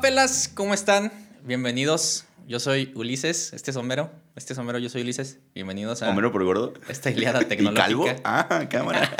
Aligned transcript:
Felas, 0.00 0.48
¿cómo 0.52 0.74
están? 0.74 1.12
Bienvenidos. 1.44 2.24
Yo 2.46 2.60
soy 2.60 2.92
Ulises, 2.94 3.52
este 3.52 3.70
es 3.70 3.76
Homero. 3.76 4.10
Este 4.36 4.52
es 4.52 4.58
Homero, 4.58 4.78
yo 4.78 4.88
soy 4.88 5.02
Ulises. 5.02 5.38
Bienvenidos 5.54 6.02
a 6.02 6.10
Homero 6.10 6.30
por 6.30 6.44
gordo. 6.44 6.74
esta 6.88 7.10
Iliada 7.10 7.42
¿Y 7.42 7.46
tecnológica. 7.46 7.82
calvo? 7.86 8.06
Ah, 8.24 8.66
cámara. 8.70 9.10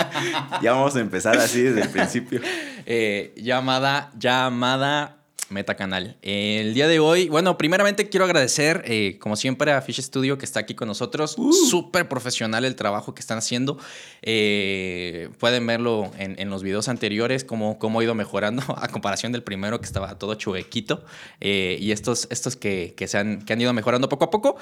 ya 0.63 0.73
vamos 0.73 0.95
a 0.97 1.01
empezar 1.01 1.37
así 1.39 1.63
desde 1.63 1.83
el 1.83 1.89
principio. 1.89 2.41
eh, 2.87 3.33
llamada, 3.37 4.13
llamada 4.19 5.16
Metacanal. 5.49 6.17
El 6.23 6.75
día 6.75 6.89
de 6.89 6.99
hoy, 6.99 7.29
bueno, 7.29 7.57
primeramente 7.57 8.09
quiero 8.09 8.25
agradecer, 8.25 8.83
eh, 8.85 9.17
como 9.21 9.37
siempre, 9.37 9.73
a 9.73 9.81
Fish 9.81 10.01
Studio 10.01 10.39
que 10.39 10.45
está 10.45 10.61
aquí 10.61 10.75
con 10.75 10.89
nosotros. 10.89 11.37
Uh. 11.39 11.53
Súper 11.53 12.09
profesional 12.09 12.65
el 12.65 12.75
trabajo 12.75 13.15
que 13.15 13.21
están 13.21 13.39
haciendo. 13.39 13.79
Eh, 14.23 15.29
pueden 15.39 15.67
verlo 15.67 16.11
en, 16.19 16.35
en 16.41 16.51
los 16.51 16.65
videos 16.65 16.89
anteriores, 16.89 17.45
cómo, 17.45 17.79
cómo 17.79 18.01
ha 18.01 18.05
ido 18.05 18.15
mejorando 18.15 18.63
a 18.77 18.89
comparación 18.89 19.31
del 19.31 19.45
primero 19.45 19.79
que 19.79 19.87
estaba 19.87 20.19
todo 20.19 20.35
chuequito. 20.35 21.05
Eh, 21.41 21.79
y 21.81 21.93
estos, 21.93 22.27
estos 22.31 22.57
que, 22.57 22.95
que, 22.97 23.07
se 23.07 23.19
han, 23.19 23.43
que 23.43 23.53
han 23.53 23.61
ido 23.61 23.73
mejorando 23.73 24.09
poco 24.09 24.25
a 24.25 24.31
poco. 24.31 24.57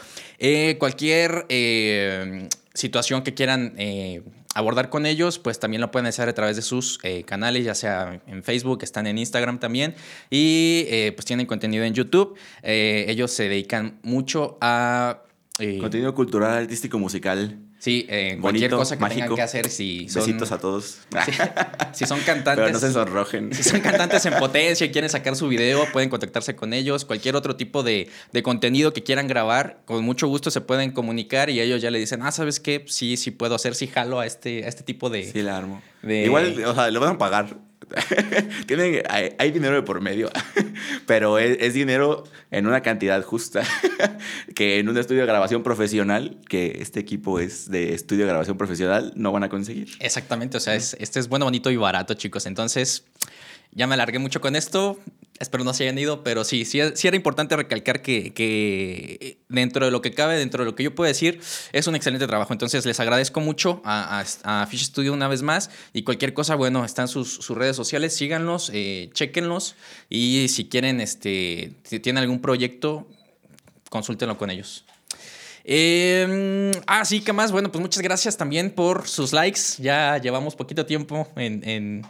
Cualquier 0.79 1.47
situación 2.75 3.23
que 3.23 3.35
quieran 3.35 3.75
eh, 3.79 4.23
abordar 4.55 4.91
con 4.91 5.07
ellos, 5.07 5.39
pues 5.39 5.59
también 5.59 5.81
lo 5.81 5.91
pueden 5.91 6.07
hacer 6.07 6.29
a 6.29 6.35
través 6.35 6.57
de 6.57 6.63
sus 6.63 6.99
eh, 7.03 7.23
canales, 7.25 7.65
ya 7.65 7.75
sea 7.75 8.21
en 8.27 8.43
Facebook, 8.43 8.81
están 8.83 9.07
en 9.07 9.17
Instagram 9.19 9.59
también, 9.61 9.95
y 10.31 10.85
eh, 10.89 11.13
pues 11.15 11.25
tienen 11.25 11.47
contenido 11.47 11.85
en 11.85 11.95
YouTube. 11.95 12.37
Eh, 12.63 13.07
ellos 13.09 13.31
se 13.31 13.49
dedican 13.49 13.99
mucho 14.03 14.59
a... 14.61 15.23
eh, 15.59 15.79
Contenido 15.79 16.15
cultural, 16.15 16.63
artístico, 16.63 16.99
musical. 16.99 17.59
Sí, 17.85 18.07
eh, 18.09 18.39
cualquier 18.41 18.71
cosa 18.71 18.97
que 18.97 19.05
tengan 19.05 19.19
mágico. 19.19 19.37
que 19.37 19.43
hacer, 19.43 19.69
si 19.69 20.09
son, 20.09 20.23
Besitos 20.25 20.53
a 20.53 20.59
todos. 20.59 20.99
si 21.93 22.07
son 22.07 22.19
cantantes... 22.21 22.65
Pero 22.65 22.73
no 22.73 22.79
se 22.79 22.93
sonrojen. 22.93 23.53
Si 23.53 23.63
son 23.63 23.81
cantantes 23.81 24.25
en 24.25 24.35
potencia 24.35 24.87
y 24.87 24.91
quieren 24.91 25.11
sacar 25.11 25.37
su 25.37 25.49
video, 25.49 25.85
pueden 25.93 26.09
contactarse 26.09 26.57
con 26.57 26.73
ellos. 26.73 27.05
Cualquier 27.05 27.37
otro 27.37 27.57
tipo 27.57 27.83
de, 27.83 28.09
de 28.33 28.43
contenido 28.43 28.93
que 28.95 29.03
quieran 29.03 29.29
grabar, 29.29 29.83
con 29.85 30.03
mucho 30.03 30.27
gusto 30.29 30.51
se 30.51 30.61
pueden 30.63 30.93
comunicar 30.93 31.51
y 31.51 31.61
ellos 31.61 31.83
ya 31.83 31.91
le 31.91 31.99
dicen, 31.99 32.23
ah, 32.23 32.33
¿sabes 32.33 32.59
qué? 32.61 32.85
Sí, 32.89 33.17
sí 33.19 33.31
puedo 33.31 33.55
hacer, 33.55 33.75
sí 33.75 33.87
jalo 33.87 34.19
a 34.21 34.27
este, 34.27 34.65
a 34.65 34.69
este 34.69 34.83
tipo 34.83 35.11
de... 35.11 35.31
Sí, 35.31 35.43
la 35.43 35.59
armo. 35.59 35.83
de- 36.03 36.25
Igual, 36.25 36.65
o 36.65 36.75
sea, 36.75 36.91
lo 36.91 37.01
van 37.01 37.17
a 37.17 37.19
pagar. 37.19 37.57
Tienen, 38.67 39.03
hay, 39.09 39.51
dinero 39.51 39.75
de 39.75 39.83
por 39.83 40.01
medio, 40.01 40.31
pero 41.07 41.39
es, 41.39 41.57
es 41.61 41.75
dinero 41.75 42.25
en 42.51 42.67
una 42.67 42.81
cantidad 42.83 43.23
justa 43.23 43.63
que 44.55 44.79
en 44.79 44.89
un 44.89 44.99
estudio 44.99 45.21
de 45.21 45.27
grabación 45.27 45.63
profesional, 45.63 46.39
que 46.49 46.79
este 46.81 47.01
equipo 47.01 47.41
es 47.41 47.71
de 47.71 47.95
estudio 47.95 48.25
de 48.25 48.31
grabación 48.31 48.57
profesional, 48.57 49.13
no 49.17 49.33
van 49.33 49.45
a 49.45 49.49
conseguir. 49.49 49.89
Exactamente, 50.01 50.57
o 50.57 50.61
sea, 50.61 50.75
es, 50.75 50.97
este 51.01 51.21
es 51.21 51.29
bueno, 51.29 51.45
bonito 51.47 51.71
y 51.71 51.77
barato, 51.77 52.15
chicos. 52.15 52.47
Entonces, 52.47 53.05
ya 53.73 53.87
me 53.87 53.95
alargué 53.95 54.19
mucho 54.19 54.41
con 54.41 54.57
esto. 54.57 54.99
Espero 55.41 55.65
no 55.65 55.75
se 55.75 55.83
hayan 55.83 55.99
ido, 55.99 56.23
pero 56.23 56.45
sí, 56.45 56.65
sí, 56.65 56.79
era 56.81 57.17
importante 57.17 57.57
recalcar 57.57 58.03
que, 58.03 58.33
que 58.33 59.39
dentro 59.49 59.85
de 59.85 59.91
lo 59.91 60.01
que 60.01 60.13
cabe, 60.13 60.37
dentro 60.39 60.63
de 60.63 60.71
lo 60.71 60.77
que 60.77 60.85
yo 60.85 60.95
puedo 60.95 61.09
decir, 61.09 61.41
es 61.73 61.89
un 61.89 61.97
excelente 61.97 62.29
trabajo. 62.29 62.53
Entonces, 62.53 62.87
les 62.87 63.01
agradezco 63.01 63.41
mucho 63.41 63.83
a, 63.85 64.25
Fish 64.71 64.85
Studio 64.85 65.13
una 65.13 65.27
vez 65.27 65.43
más. 65.43 65.71
Y 65.93 66.05
cualquier 66.05 66.35
cosa, 66.35 66.55
bueno, 66.55 66.85
están 66.85 67.09
sus, 67.09 67.35
sus 67.35 67.57
redes 67.57 67.75
sociales, 67.75 68.15
síganlos, 68.15 68.71
eh, 68.73 69.11
chequenlos. 69.13 69.75
Y 70.09 70.47
si 70.49 70.69
quieren, 70.69 71.01
este, 71.01 71.73
si 71.83 71.99
tienen 71.99 72.23
algún 72.23 72.41
proyecto, 72.41 73.09
consúltenlo 73.91 74.39
con 74.39 74.51
ellos. 74.51 74.85
Eh, 75.67 76.71
ah, 76.87 77.05
sí, 77.05 77.21
¿qué 77.21 77.33
más? 77.33 77.51
Bueno, 77.51 77.73
pues 77.73 77.81
muchas 77.81 78.03
gracias 78.03 78.37
también 78.37 78.71
por 78.71 79.09
sus 79.09 79.33
likes. 79.33 79.61
Ya 79.79 80.19
llevamos 80.19 80.55
poquito 80.57 80.85
tiempo 80.87 81.27
en, 81.37 81.67
en, 81.69 82.07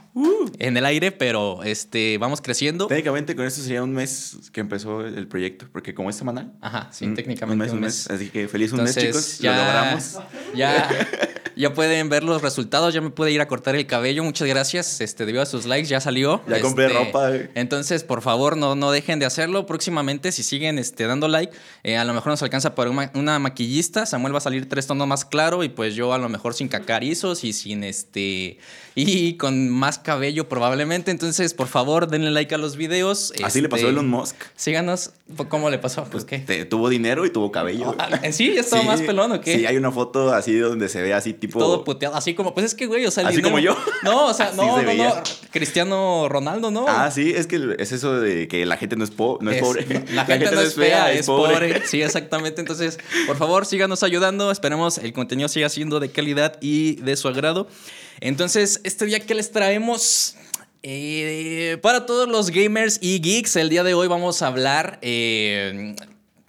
en 0.59 0.76
el 0.76 0.84
aire, 0.84 1.12
pero 1.12 1.62
este, 1.62 2.19
vamos 2.19 2.41
creciendo. 2.41 2.87
Técnicamente 2.88 3.34
con 3.37 3.44
esto 3.47 3.62
sería 3.62 3.82
un 3.82 3.93
mes 3.93 4.37
que 4.53 4.60
empezó 4.60 5.06
el 5.06 5.28
proyecto, 5.28 5.66
porque 5.72 5.94
como 5.94 6.10
es 6.10 6.16
semanal. 6.16 6.53
Ajá, 6.60 6.88
sí, 6.93 7.06
un- 7.06 7.14
técnicamente 7.14 7.54
Un 7.54 7.59
mes, 7.59 7.72
un 7.72 7.81
mes. 7.81 8.10
Así 8.10 8.28
que 8.28 8.48
feliz 8.48 8.72
un 8.72 8.82
mes, 8.82 8.97
chicos. 8.97 9.38
ya, 9.38 9.53
Lo 9.56 9.64
logramos. 9.64 10.19
Ya, 10.54 10.88
ya 11.56 11.72
pueden 11.75 12.09
ver 12.09 12.25
los 12.25 12.43
resultados. 12.43 12.93
Ya 12.93 13.00
me 13.00 13.10
pude 13.10 13.31
ir 13.31 13.41
a 13.41 13.47
cortar 13.48 13.76
el 13.76 13.87
cabello. 13.87 14.25
Muchas 14.25 14.48
gracias. 14.48 15.00
Este, 15.00 15.25
debido 15.26 15.43
a 15.43 15.47
sus 15.47 15.64
likes, 15.64 15.88
ya 15.88 16.00
salió. 16.00 16.43
Ya 16.48 16.60
compré 16.60 16.87
Este, 16.87 16.98
ropa. 16.98 17.31
Entonces, 17.54 18.03
por 18.03 18.20
favor, 18.20 18.56
no, 18.56 18.75
no 18.75 18.91
dejen 18.91 19.20
de 19.20 19.26
hacerlo. 19.26 19.64
Próximamente, 19.66 20.32
si 20.32 20.43
siguen 20.43 20.78
este, 20.78 21.06
dando 21.06 21.28
like, 21.28 21.53
eh, 21.84 21.97
a 21.97 22.04
lo 22.04 22.12
mejor 22.14 22.31
nos 22.32 22.43
alcanza 22.43 22.75
para 22.75 22.91
una, 22.91 23.10
una 23.14 23.38
maquillista. 23.44 24.05
Samuel 24.06 24.34
va 24.34 24.38
a 24.38 24.41
salir 24.41 24.69
tres 24.69 24.87
tonos 24.88 25.06
más 25.06 25.25
claro 25.25 25.62
y 25.62 25.69
pues 25.69 25.94
yo 25.94 26.12
a 26.12 26.19
lo 26.19 26.28
mejor 26.28 26.55
sin 26.55 26.69
cacarizos 26.69 27.44
y 27.44 27.53
sin 27.53 27.84
este... 27.84 28.59
Y 28.97 29.34
con 29.38 29.71
más 29.71 29.99
cabello 29.99 30.49
probablemente. 30.49 31.10
Entonces, 31.10 31.53
por 31.53 31.66
favor, 31.66 32.06
denle 32.09 32.31
like 32.31 32.55
a 32.55 32.59
los 32.59 32.77
videos. 32.77 33.32
Así 33.43 33.60
le 33.60 33.69
pasó 33.69 33.87
a 33.87 33.88
Este, 33.88 33.93
Elon 33.93 34.09
Musk. 34.09 34.37
Síganos. 34.55 35.10
¿Cómo 35.49 35.69
le 35.69 35.78
pasó? 35.78 36.05
Pues, 36.05 36.25
¿qué? 36.25 36.38
Te- 36.38 36.65
tuvo 36.65 36.88
dinero 36.88 37.27
y 37.27 37.31
tuvo 37.31 37.50
cabello. 37.50 37.97
Ah, 37.99 38.21
¿En 38.22 38.32
sí? 38.32 38.53
¿Ya 38.55 38.60
estaba 38.60 38.82
Sí, 38.82 38.88
más 38.88 39.00
pelón 39.03 39.32
o 39.32 39.41
qué? 39.41 39.56
Sí, 39.59 39.66
hay 39.66 39.76
una 39.76 39.91
foto 39.91 40.32
así 40.32 40.56
donde 40.59 40.88
se 40.88 41.03
ve 41.03 41.12
así 41.12 41.32
tipo... 41.32 41.59
Todo 41.59 41.82
puteado, 41.82 42.15
así 42.15 42.34
como, 42.34 42.55
pues 42.55 42.66
es 42.66 42.75
que, 42.76 42.87
güey, 42.87 43.05
o 43.06 43.11
sea, 43.11 43.22
el 43.22 43.28
Así 43.28 43.37
dinero- 43.38 43.50
como 43.55 43.59
yo. 43.59 43.76
No, 44.05 44.26
o 44.26 44.34
sea, 44.34 44.53
no, 44.56 44.78
se 44.78 44.94
no. 44.97 45.15
Cristiano 45.50 46.28
Ronaldo, 46.28 46.71
¿no? 46.71 46.84
Ah, 46.88 47.11
sí, 47.11 47.32
es 47.34 47.47
que 47.49 47.75
es 47.78 47.91
eso 47.93 48.21
de 48.21 48.47
que 48.49 48.65
la 48.66 48.76
gente 48.76 48.94
no 48.97 49.03
es, 49.05 49.11
po- 49.11 49.38
no 49.41 49.50
es, 49.50 49.61
pobre. 49.61 50.05
La 50.12 50.25
gente 50.26 50.50
no 50.53 50.61
es 50.61 50.75
fea, 50.75 51.12
es 51.12 51.26
pobre. 51.26 51.82
Sí, 51.87 52.00
exactamente. 52.03 52.61
Entonces, 52.61 52.99
por 53.34 53.48
favor, 53.48 53.66
síganos 53.66 54.04
ayudando. 54.04 54.52
Esperemos 54.52 54.98
el 54.98 55.12
contenido 55.12 55.48
siga 55.48 55.68
siendo 55.68 55.98
de 55.98 56.08
calidad 56.10 56.56
y 56.60 56.94
de 57.02 57.16
su 57.16 57.26
agrado. 57.26 57.66
Entonces, 58.20 58.80
este 58.84 59.06
día 59.06 59.18
que 59.18 59.34
les 59.34 59.50
traemos. 59.50 60.36
Eh, 60.84 61.78
para 61.82 62.06
todos 62.06 62.28
los 62.28 62.50
gamers 62.50 62.98
y 63.00 63.18
geeks, 63.18 63.56
el 63.56 63.70
día 63.70 63.82
de 63.82 63.94
hoy 63.94 64.06
vamos 64.06 64.40
a 64.42 64.46
hablar. 64.46 65.00
eh, 65.02 65.96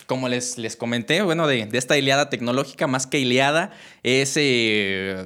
como 0.05 0.29
les, 0.29 0.59
les 0.59 0.75
comenté, 0.75 1.23
bueno, 1.23 1.47
de, 1.47 1.67
esta 1.73 1.97
Iliada 1.97 2.29
tecnológica, 2.29 2.85
más 2.85 3.07
que 3.07 3.17
Iliada, 3.17 3.71
es. 4.03 4.33
eh, 4.35 5.25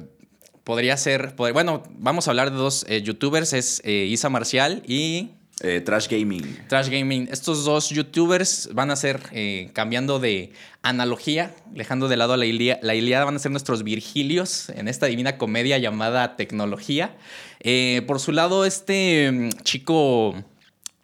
podría 0.64 0.96
ser. 0.96 1.34
bueno, 1.36 1.82
vamos 1.90 2.26
a 2.26 2.30
hablar 2.30 2.52
de 2.52 2.56
dos 2.56 2.86
youtubers: 3.02 3.52
es 3.52 3.82
Isa 3.84 4.30
Marcial 4.30 4.82
y 4.86 5.32
Eh, 5.62 5.80
trash 5.82 6.08
Gaming. 6.08 6.58
Trash 6.68 6.88
Gaming. 6.88 7.28
Estos 7.30 7.64
dos 7.64 7.90
youtubers 7.90 8.70
van 8.72 8.90
a 8.90 8.96
ser, 8.96 9.20
eh, 9.32 9.70
cambiando 9.74 10.18
de 10.18 10.52
analogía, 10.82 11.54
dejando 11.72 12.08
de 12.08 12.16
lado 12.16 12.32
a 12.32 12.36
la, 12.38 12.46
Ilia- 12.46 12.78
la 12.82 12.94
Iliada, 12.94 13.26
van 13.26 13.36
a 13.36 13.38
ser 13.38 13.50
nuestros 13.50 13.82
Virgilios 13.82 14.70
en 14.70 14.88
esta 14.88 15.06
divina 15.06 15.36
comedia 15.36 15.76
llamada 15.78 16.36
Tecnología. 16.36 17.16
Eh, 17.60 18.02
por 18.06 18.20
su 18.20 18.32
lado, 18.32 18.64
este 18.64 19.30
mm, 19.30 19.50
chico 19.62 20.34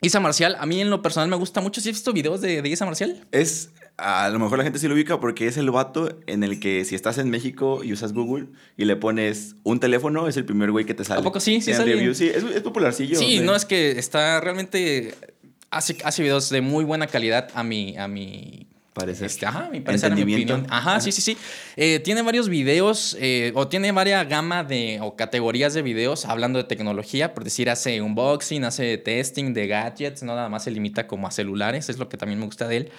Isa 0.00 0.20
Marcial, 0.20 0.56
a 0.58 0.66
mí 0.66 0.80
en 0.80 0.88
lo 0.90 1.02
personal 1.02 1.28
me 1.28 1.36
gusta 1.36 1.60
mucho. 1.60 1.80
¿Sí 1.80 1.90
has 1.90 1.94
visto 1.96 2.12
videos 2.12 2.40
de, 2.40 2.62
de 2.62 2.68
Isa 2.68 2.84
Marcial? 2.86 3.26
Es, 3.32 3.70
a 3.98 4.28
lo 4.28 4.38
mejor 4.38 4.58
la 4.58 4.64
gente 4.64 4.78
sí 4.78 4.88
lo 4.88 4.94
ubica 4.94 5.20
porque 5.20 5.46
es 5.46 5.56
el 5.56 5.70
vato 5.70 6.18
en 6.26 6.44
el 6.44 6.60
que 6.60 6.84
si 6.84 6.94
estás 6.94 7.16
en 7.18 7.30
México 7.30 7.82
y 7.82 7.92
usas 7.92 8.12
Google 8.12 8.48
y 8.76 8.84
le 8.84 8.96
pones 8.96 9.56
un 9.62 9.80
teléfono, 9.80 10.28
es 10.28 10.36
el 10.36 10.44
primer 10.44 10.70
güey 10.70 10.84
que 10.84 10.94
te 10.94 11.04
sale. 11.04 11.20
¿A 11.20 11.24
poco 11.24 11.40
sí? 11.40 11.60
Sí 11.60 11.70
En 11.70 11.78
sale. 11.78 11.94
review, 11.94 12.14
sí, 12.14 12.28
es, 12.28 12.44
es 12.44 12.60
popularcillo. 12.60 13.18
Sí, 13.18 13.40
no, 13.40 13.54
es 13.56 13.64
que 13.64 13.92
está 13.92 14.40
realmente... 14.40 15.14
Hace, 15.70 15.96
hace 16.04 16.22
videos 16.22 16.48
de 16.50 16.60
muy 16.60 16.84
buena 16.84 17.06
calidad 17.06 17.48
a 17.54 17.62
mi... 17.62 17.96
A 17.96 18.06
mi 18.06 18.66
Parece. 18.96 19.26
Este, 19.26 19.44
ajá, 19.44 19.68
mi 19.70 19.80
parecer, 19.80 20.14
mi 20.14 20.22
opinión. 20.22 20.66
Ajá, 20.70 21.00
sí, 21.02 21.12
sí, 21.12 21.20
sí. 21.20 21.36
Eh, 21.76 22.00
tiene 22.00 22.22
varios 22.22 22.48
videos 22.48 23.14
eh, 23.20 23.52
o 23.54 23.68
tiene 23.68 23.92
varias 23.92 24.26
gama 24.26 24.64
de 24.64 25.00
o 25.02 25.16
categorías 25.16 25.74
de 25.74 25.82
videos 25.82 26.24
hablando 26.24 26.58
de 26.58 26.64
tecnología. 26.64 27.34
Por 27.34 27.44
decir, 27.44 27.68
hace 27.68 28.00
unboxing, 28.00 28.64
hace 28.64 28.96
testing 28.96 29.52
de 29.52 29.66
gadgets, 29.66 30.22
no 30.22 30.34
nada 30.34 30.48
más 30.48 30.64
se 30.64 30.70
limita 30.70 31.06
como 31.06 31.26
a 31.26 31.30
celulares, 31.30 31.90
es 31.90 31.98
lo 31.98 32.08
que 32.08 32.16
también 32.16 32.38
me 32.38 32.46
gusta 32.46 32.68
de 32.68 32.76
él. 32.78 32.92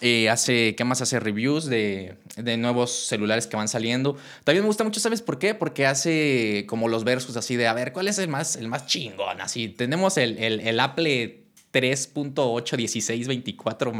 Eh, 0.00 0.30
hace, 0.30 0.74
¿qué 0.74 0.84
más? 0.84 1.02
Hace 1.02 1.20
reviews 1.20 1.66
de, 1.66 2.14
de 2.36 2.56
nuevos 2.56 2.90
celulares 2.90 3.46
que 3.46 3.58
van 3.58 3.68
saliendo. 3.68 4.16
También 4.44 4.64
me 4.64 4.68
gusta 4.68 4.84
mucho, 4.84 5.00
¿sabes 5.00 5.20
por 5.20 5.38
qué? 5.38 5.54
Porque 5.54 5.84
hace 5.84 6.64
como 6.66 6.88
los 6.88 7.04
versos 7.04 7.36
así 7.36 7.56
de, 7.56 7.66
a 7.66 7.74
ver, 7.74 7.92
¿cuál 7.92 8.08
es 8.08 8.16
el 8.16 8.28
más, 8.28 8.56
el 8.56 8.68
más 8.68 8.86
chingón? 8.86 9.42
Así, 9.42 9.68
tenemos 9.68 10.16
el, 10.16 10.38
el, 10.38 10.60
el 10.60 10.80
Apple 10.80 11.42
3.8, 11.74 12.74
16, 12.74 13.28
24 13.28 13.92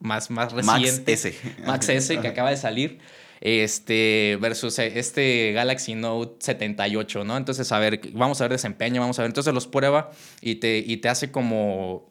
más, 0.00 0.30
más, 0.30 0.54
más 0.54 0.64
Max 0.64 0.82
reciente. 0.82 1.12
S. 1.12 1.34
Max 1.66 1.88
S 1.88 2.18
que 2.18 2.28
acaba 2.28 2.50
de 2.50 2.56
salir. 2.56 2.98
Este 3.40 4.36
versus 4.40 4.80
este 4.80 5.52
Galaxy 5.52 5.94
Note 5.94 6.44
78, 6.44 7.22
¿no? 7.22 7.36
Entonces, 7.36 7.70
a 7.70 7.78
ver, 7.78 8.00
vamos 8.12 8.40
a 8.40 8.44
ver 8.44 8.52
desempeño, 8.52 9.00
vamos 9.00 9.16
a 9.20 9.22
ver. 9.22 9.30
Entonces 9.30 9.54
los 9.54 9.68
prueba 9.68 10.10
y 10.40 10.56
te, 10.56 10.78
y 10.78 10.96
te 10.96 11.08
hace 11.08 11.30
como 11.30 12.08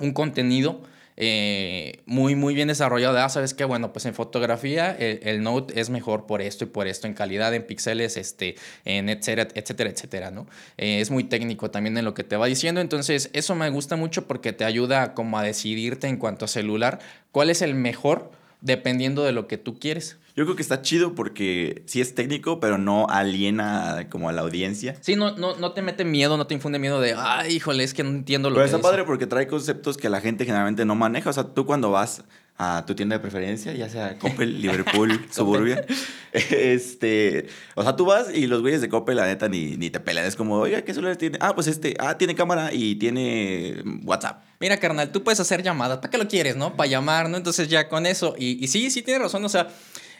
un 0.00 0.12
contenido 0.12 0.80
eh, 1.16 2.00
muy, 2.06 2.34
muy 2.34 2.54
bien 2.54 2.68
desarrollado. 2.68 3.18
Ah, 3.18 3.28
¿sabes 3.28 3.54
qué? 3.54 3.64
Bueno, 3.64 3.92
pues 3.92 4.06
en 4.06 4.14
fotografía 4.14 4.90
el, 4.92 5.20
el 5.22 5.42
Note 5.42 5.78
es 5.80 5.90
mejor 5.90 6.26
por 6.26 6.42
esto 6.42 6.64
y 6.64 6.68
por 6.68 6.86
esto, 6.86 7.06
en 7.06 7.14
calidad, 7.14 7.54
en 7.54 7.64
píxeles, 7.64 8.16
este, 8.16 8.56
en 8.84 9.08
etcétera, 9.08 9.48
etcétera, 9.54 9.90
etcétera, 9.90 10.30
¿no? 10.30 10.46
Eh, 10.78 11.00
es 11.00 11.10
muy 11.10 11.24
técnico 11.24 11.70
también 11.70 11.96
en 11.98 12.04
lo 12.04 12.14
que 12.14 12.24
te 12.24 12.36
va 12.36 12.46
diciendo. 12.46 12.80
Entonces, 12.80 13.30
eso 13.32 13.54
me 13.54 13.68
gusta 13.70 13.96
mucho 13.96 14.26
porque 14.26 14.52
te 14.52 14.64
ayuda 14.64 15.14
como 15.14 15.38
a 15.38 15.42
decidirte 15.42 16.06
en 16.06 16.16
cuanto 16.16 16.44
a 16.44 16.48
celular 16.48 17.00
cuál 17.30 17.50
es 17.50 17.62
el 17.62 17.74
mejor 17.74 18.30
dependiendo 18.60 19.24
de 19.24 19.32
lo 19.32 19.48
que 19.48 19.58
tú 19.58 19.78
quieres. 19.78 20.16
Yo 20.34 20.44
creo 20.44 20.56
que 20.56 20.62
está 20.62 20.80
chido 20.82 21.14
porque 21.14 21.82
sí 21.86 22.00
es 22.00 22.14
técnico, 22.14 22.58
pero 22.58 22.78
no 22.78 23.06
aliena 23.08 24.08
como 24.10 24.28
a 24.28 24.32
la 24.32 24.40
audiencia. 24.42 24.96
Sí, 25.00 25.14
no, 25.14 25.36
no, 25.36 25.56
no 25.56 25.72
te 25.72 25.82
mete 25.82 26.04
miedo, 26.04 26.36
no 26.38 26.46
te 26.46 26.54
infunde 26.54 26.78
miedo 26.78 27.00
de, 27.00 27.14
ay, 27.16 27.54
híjole, 27.56 27.84
es 27.84 27.92
que 27.92 28.02
no 28.02 28.10
entiendo 28.10 28.48
lo 28.48 28.54
Pero 28.56 28.64
que 28.64 28.66
está 28.66 28.78
dice". 28.78 28.88
padre 28.88 29.04
porque 29.04 29.26
trae 29.26 29.46
conceptos 29.46 29.96
que 29.98 30.08
la 30.08 30.20
gente 30.20 30.44
generalmente 30.46 30.84
no 30.84 30.94
maneja. 30.94 31.28
O 31.30 31.32
sea, 31.34 31.44
tú 31.44 31.66
cuando 31.66 31.90
vas 31.90 32.24
a 32.56 32.84
tu 32.86 32.94
tienda 32.94 33.16
de 33.16 33.20
preferencia, 33.20 33.72
ya 33.74 33.88
sea 33.88 34.18
Coppel, 34.18 34.60
Liverpool, 34.62 35.26
Suburbia, 35.30 35.84
este, 36.32 37.46
o 37.74 37.82
sea, 37.82 37.96
tú 37.96 38.04
vas 38.04 38.28
y 38.34 38.46
los 38.46 38.60
güeyes 38.62 38.80
de 38.80 38.88
Coppel, 38.88 39.16
la 39.16 39.26
neta, 39.26 39.48
ni, 39.48 39.76
ni 39.76 39.90
te 39.90 40.00
pelean. 40.00 40.26
Es 40.26 40.36
como, 40.36 40.56
oiga, 40.58 40.82
¿qué 40.82 40.94
celular 40.94 41.16
tiene? 41.16 41.38
Ah, 41.40 41.54
pues 41.54 41.66
este, 41.66 41.94
ah, 41.98 42.16
tiene 42.18 42.34
cámara 42.34 42.70
y 42.72 42.96
tiene 42.96 43.82
WhatsApp. 44.04 44.42
Mira, 44.60 44.78
carnal, 44.78 45.10
tú 45.12 45.22
puedes 45.22 45.40
hacer 45.40 45.62
llamadas. 45.62 45.98
¿Para 45.98 46.10
qué 46.10 46.18
lo 46.18 46.28
quieres, 46.28 46.56
no? 46.56 46.76
Para 46.76 46.88
llamar, 46.88 47.28
¿no? 47.28 47.36
Entonces 47.36 47.68
ya 47.68 47.88
con 47.88 48.06
eso. 48.06 48.34
Y, 48.38 48.62
y 48.62 48.68
sí, 48.68 48.90
sí 48.90 49.02
tiene 49.02 49.18
razón. 49.20 49.44
O 49.44 49.48
sea, 49.48 49.68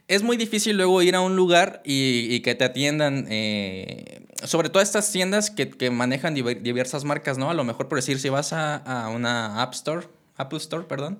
es 0.08 0.22
muy 0.22 0.36
difícil 0.36 0.76
luego 0.76 1.00
ir 1.02 1.14
a 1.14 1.20
un 1.20 1.36
lugar 1.36 1.82
y, 1.84 2.26
y 2.30 2.40
que 2.40 2.54
te 2.54 2.64
atiendan. 2.64 3.26
eh, 3.30 4.26
sobre 4.44 4.68
todo 4.70 4.82
estas 4.82 5.10
tiendas 5.12 5.50
que, 5.50 5.70
que 5.70 5.90
manejan 5.90 6.34
diver- 6.34 6.60
diversas 6.62 7.04
marcas, 7.04 7.38
¿no? 7.38 7.48
A 7.50 7.54
lo 7.54 7.64
mejor 7.64 7.88
por 7.88 7.98
decir, 7.98 8.18
si 8.18 8.28
vas 8.28 8.52
a, 8.52 8.76
a 8.76 9.08
una 9.08 9.62
App 9.62 9.72
Store, 9.74 10.08
Apple 10.36 10.58
Store, 10.58 10.84
perdón. 10.88 11.18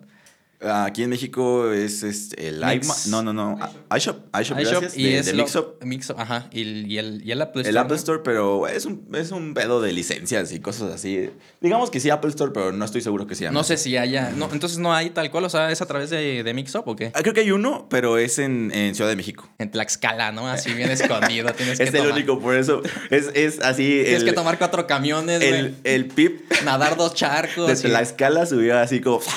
Aquí 0.65 1.03
en 1.03 1.11
México 1.11 1.73
es, 1.73 2.03
este, 2.05 2.49
el 2.49 2.65
Mix. 2.65 2.87
iMa- 2.87 3.07
No, 3.11 3.23
no, 3.23 3.33
no. 3.33 3.59
iShop. 3.97 4.17
iShop, 4.39 4.59
iShop 4.59 4.59
gracias. 4.59 4.97
y 4.97 5.05
de, 5.05 5.19
es 5.19 5.27
de 5.27 5.33
Mixup. 5.35 5.83
Mixup, 5.85 6.19
ajá. 6.21 6.49
Y, 6.53 6.63
el- 6.63 6.91
y 6.91 6.99
el, 6.99 7.23
y 7.27 7.33
el 7.33 7.43
Apple 7.43 7.63
Store. 7.63 7.71
El 7.71 7.79
Apple 7.79 7.95
¿no? 7.95 7.99
Store, 7.99 8.21
pero 8.25 8.69
es 8.69 8.85
un, 8.85 9.09
es 9.15 9.33
un 9.33 9.55
pedo 9.55 9.81
de 9.81 9.93
licencias 9.93 10.53
y 10.53 10.61
cosas 10.61 10.93
así. 10.95 11.31
Digamos 11.61 11.91
que 11.91 11.99
sí, 11.99 12.11
Apple 12.11 12.31
Store, 12.31 12.53
pero 12.55 12.71
no 12.71 12.85
estoy 12.85 13.01
seguro 13.01 13.27
que 13.27 13.35
se 13.35 13.45
llame. 13.45 13.55
No 13.55 13.65
sé 13.65 13.77
si 13.77 13.97
haya. 13.97 14.31
No, 14.31 14.49
entonces 14.53 14.79
no 14.79 14.95
hay 14.95 15.11
tal 15.11 15.31
cual, 15.33 15.45
o 15.45 15.49
sea, 15.51 15.71
es 15.73 15.83
a 15.83 15.87
través 15.87 16.11
de, 16.11 16.43
de 16.45 16.55
Mixup 16.55 16.87
o 16.87 16.95
qué? 16.95 17.11
Ah, 17.15 17.23
Creo 17.23 17.35
que 17.35 17.41
hay 17.41 17.51
uno, 17.51 17.89
pero 17.91 18.17
es 18.19 18.39
en, 18.39 18.71
en 18.73 18.95
Ciudad 18.95 19.11
de 19.11 19.17
México. 19.17 19.49
En 19.59 19.71
Tlaxcala, 19.71 20.31
¿no? 20.33 20.47
Así 20.49 20.73
bien 20.75 20.91
escondido. 20.91 21.53
Tienes 21.57 21.79
que 21.79 21.85
Es 21.85 21.93
el 21.95 22.03
tomar- 22.03 22.13
único, 22.13 22.39
por 22.39 22.55
eso. 22.55 22.83
Es, 23.11 23.31
es 23.35 23.59
así. 23.61 24.03
Tienes 24.05 24.21
el, 24.23 24.29
que 24.29 24.33
tomar 24.33 24.59
cuatro 24.59 24.87
camiones, 24.87 25.43
el, 25.43 25.75
el 25.83 26.07
PIP 26.07 26.53
Nadar 26.65 26.97
dos 26.97 27.15
charcos. 27.15 27.67
desde 27.69 27.89
y- 27.89 27.91
la 27.91 28.01
escala 28.03 28.47
subió 28.47 28.79
así 28.79 29.01
como. 29.01 29.21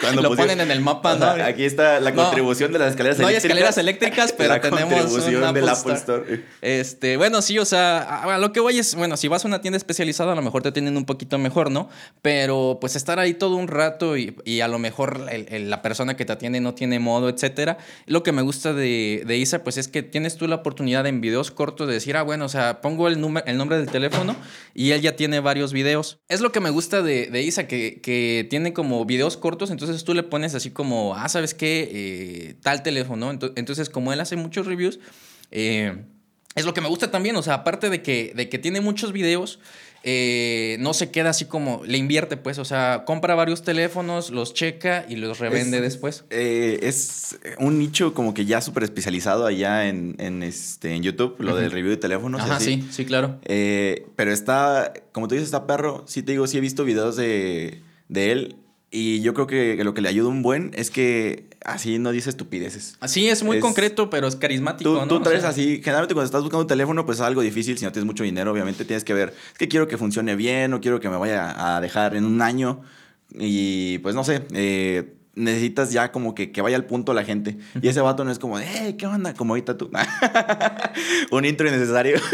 Cuando 0.00 0.22
Lo 0.22 0.28
pusieron- 0.30 0.52
ponen 0.54 0.60
en 0.66 0.70
el 0.70 0.80
mapa, 0.80 1.14
O 1.14 1.18
sea, 1.18 1.36
¿no? 1.36 1.44
aquí 1.44 1.64
está 1.64 2.00
la 2.00 2.10
No. 2.10 2.22
contribución 2.22 2.72
de 2.72 2.78
las 2.78 2.90
escaleras 2.90 3.18
No 3.18 3.26
hay 3.26 3.34
eléctricas. 3.34 3.58
escaleras 3.58 3.78
eléctricas, 3.78 4.32
pero 4.32 4.48
la 4.54 4.60
tenemos 4.60 4.94
contribución 4.94 5.54
del 5.54 5.68
Apple 5.68 5.92
Store. 5.94 6.44
Este, 6.62 7.16
bueno, 7.16 7.42
sí, 7.42 7.58
o 7.58 7.64
sea, 7.64 7.98
a, 8.00 8.34
a 8.34 8.38
lo 8.38 8.52
que 8.52 8.60
voy 8.60 8.78
es, 8.78 8.94
bueno, 8.94 9.16
si 9.16 9.28
vas 9.28 9.44
a 9.44 9.48
una 9.48 9.60
tienda 9.60 9.76
especializada, 9.76 10.32
a 10.32 10.34
lo 10.34 10.42
mejor 10.42 10.62
te 10.62 10.72
tienen 10.72 10.96
un 10.96 11.04
poquito 11.04 11.38
mejor, 11.38 11.70
¿no? 11.70 11.88
Pero 12.22 12.78
pues 12.80 12.96
estar 12.96 13.18
ahí 13.18 13.34
todo 13.34 13.56
un 13.56 13.68
rato 13.68 14.16
y, 14.16 14.36
y 14.44 14.60
a 14.60 14.68
lo 14.68 14.78
mejor 14.78 15.26
el- 15.30 15.46
el- 15.48 15.70
la 15.70 15.82
persona 15.82 16.16
que 16.16 16.24
te 16.24 16.32
atiende 16.32 16.60
no 16.60 16.74
tiene 16.74 16.98
modo, 16.98 17.28
etcétera. 17.28 17.78
Lo 18.06 18.22
que 18.22 18.32
me 18.32 18.42
gusta 18.42 18.72
de, 18.72 19.22
de 19.26 19.36
Isa, 19.36 19.62
pues 19.64 19.76
es 19.76 19.88
que 19.88 20.02
tienes 20.02 20.36
tú 20.36 20.46
la 20.48 20.56
oportunidad 20.56 21.06
en 21.06 21.20
videos 21.20 21.50
cortos 21.50 21.86
de 21.88 21.94
decir, 21.94 22.16
ah, 22.16 22.22
bueno, 22.22 22.44
o 22.44 22.48
sea, 22.48 22.80
pongo 22.80 23.08
el, 23.08 23.20
número, 23.20 23.46
el 23.46 23.56
nombre 23.56 23.78
del 23.78 23.88
teléfono 23.88 24.36
y 24.74 24.90
él 24.92 25.00
ya 25.00 25.16
tiene 25.16 25.40
varios 25.40 25.72
videos. 25.72 26.18
Es 26.28 26.40
lo 26.40 26.52
que 26.52 26.60
me 26.60 26.70
gusta 26.70 27.02
de, 27.02 27.28
de 27.30 27.42
Isa, 27.42 27.66
que, 27.66 28.00
que 28.02 28.46
tiene 28.50 28.72
como 28.72 29.04
videos 29.04 29.36
cortos, 29.36 29.70
entonces 29.70 29.89
tú 30.04 30.14
le 30.14 30.22
pones 30.22 30.54
así 30.54 30.70
como, 30.70 31.14
ah, 31.16 31.28
¿sabes 31.28 31.54
qué? 31.54 31.88
Eh, 31.92 32.54
tal 32.62 32.82
teléfono, 32.82 33.32
¿no? 33.32 33.38
Ento- 33.38 33.52
Entonces, 33.56 33.88
como 33.90 34.12
él 34.12 34.20
hace 34.20 34.36
muchos 34.36 34.66
reviews, 34.66 34.98
eh, 35.50 36.04
es 36.54 36.64
lo 36.64 36.74
que 36.74 36.80
me 36.80 36.88
gusta 36.88 37.10
también, 37.10 37.36
o 37.36 37.42
sea, 37.42 37.54
aparte 37.54 37.90
de 37.90 38.02
que, 38.02 38.32
de 38.34 38.48
que 38.48 38.58
tiene 38.58 38.80
muchos 38.80 39.12
videos, 39.12 39.60
eh, 40.02 40.76
no 40.80 40.94
se 40.94 41.10
queda 41.10 41.30
así 41.30 41.44
como, 41.44 41.82
le 41.84 41.98
invierte 41.98 42.36
pues, 42.38 42.58
o 42.58 42.64
sea, 42.64 43.04
compra 43.06 43.34
varios 43.34 43.62
teléfonos, 43.62 44.30
los 44.30 44.54
checa 44.54 45.04
y 45.08 45.16
los 45.16 45.38
revende 45.38 45.76
Es- 45.76 45.82
después. 45.82 46.24
es 46.30 47.38
un 47.58 47.78
nicho 47.78 48.14
como 48.14 48.32
que 48.32 48.46
ya 48.46 48.60
súper 48.62 48.82
especializado 48.84 49.44
allá 49.46 49.88
en, 49.88 50.16
en, 50.18 50.42
este, 50.42 50.94
en 50.94 51.02
YouTube, 51.02 51.36
lo 51.38 51.54
del 51.54 51.70
review 51.70 51.90
de 51.90 51.96
teléfonos. 51.98 52.40
Ajá, 52.40 52.56
así. 52.56 52.80
sí, 52.82 52.88
sí, 52.90 53.04
claro. 53.04 53.38
Pero 53.44 54.32
está, 54.32 54.92
como 55.12 55.28
tú 55.28 55.34
dices, 55.34 55.48
está 55.48 55.66
perro. 55.66 56.04
Sí 56.08 56.22
te 56.22 56.32
digo, 56.32 56.46
sí 56.46 56.56
he 56.56 56.60
visto 56.62 56.84
videos 56.84 57.16
de, 57.16 57.80
de 58.08 58.32
él. 58.32 58.56
Y 58.92 59.20
yo 59.20 59.34
creo 59.34 59.46
que, 59.46 59.82
lo 59.84 59.94
que 59.94 60.00
le 60.00 60.08
ayuda 60.08 60.28
un 60.28 60.42
buen 60.42 60.72
es 60.74 60.90
que 60.90 61.48
así 61.64 61.98
no 62.00 62.10
dice 62.10 62.28
estupideces. 62.28 62.96
Así 63.00 63.28
es 63.28 63.42
muy 63.44 63.58
Es- 63.58 63.62
concreto, 63.62 64.10
pero 64.10 64.26
es 64.26 64.34
carismático, 64.34 64.90
Tú, 64.92 64.96
¿no? 64.98 65.06
tú 65.06 65.14
O 65.16 65.22
traes 65.22 65.42
sea, 65.42 65.50
así, 65.50 65.80
generalmente 65.82 66.14
cuando 66.14 66.26
estás 66.26 66.40
buscando 66.42 66.62
un 66.62 66.66
teléfono, 66.66 67.06
pues 67.06 67.18
es 67.18 67.22
algo 67.22 67.40
difícil. 67.40 67.78
Si 67.78 67.84
no 67.84 67.92
tienes 67.92 68.06
mucho 68.06 68.24
dinero, 68.24 68.50
obviamente 68.50 68.84
tienes 68.84 69.04
que 69.04 69.14
ver, 69.14 69.32
es 69.52 69.58
que 69.58 69.68
quiero 69.68 69.86
que 69.86 69.96
funcione 69.96 70.34
bien, 70.34 70.72
no 70.72 70.80
quiero 70.80 70.98
que 70.98 71.08
me 71.08 71.16
vaya 71.18 71.76
a 71.76 71.80
dejar 71.80 72.16
en 72.16 72.24
un 72.24 72.42
año. 72.42 72.80
Y 73.38 73.98
pues 73.98 74.16
no 74.16 74.24
sé, 74.24 74.42
eh, 74.54 75.14
necesitas 75.36 75.92
ya 75.92 76.10
como 76.10 76.34
que, 76.34 76.50
que 76.50 76.60
vaya 76.60 76.74
al 76.76 76.84
punto 76.86 77.14
la 77.14 77.22
gente. 77.24 77.58
Y 77.80 77.86
ese 77.86 78.00
vato 78.00 78.24
no 78.24 78.32
es 78.32 78.40
como, 78.40 78.58
hey, 78.58 78.96
¿qué 78.98 79.06
onda? 79.06 79.34
Como 79.34 79.52
ahorita 79.52 79.78
tú. 79.78 79.88
un 81.30 81.44
intro 81.44 81.68
innecesario. 81.68 82.18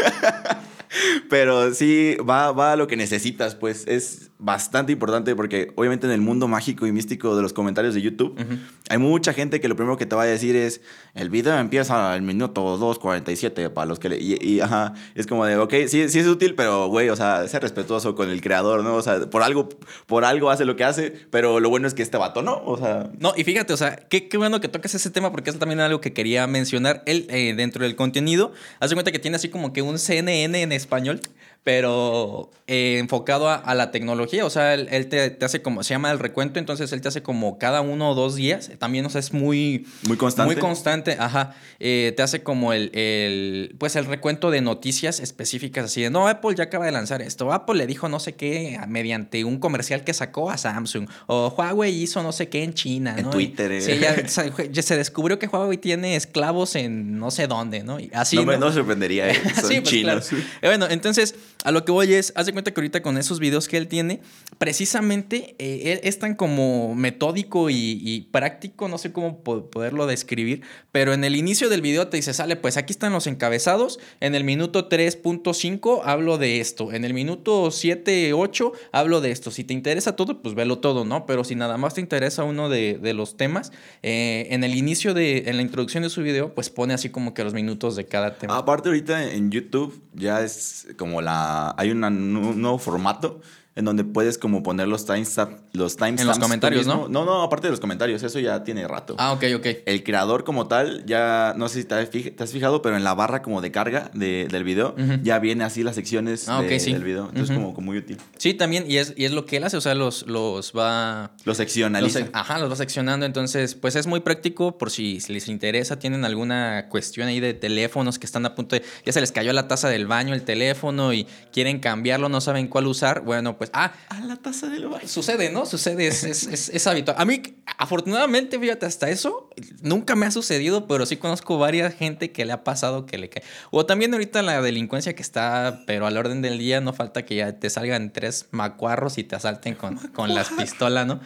Pero 1.29 1.73
sí, 1.73 2.17
va, 2.27 2.51
va 2.51 2.73
a 2.73 2.75
lo 2.75 2.87
que 2.87 2.95
necesitas, 2.95 3.55
pues 3.55 3.85
es 3.87 4.31
bastante 4.39 4.91
importante 4.91 5.35
porque 5.35 5.71
obviamente 5.75 6.05
en 6.05 6.13
el 6.13 6.21
mundo 6.21 6.47
mágico 6.47 6.85
y 6.85 6.91
místico 6.91 7.35
de 7.35 7.41
los 7.41 7.53
comentarios 7.53 7.95
de 7.95 8.03
YouTube 8.03 8.39
Ujú. 8.39 8.59
hay 8.87 8.97
mucha 8.99 9.33
gente 9.33 9.59
que 9.59 9.67
lo 9.67 9.75
primero 9.75 9.97
que 9.97 10.05
te 10.05 10.15
va 10.15 10.23
a 10.23 10.25
decir 10.27 10.55
es 10.55 10.81
el 11.15 11.31
video 11.31 11.57
empieza 11.57 12.13
al 12.13 12.21
minuto 12.21 12.77
2.47 12.77 13.73
para 13.73 13.87
los 13.87 13.97
que 13.97 14.09
le... 14.09 14.17
Y, 14.19 14.37
y, 14.39 14.59
ajá, 14.59 14.93
es 15.15 15.25
como 15.25 15.45
de, 15.45 15.57
ok, 15.57 15.73
sí, 15.87 16.07
sí 16.09 16.19
es 16.19 16.27
útil, 16.27 16.53
pero 16.53 16.87
güey, 16.87 17.09
o 17.09 17.15
sea, 17.15 17.47
ser 17.47 17.63
respetuoso 17.63 18.13
con 18.13 18.29
el 18.29 18.41
creador, 18.41 18.83
¿no? 18.83 18.95
O 18.95 19.01
sea, 19.01 19.27
por 19.27 19.41
algo, 19.41 19.69
por 20.05 20.23
algo 20.23 20.51
hace 20.51 20.65
lo 20.65 20.75
que 20.75 20.83
hace, 20.83 21.11
pero 21.31 21.59
lo 21.59 21.69
bueno 21.69 21.87
es 21.87 21.95
que 21.95 22.03
este 22.03 22.17
vato 22.17 22.43
no, 22.43 22.61
o 22.63 22.77
sea... 22.77 23.09
No, 23.19 23.33
y 23.35 23.43
fíjate, 23.43 23.73
o 23.73 23.77
sea, 23.77 23.95
qué, 23.95 24.27
qué 24.29 24.37
bueno 24.37 24.61
que 24.61 24.67
toques 24.67 24.93
ese 24.93 25.09
tema 25.09 25.31
porque 25.31 25.49
es 25.49 25.57
también 25.57 25.79
algo 25.79 25.99
que 25.99 26.13
quería 26.13 26.45
mencionar. 26.45 27.01
Él, 27.07 27.25
eh, 27.29 27.55
dentro 27.55 27.83
del 27.83 27.95
contenido, 27.95 28.53
hace 28.79 28.93
cuenta 28.93 29.11
que 29.11 29.19
tiene 29.19 29.37
así 29.37 29.49
como 29.49 29.73
que 29.73 29.81
un 29.81 29.97
CNN 29.97 30.61
en 30.61 30.71
español, 30.77 31.19
pero 31.63 32.49
eh, 32.67 32.97
enfocado 32.99 33.49
a, 33.49 33.55
a 33.55 33.75
la 33.75 33.91
tecnología. 33.91 34.45
O 34.45 34.49
sea, 34.49 34.73
él, 34.73 34.87
él 34.91 35.07
te, 35.09 35.29
te 35.29 35.45
hace 35.45 35.61
como, 35.61 35.83
se 35.83 35.93
llama 35.93 36.11
el 36.11 36.19
recuento, 36.19 36.59
entonces 36.59 36.91
él 36.93 37.01
te 37.01 37.07
hace 37.09 37.21
como 37.21 37.57
cada 37.59 37.81
uno 37.81 38.11
o 38.11 38.15
dos 38.15 38.35
días. 38.35 38.71
También, 38.79 39.05
o 39.05 39.09
sea, 39.09 39.19
es 39.19 39.33
muy... 39.33 39.85
Muy 40.07 40.17
constante. 40.17 40.53
Muy 40.53 40.61
constante, 40.61 41.17
ajá. 41.19 41.55
Eh, 41.79 42.13
te 42.15 42.23
hace 42.23 42.41
como 42.43 42.73
el, 42.73 42.89
el, 42.95 43.75
pues 43.79 43.95
el 43.95 44.05
recuento 44.05 44.49
de 44.51 44.61
noticias 44.61 45.19
específicas, 45.19 45.85
así 45.85 46.01
de, 46.01 46.09
no, 46.09 46.27
Apple 46.27 46.55
ya 46.55 46.65
acaba 46.65 46.85
de 46.85 46.91
lanzar 46.91 47.21
esto. 47.21 47.51
Apple 47.53 47.75
le 47.75 47.85
dijo 47.87 48.09
no 48.09 48.19
sé 48.19 48.33
qué 48.35 48.79
mediante 48.87 49.43
un 49.43 49.59
comercial 49.59 50.03
que 50.03 50.13
sacó 50.13 50.49
a 50.49 50.57
Samsung. 50.57 51.07
O 51.27 51.49
Huawei 51.57 51.93
hizo 52.01 52.23
no 52.23 52.31
sé 52.31 52.49
qué 52.49 52.63
en 52.63 52.73
China, 52.73 53.15
En 53.17 53.25
¿no? 53.25 53.29
Twitter, 53.31 53.71
Y- 53.71 53.75
eh. 53.75 53.81
Sí, 53.81 53.99
ya, 53.99 54.27
se- 54.27 54.51
ya 54.71 54.81
se 54.81 54.97
descubrió 54.97 55.37
que 55.37 55.47
Huawei 55.47 55.77
tiene 55.77 56.15
esclavos 56.15 56.75
en 56.75 57.17
no 57.19 57.29
sé 57.31 57.47
dónde, 57.47 57.83
¿no? 57.83 57.99
Y 57.99 58.09
así, 58.13 58.37
no 58.37 58.43
me 58.45 58.57
sorprendería, 58.71 59.29
¿eh? 59.29 59.35
Son 59.55 59.67
Sí, 59.69 59.79
pues, 59.81 59.89
chinos. 59.89 60.27
claro. 60.29 60.43
Eh, 60.61 60.67
Bueno, 60.67 60.87
entonces, 60.89 61.35
a 61.67 61.71
lo 61.71 61.83
que 61.83 61.91
voy 61.91 62.13
es, 62.13 62.31
haz 62.35 62.45
de 62.45 62.53
cuenta 62.53 62.71
que 62.73 62.79
ahorita 62.79 63.01
con 63.01 63.17
esos 63.17 63.39
videos 63.41 63.67
que 63.67 63.75
él 63.75 63.89
tiene, 63.89 64.21
precisamente 64.57 65.55
eh, 65.59 65.91
él 65.93 65.99
es 66.03 66.17
tan 66.19 66.35
como 66.35 66.95
metódico 66.95 67.69
y, 67.69 68.29
práctico, 68.31 68.87
no 68.87 68.97
sé 68.97 69.11
cómo 69.11 69.43
po- 69.43 69.69
poderlo 69.69 70.07
describir, 70.07 70.61
pero 70.91 71.13
en 71.13 71.23
el 71.23 71.35
inicio 71.35 71.69
del 71.69 71.81
video 71.81 72.07
te 72.07 72.15
dice, 72.17 72.33
sale, 72.33 72.55
pues 72.55 72.77
aquí 72.77 72.91
están 72.93 73.11
los 73.11 73.27
encabezados, 73.27 73.99
en 74.19 74.33
el 74.35 74.43
minuto 74.43 74.87
3.5 74.87 76.01
hablo 76.05 76.37
de 76.37 76.59
esto, 76.59 76.93
en 76.93 77.03
el 77.05 77.13
minuto 77.13 77.69
7, 77.71 78.33
8 78.33 78.71
hablo 78.91 79.19
de 79.19 79.31
esto. 79.31 79.51
Si 79.51 79.63
te 79.63 79.73
interesa 79.73 80.15
todo, 80.15 80.41
pues 80.41 80.55
velo 80.55 80.79
todo, 80.79 81.03
¿no? 81.05 81.25
Pero 81.25 81.43
si 81.43 81.55
nada 81.55 81.77
más 81.77 81.95
te 81.95 82.01
interesa 82.01 82.43
uno 82.43 82.69
de, 82.69 82.97
de 82.97 83.13
los 83.13 83.35
temas, 83.35 83.71
eh, 84.03 84.47
en 84.51 84.63
el 84.63 84.73
inicio 84.75 85.13
de, 85.13 85.43
en 85.47 85.55
la 85.57 85.61
introducción 85.63 86.03
de 86.03 86.09
su 86.09 86.21
video, 86.21 86.53
pues 86.55 86.69
pone 86.69 86.93
así 86.93 87.09
como 87.09 87.33
que 87.33 87.43
los 87.43 87.53
minutos 87.53 87.95
de 87.95 88.05
cada 88.05 88.37
tema. 88.37 88.57
Aparte 88.57 88.89
ahorita 88.89 89.31
en 89.33 89.51
YouTube 89.51 90.01
ya 90.13 90.41
es 90.43 90.87
como 90.97 91.21
la... 91.21 91.56
Hay 91.77 91.91
un 91.91 92.61
nuevo 92.61 92.77
formato 92.77 93.41
en 93.77 93.85
donde 93.85 94.03
puedes 94.03 94.37
como 94.37 94.63
poner 94.63 94.87
los 94.87 95.05
timestamps 95.05 95.55
los 95.73 95.95
timestamps 95.95 96.21
En 96.21 96.27
los 96.27 96.39
comentarios. 96.39 96.87
¿no? 96.87 97.07
No, 97.07 97.23
no, 97.25 97.43
aparte 97.43 97.67
de 97.67 97.71
los 97.71 97.79
comentarios, 97.79 98.23
eso 98.23 98.39
ya 98.39 98.63
tiene 98.63 98.87
rato. 98.87 99.15
Ah, 99.17 99.31
ok, 99.33 99.43
ok. 99.55 99.65
El 99.85 100.03
creador 100.03 100.43
como 100.43 100.67
tal, 100.67 101.05
ya 101.05 101.53
no 101.55 101.69
sé 101.69 101.81
si 101.81 101.87
te 101.87 102.43
has 102.43 102.51
fijado, 102.51 102.81
pero 102.81 102.97
en 102.97 103.03
la 103.03 103.13
barra 103.13 103.41
como 103.41 103.61
de 103.61 103.71
carga 103.71 104.09
de- 104.13 104.47
del 104.51 104.63
video, 104.63 104.95
ya 105.23 105.39
viene 105.39 105.63
así 105.63 105.83
las 105.83 105.95
secciones 105.95 106.49
Ah, 106.49 106.59
ok, 106.59 106.65
de- 106.67 106.79
sí. 106.79 106.93
del 106.93 107.03
video. 107.03 107.25
Entonces 107.29 107.49
Ujú. 107.51 107.61
como, 107.61 107.73
como 107.75 107.85
muy 107.87 107.97
útil. 107.99 108.17
Sí, 108.37 108.53
también, 108.53 108.85
y 108.89 108.97
es, 108.97 109.13
y 109.15 109.25
es 109.25 109.31
lo 109.31 109.45
que 109.45 109.57
él 109.57 109.63
hace, 109.63 109.77
o 109.77 109.81
sea, 109.81 109.93
los, 109.95 110.25
los 110.27 110.73
va... 110.75 111.31
Lo 111.45 111.53
seccionaliza. 111.53 112.19
los- 112.21 112.29
ajá, 112.33 112.57
los 112.59 112.71
va 112.71 112.75
seccionando, 112.75 113.25
entonces, 113.25 113.75
pues 113.75 113.95
es 113.95 114.07
muy 114.07 114.21
práctico 114.21 114.77
por 114.77 114.89
si 114.89 115.19
les 115.27 115.47
interesa, 115.47 115.99
tienen 115.99 116.25
alguna 116.25 116.87
cuestión 116.89 117.27
ahí 117.27 117.39
de 117.39 117.53
teléfonos 117.53 118.17
que 118.19 118.25
están 118.25 118.45
a 118.45 118.55
punto 118.55 118.75
de... 118.75 118.83
Ya 119.05 119.11
se 119.13 119.21
les 119.21 119.31
cayó 119.31 119.53
la 119.53 119.67
taza 119.67 119.89
del 119.89 120.07
baño, 120.07 120.33
el 120.33 120.41
teléfono, 120.43 121.13
y 121.13 121.27
quieren 121.53 121.79
cambiarlo, 121.79 122.29
no 122.29 122.41
saben 122.41 122.67
cuál 122.67 122.87
usar, 122.87 123.21
bueno, 123.21 123.57
pues 123.57 123.66
pues, 123.69 123.71
ah, 123.73 123.93
A 124.09 124.19
la 124.21 124.35
taza 124.37 124.67
del 124.67 124.87
baño. 124.87 125.07
sucede, 125.07 125.51
¿no? 125.51 125.65
Sucede, 125.65 126.07
es, 126.07 126.23
es, 126.23 126.47
es, 126.47 126.69
es 126.69 126.87
habitual. 126.87 127.15
A 127.19 127.25
mí, 127.25 127.41
afortunadamente, 127.77 128.59
fíjate, 128.59 128.85
hasta 128.85 129.09
eso 129.09 129.49
nunca 129.81 130.15
me 130.15 130.25
ha 130.25 130.31
sucedido, 130.31 130.87
pero 130.87 131.05
sí 131.05 131.17
conozco 131.17 131.57
varias 131.57 131.93
gente 131.93 132.31
que 132.31 132.45
le 132.45 132.53
ha 132.53 132.63
pasado 132.63 133.05
que 133.05 133.17
le 133.17 133.29
cae. 133.29 133.43
O 133.71 133.85
también 133.85 134.13
ahorita 134.13 134.41
la 134.41 134.61
delincuencia 134.61 135.15
que 135.15 135.21
está, 135.21 135.83
pero 135.85 136.07
al 136.07 136.17
orden 136.17 136.41
del 136.41 136.57
día, 136.57 136.81
no 136.81 136.93
falta 136.93 137.25
que 137.25 137.35
ya 137.35 137.53
te 137.59 137.69
salgan 137.69 138.11
tres 138.13 138.47
macuarros 138.51 139.17
y 139.17 139.23
te 139.23 139.35
asalten 139.35 139.75
con, 139.75 139.97
con 139.97 140.33
las 140.33 140.49
pistolas, 140.49 141.05
¿no? 141.07 141.19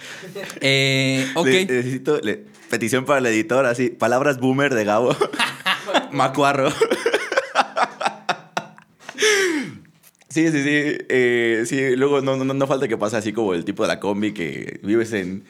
Eh, 0.61 1.27
ok. 1.35 1.45
Le- 1.47 1.65
necesito 1.65 2.19
le- 2.21 2.45
petición 2.69 3.05
para 3.05 3.19
el 3.19 3.25
editor, 3.25 3.65
así, 3.65 3.89
palabras 3.89 4.39
boomer 4.39 4.73
de 4.73 4.85
Gabo. 4.85 5.15
Macuarro. 6.11 6.71
Sí, 10.31 10.47
sí, 10.47 10.63
sí. 10.63 10.97
eh, 11.09 11.63
sí, 11.65 11.95
luego 11.95 12.21
no, 12.21 12.37
no, 12.37 12.53
no 12.53 12.67
falta 12.67 12.87
que 12.87 12.97
pase 12.97 13.17
así 13.17 13.33
como 13.33 13.53
el 13.53 13.65
tipo 13.65 13.83
de 13.83 13.89
la 13.89 13.99
combi 13.99 14.33
que 14.33 14.79
vives 14.83 15.13
en. 15.13 15.43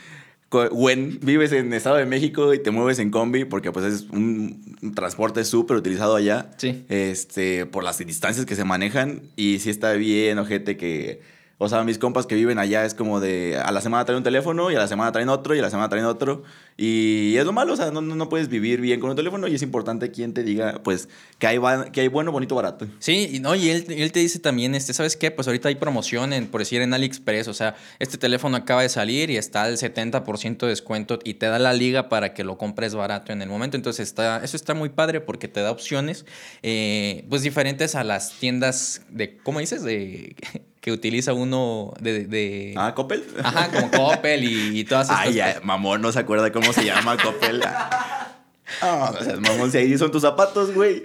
When 0.71 1.19
vives 1.21 1.53
en 1.53 1.71
Estado 1.71 1.95
de 1.95 2.05
México 2.05 2.53
y 2.53 2.59
te 2.59 2.71
mueves 2.71 2.99
en 2.99 3.09
combi 3.09 3.45
porque 3.45 3.71
pues 3.71 3.85
es 3.85 4.01
un, 4.09 4.75
un 4.81 4.93
transporte 4.93 5.45
súper 5.45 5.77
utilizado 5.77 6.15
allá. 6.15 6.51
Sí. 6.57 6.83
Este, 6.89 7.65
por 7.65 7.85
las 7.85 7.99
distancias 7.99 8.45
que 8.45 8.57
se 8.57 8.65
manejan 8.65 9.21
y 9.37 9.59
sí 9.59 9.69
está 9.69 9.93
bien, 9.93 10.39
ojete, 10.39 10.75
que... 10.75 11.21
O 11.63 11.69
sea, 11.69 11.83
mis 11.83 11.99
compas 11.99 12.25
que 12.25 12.33
viven 12.33 12.57
allá 12.57 12.85
es 12.85 12.95
como 12.95 13.19
de 13.19 13.55
a 13.63 13.71
la 13.71 13.81
semana 13.81 14.03
traen 14.03 14.17
un 14.17 14.23
teléfono 14.23 14.71
y 14.71 14.75
a 14.75 14.79
la 14.79 14.87
semana 14.87 15.11
traen 15.11 15.29
otro 15.29 15.53
y 15.53 15.59
a 15.59 15.61
la 15.61 15.69
semana 15.69 15.89
traen 15.89 16.05
otro. 16.05 16.41
Y 16.75 17.35
es 17.37 17.45
lo 17.45 17.53
malo, 17.53 17.73
o 17.73 17.75
sea, 17.75 17.91
no, 17.91 18.01
no 18.01 18.29
puedes 18.29 18.47
vivir 18.47 18.81
bien 18.81 18.99
con 18.99 19.11
un 19.11 19.15
teléfono 19.15 19.47
y 19.47 19.53
es 19.53 19.61
importante 19.61 20.09
quien 20.09 20.33
te 20.33 20.41
diga, 20.41 20.81
pues, 20.83 21.07
que 21.37 21.45
hay, 21.45 21.59
que 21.93 22.01
hay 22.01 22.07
bueno, 22.07 22.31
bonito, 22.31 22.55
barato. 22.55 22.87
Sí, 22.97 23.29
y 23.33 23.39
no, 23.39 23.53
y 23.53 23.69
él, 23.69 23.85
él 23.89 24.11
te 24.11 24.21
dice 24.21 24.39
también, 24.39 24.73
este, 24.73 24.91
¿sabes 24.91 25.15
qué? 25.15 25.29
Pues 25.29 25.47
ahorita 25.47 25.69
hay 25.69 25.75
promoción 25.75 26.33
en, 26.33 26.47
por 26.47 26.61
decir, 26.61 26.81
en 26.81 26.95
AliExpress. 26.95 27.47
O 27.47 27.53
sea, 27.53 27.75
este 27.99 28.17
teléfono 28.17 28.57
acaba 28.57 28.81
de 28.81 28.89
salir 28.89 29.29
y 29.29 29.37
está 29.37 29.61
al 29.61 29.77
70% 29.77 30.57
de 30.57 30.67
descuento 30.67 31.19
y 31.23 31.35
te 31.35 31.45
da 31.45 31.59
la 31.59 31.73
liga 31.73 32.09
para 32.09 32.33
que 32.33 32.43
lo 32.43 32.57
compres 32.57 32.95
barato 32.95 33.33
en 33.33 33.43
el 33.43 33.49
momento. 33.49 33.77
Entonces, 33.77 34.07
está, 34.07 34.43
eso 34.43 34.57
está 34.57 34.73
muy 34.73 34.89
padre 34.89 35.21
porque 35.21 35.47
te 35.47 35.61
da 35.61 35.69
opciones, 35.69 36.25
eh, 36.63 37.23
pues 37.29 37.43
diferentes 37.43 37.93
a 37.93 38.03
las 38.03 38.31
tiendas 38.39 39.03
de, 39.11 39.37
¿cómo 39.37 39.59
dices? 39.59 39.83
De, 39.83 40.35
que 40.81 40.91
utiliza 40.91 41.31
uno 41.33 41.93
de... 42.01 42.25
de- 42.25 42.73
Ah, 42.75 42.93
Coppel. 42.95 43.23
Ajá, 43.43 43.69
como 43.71 43.89
Coppel 43.91 44.43
y, 44.43 44.79
y 44.79 44.83
todas 44.83 45.09
estas 45.09 45.25
Ay, 45.27 45.33
ya, 45.35 45.59
mamón, 45.63 46.01
no 46.01 46.11
se 46.11 46.19
acuerda 46.19 46.51
cómo 46.51 46.73
se 46.73 46.83
llama 46.85 47.17
Coppel. 47.17 47.61
Ah, 48.81 49.13
o 49.19 49.23
sea, 49.23 49.35
mamón, 49.35 49.69
si 49.69 49.79
ahí 49.79 49.97
son 49.97 50.11
tus 50.11 50.21
zapatos, 50.21 50.73
güey. 50.73 51.03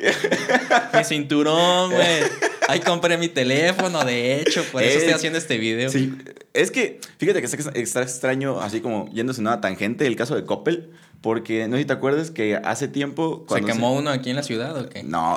Mi 0.96 1.02
cinturón, 1.04 1.90
güey. 1.90 2.22
Ahí 2.68 2.78
compré 2.78 3.18
mi 3.18 3.28
teléfono, 3.28 4.04
de 4.04 4.40
hecho, 4.40 4.62
por 4.70 4.82
eso 4.84 4.92
estoy 4.98 5.08
Es- 5.10 5.16
haciendo 5.16 5.36
este 5.38 5.58
video. 5.58 5.90
Sí, 5.90 6.14
es 6.54 6.70
que, 6.70 7.00
fíjate 7.18 7.40
que 7.40 7.46
está, 7.46 7.70
está 7.72 8.02
extraño, 8.02 8.60
así 8.60 8.80
como 8.80 9.10
yéndose 9.12 9.40
en 9.40 9.48
una 9.48 9.60
tangente, 9.60 10.06
el 10.06 10.14
caso 10.14 10.36
de 10.36 10.44
Coppel, 10.44 10.90
porque 11.20 11.68
no 11.68 11.76
sé 11.76 11.82
si 11.82 11.86
te 11.86 11.92
acuerdas 11.92 12.30
que 12.30 12.56
hace 12.56 12.88
tiempo... 12.88 13.44
¿Se 13.48 13.62
quemó 13.62 13.94
uno 13.94 14.10
aquí 14.10 14.30
en 14.30 14.36
la 14.36 14.42
ciudad 14.42 14.76
o 14.76 14.88
qué? 14.88 15.02
No, 15.02 15.36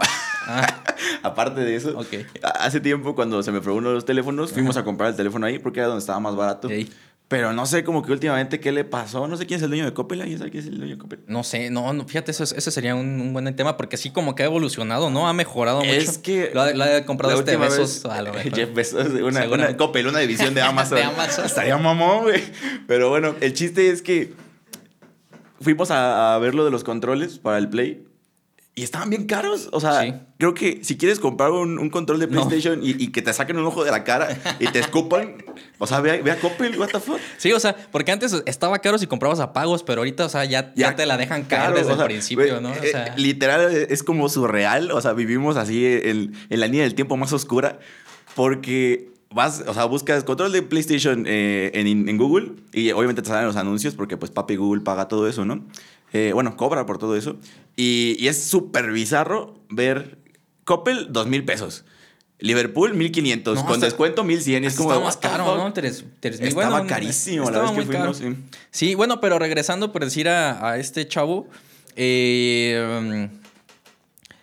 Ah, 0.50 0.84
aparte 1.24 1.62
de 1.62 1.76
eso, 1.76 2.00
hace 2.42 2.80
tiempo 2.80 3.14
cuando 3.14 3.44
se 3.44 3.52
me 3.52 3.62
probó 3.62 3.78
uno 3.78 3.90
de 3.90 3.96
los 3.96 4.06
teléfonos, 4.06 4.52
fuimos 4.52 4.78
a 4.78 4.84
comprar 4.84 5.12
el 5.12 5.16
teléfono 5.16 5.46
ahí 5.46 5.60
porque 5.60 5.80
era 5.80 5.88
donde 5.88 6.00
estaba 6.00 6.20
más 6.20 6.36
barato. 6.36 6.70
Pero 7.28 7.54
no 7.54 7.68
sé 7.68 7.84
como 7.84 8.02
que 8.02 8.12
últimamente 8.12 8.60
qué 8.60 8.72
le 8.72 8.84
pasó, 8.84 9.28
no 9.28 9.38
sé 9.38 9.46
quién 9.46 9.60
es 9.60 9.64
el 9.64 9.70
dueño 9.70 9.86
de 9.86 9.94
Coppel, 9.94 10.20
¿alguien 10.22 10.40
sabe 10.40 10.50
quién 10.50 10.64
es 10.64 10.70
el 10.70 10.80
dueño 10.80 10.96
de 10.96 11.00
Coppel? 11.00 11.20
no 11.28 11.44
sé, 11.44 11.70
no, 11.70 11.94
no, 11.94 12.08
fíjate, 12.08 12.32
eso, 12.32 12.44
eso 12.44 12.72
sería 12.72 12.96
un, 12.96 13.22
un 13.22 13.34
buen 13.34 13.56
tema 13.56 13.78
porque 13.78 13.98
sí 13.98 14.10
como 14.10 14.34
que 14.34 14.42
ha 14.42 14.48
evolucionado, 14.48 15.12
¿no? 15.12 15.28
Ha 15.28 15.34
mejorado 15.34 15.82
mucho. 15.82 15.92
Es 15.92 16.18
que 16.18 16.50
Lo 16.56 16.62
ha, 16.64 16.72
lo 16.74 16.84
ha 16.84 17.06
comprado 17.06 17.38
este 17.38 17.56
Besos 17.56 18.02
vez, 18.02 18.12
a 18.12 18.24
lo 18.24 18.34
mejor. 18.34 18.56
Jeff 18.56 18.74
Bezos, 18.74 19.10
una, 19.22 19.48
una. 19.48 19.78
Coppel, 19.78 20.08
una 20.08 20.18
división 20.18 20.56
de 20.56 20.62
Amazon. 20.64 20.98
De 20.98 21.04
Amazon. 21.04 21.46
Estaría 21.46 21.78
mamón, 21.78 22.24
güey. 22.24 22.42
Pero 22.88 23.10
bueno, 23.10 23.36
el 23.42 23.54
chiste 23.54 23.92
es 23.92 24.02
que 24.02 24.34
fuimos 25.62 25.92
a, 25.92 26.36
a 26.36 26.40
ver 26.40 26.56
lo 26.56 26.66
de 26.66 26.72
los 26.72 26.84
controles 26.84 27.40
para 27.40 27.58
el 27.58 27.70
Play 27.70 28.06
y 28.76 28.84
estaban 28.84 29.10
bien 29.10 29.26
caros. 29.26 29.68
O 29.74 29.82
sea, 29.82 30.04
Sí. 30.04 30.14
creo 30.38 30.54
que 30.54 30.80
si 30.84 30.96
quieres 30.98 31.20
comprar 31.20 31.52
un, 31.52 31.80
un 31.80 31.90
control 31.90 32.20
de 32.20 32.28
No. 32.28 32.48
PlayStation 32.48 32.82
y, 32.82 32.92
y 32.92 33.12
que 33.12 33.22
te 33.22 33.34
saquen 33.34 33.58
un 33.58 33.66
ojo 33.66 33.84
de 33.84 33.92
la 33.92 34.06
cara 34.06 34.30
y 34.60 34.68
te 34.68 34.80
escupan, 34.80 35.44
o 35.80 35.88
sea, 35.88 36.00
ve 36.00 36.12
a, 36.12 36.22
ve 36.22 36.32
a 36.32 36.40
Coppel, 36.40 36.80
what 36.80 36.88
the 36.88 37.00
fuck. 37.02 37.20
Sí, 37.38 37.52
o 37.52 37.60
sea, 37.60 37.76
porque 37.92 38.12
antes 38.14 38.42
estaba 38.46 38.80
caro 38.80 38.98
si 38.98 39.06
comprabas 39.08 39.42
a 39.42 39.52
pagos, 39.52 39.84
pero 39.84 40.00
ahorita, 40.00 40.26
o 40.26 40.30
sea, 40.30 40.46
ya, 40.46 40.72
ya, 40.76 40.96
te 40.96 41.06
la 41.06 41.18
dejan 41.18 41.44
caer 41.44 41.74
desde 41.74 41.92
o 41.92 41.96
sea, 41.96 42.06
el 42.06 42.10
principio, 42.12 42.62
¿no? 42.62 42.70
O 42.70 42.74
eh, 42.76 42.92
sea, 42.92 43.16
literal 43.18 43.70
es 43.90 44.02
como 44.04 44.30
surreal, 44.30 44.92
o 44.92 45.02
sea, 45.02 45.12
vivimos 45.12 45.58
así 45.58 45.86
en, 45.86 46.34
en 46.50 46.60
la 46.60 46.68
línea 46.68 46.84
del 46.84 46.96
tiempo 46.96 47.18
más 47.18 47.34
oscura 47.34 47.80
porque 48.36 49.12
vas, 49.34 49.64
o 49.68 49.74
sea, 49.74 49.86
buscas 49.86 50.24
control 50.24 50.52
de 50.52 50.62
PlayStation 50.64 51.26
eh, 51.28 51.72
en, 51.74 52.10
en 52.10 52.18
Google 52.18 52.54
y 52.74 52.92
obviamente 52.92 53.22
te 53.22 53.28
salen 53.30 53.46
los 53.46 53.56
anuncios 53.56 53.96
porque 53.96 54.18
pues 54.18 54.32
papi 54.32 54.56
Google 54.56 54.82
paga 54.82 55.08
todo 55.08 55.28
eso, 55.28 55.46
¿no? 55.46 55.66
Eh, 56.14 56.32
bueno, 56.34 56.58
cobra 56.58 56.86
por 56.86 56.98
todo 56.98 57.16
eso 57.16 57.38
y, 57.76 58.16
y 58.20 58.28
es 58.28 58.44
súper 58.44 58.92
bizarro 58.92 59.60
ver 59.70 60.18
Coppel, 60.66 61.08
dos 61.12 61.28
mil 61.28 61.46
pesos. 61.46 61.86
Liverpool, 62.42 62.94
1500. 62.94 63.56
No, 63.56 63.64
con 63.66 63.74
hasta- 63.74 63.86
descuento, 63.88 64.24
1100. 64.24 64.64
Y 64.64 64.68
es 64.68 64.76
como. 64.78 64.90
estaba 64.92 65.06
más 65.06 65.18
caro? 65.18 65.58
¿no? 65.58 65.74
Tres, 65.74 66.06
tres 66.22 66.40
mil. 66.40 66.48
Estaba 66.50 66.70
Bueno, 66.70 66.88
carísimo 66.88 67.44
la 67.52 67.58
estaba 67.58 67.72
vez 67.72 67.86
que 67.86 67.98
fuimos. 67.98 68.18
sí. 68.18 68.36
Sí, 68.72 68.96
bueno, 68.96 69.20
pero 69.20 69.40
regresando 69.40 69.92
por 69.92 70.06
decir 70.06 70.30
a, 70.30 70.70
a 70.70 70.78
este 70.78 71.06
chavo, 71.06 71.50
eh, 71.98 73.30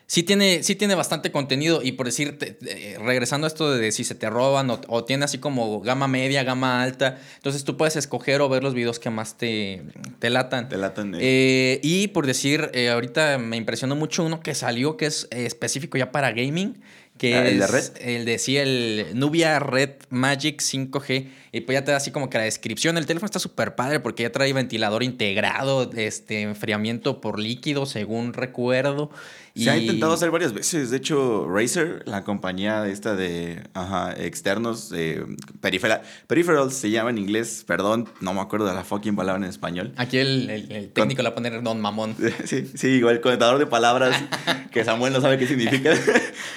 sí, 0.07 0.23
tiene, 0.23 0.63
sí 0.63 0.75
tiene 0.77 0.95
bastante 0.95 1.31
contenido 1.33 1.83
y 1.83 1.93
por 1.93 2.07
decir, 2.07 2.39
te- 2.39 2.57
eh, 2.63 2.97
regresando 2.99 3.47
a 3.47 3.49
esto 3.49 3.71
de 3.75 3.93
si 3.93 4.05
se 4.05 4.15
te 4.15 4.31
roban 4.31 4.71
o, 4.71 4.81
o 4.89 5.05
tiene 5.05 5.25
así 5.25 5.39
como 5.39 5.81
gama 5.81 6.09
media, 6.09 6.43
gama 6.45 6.83
alta, 6.83 7.19
entonces 7.37 7.65
tú 7.65 7.77
puedes 7.77 7.97
escoger 7.97 8.41
o 8.41 8.49
ver 8.49 8.63
los 8.63 8.75
videos 8.75 8.99
que 8.99 9.11
más 9.11 9.37
te, 9.37 9.83
te 10.19 10.31
latan. 10.31 10.69
Te 10.69 10.77
latan, 10.77 11.15
eh. 11.15 11.19
Eh, 11.21 11.81
y 11.83 12.09
por 12.09 12.27
decir, 12.27 12.71
eh, 12.73 12.91
ahorita 12.91 13.39
me 13.39 13.57
impresionó 13.57 13.97
mucho 13.97 14.25
uno 14.25 14.41
que 14.41 14.55
salió 14.55 14.97
que 14.97 15.07
es 15.07 15.29
eh, 15.31 15.47
específico 15.47 15.99
ya 15.99 16.13
para 16.13 16.31
gaming. 16.33 16.81
Que 17.19 17.35
Ah, 17.35 17.49
¿el 17.49 17.59
de 17.59 17.65
es 17.65 17.71
Red? 17.71 17.85
el 18.03 18.25
de 18.27 18.39
sí, 18.39 18.59
el 18.59 19.07
Nubia 19.15 19.59
Red 19.59 19.93
Magic 20.11 20.61
5G. 20.61 21.31
Y 21.51 21.61
pues 21.63 21.75
ya 21.79 21.83
te 21.83 21.91
da 21.91 21.97
así 21.97 22.11
como 22.11 22.29
que 22.29 22.37
la 22.37 22.45
descripción. 22.45 22.99
El 22.99 23.07
teléfono 23.07 23.25
está 23.25 23.39
súper 23.39 23.75
padre 23.75 24.01
porque 24.01 24.25
ya 24.25 24.33
trae 24.33 24.53
ventilador 24.53 25.03
integrado, 25.03 25.91
este, 25.97 26.43
enfriamiento 26.43 27.23
por 27.23 27.39
líquido, 27.39 27.87
según 27.87 28.35
recuerdo. 28.35 29.11
Se 29.57 29.71
ha 29.71 29.77
Y- 29.77 29.83
intentado 29.83 30.13
hacer 30.13 30.31
varias 30.31 30.53
veces. 30.53 30.91
De 30.91 30.97
hecho, 30.99 31.47
Razer, 31.49 32.03
la 32.07 32.25
compañía 32.25 32.87
esta 32.89 33.17
de 33.17 33.63
ajá, 33.75 34.13
externos, 34.17 34.93
eh, 34.95 35.25
perifera- 35.61 36.03
peripherals 36.27 36.75
se 36.75 36.91
llama 36.91 37.11
en 37.11 37.19
inglés, 37.19 37.65
perdón, 37.67 38.09
no 38.21 38.35
me 38.35 38.41
acuerdo 38.41 38.67
de 38.67 38.75
la 38.75 38.85
fucking 38.85 39.17
palabra 39.17 39.43
en 39.43 39.49
español. 39.49 39.93
Aquí 39.97 40.19
el, 40.19 40.51
el- 40.51 40.71
el 40.73 40.89
técnico 40.93 41.23
le 41.23 41.29
va 41.29 41.33
a 41.33 41.35
poner 41.35 41.63
Don 41.63 41.81
Mamón. 41.81 42.15
Sí, 42.45 42.71
sí, 42.75 42.89
igual, 42.89 43.21
conectador 43.21 43.59
de 43.59 43.67
palabras 43.67 44.15
que 44.73 44.85
Samuel 44.85 45.13
no 45.13 45.21
sabe 45.21 45.39
qué 45.39 45.47
significa. 45.47 45.93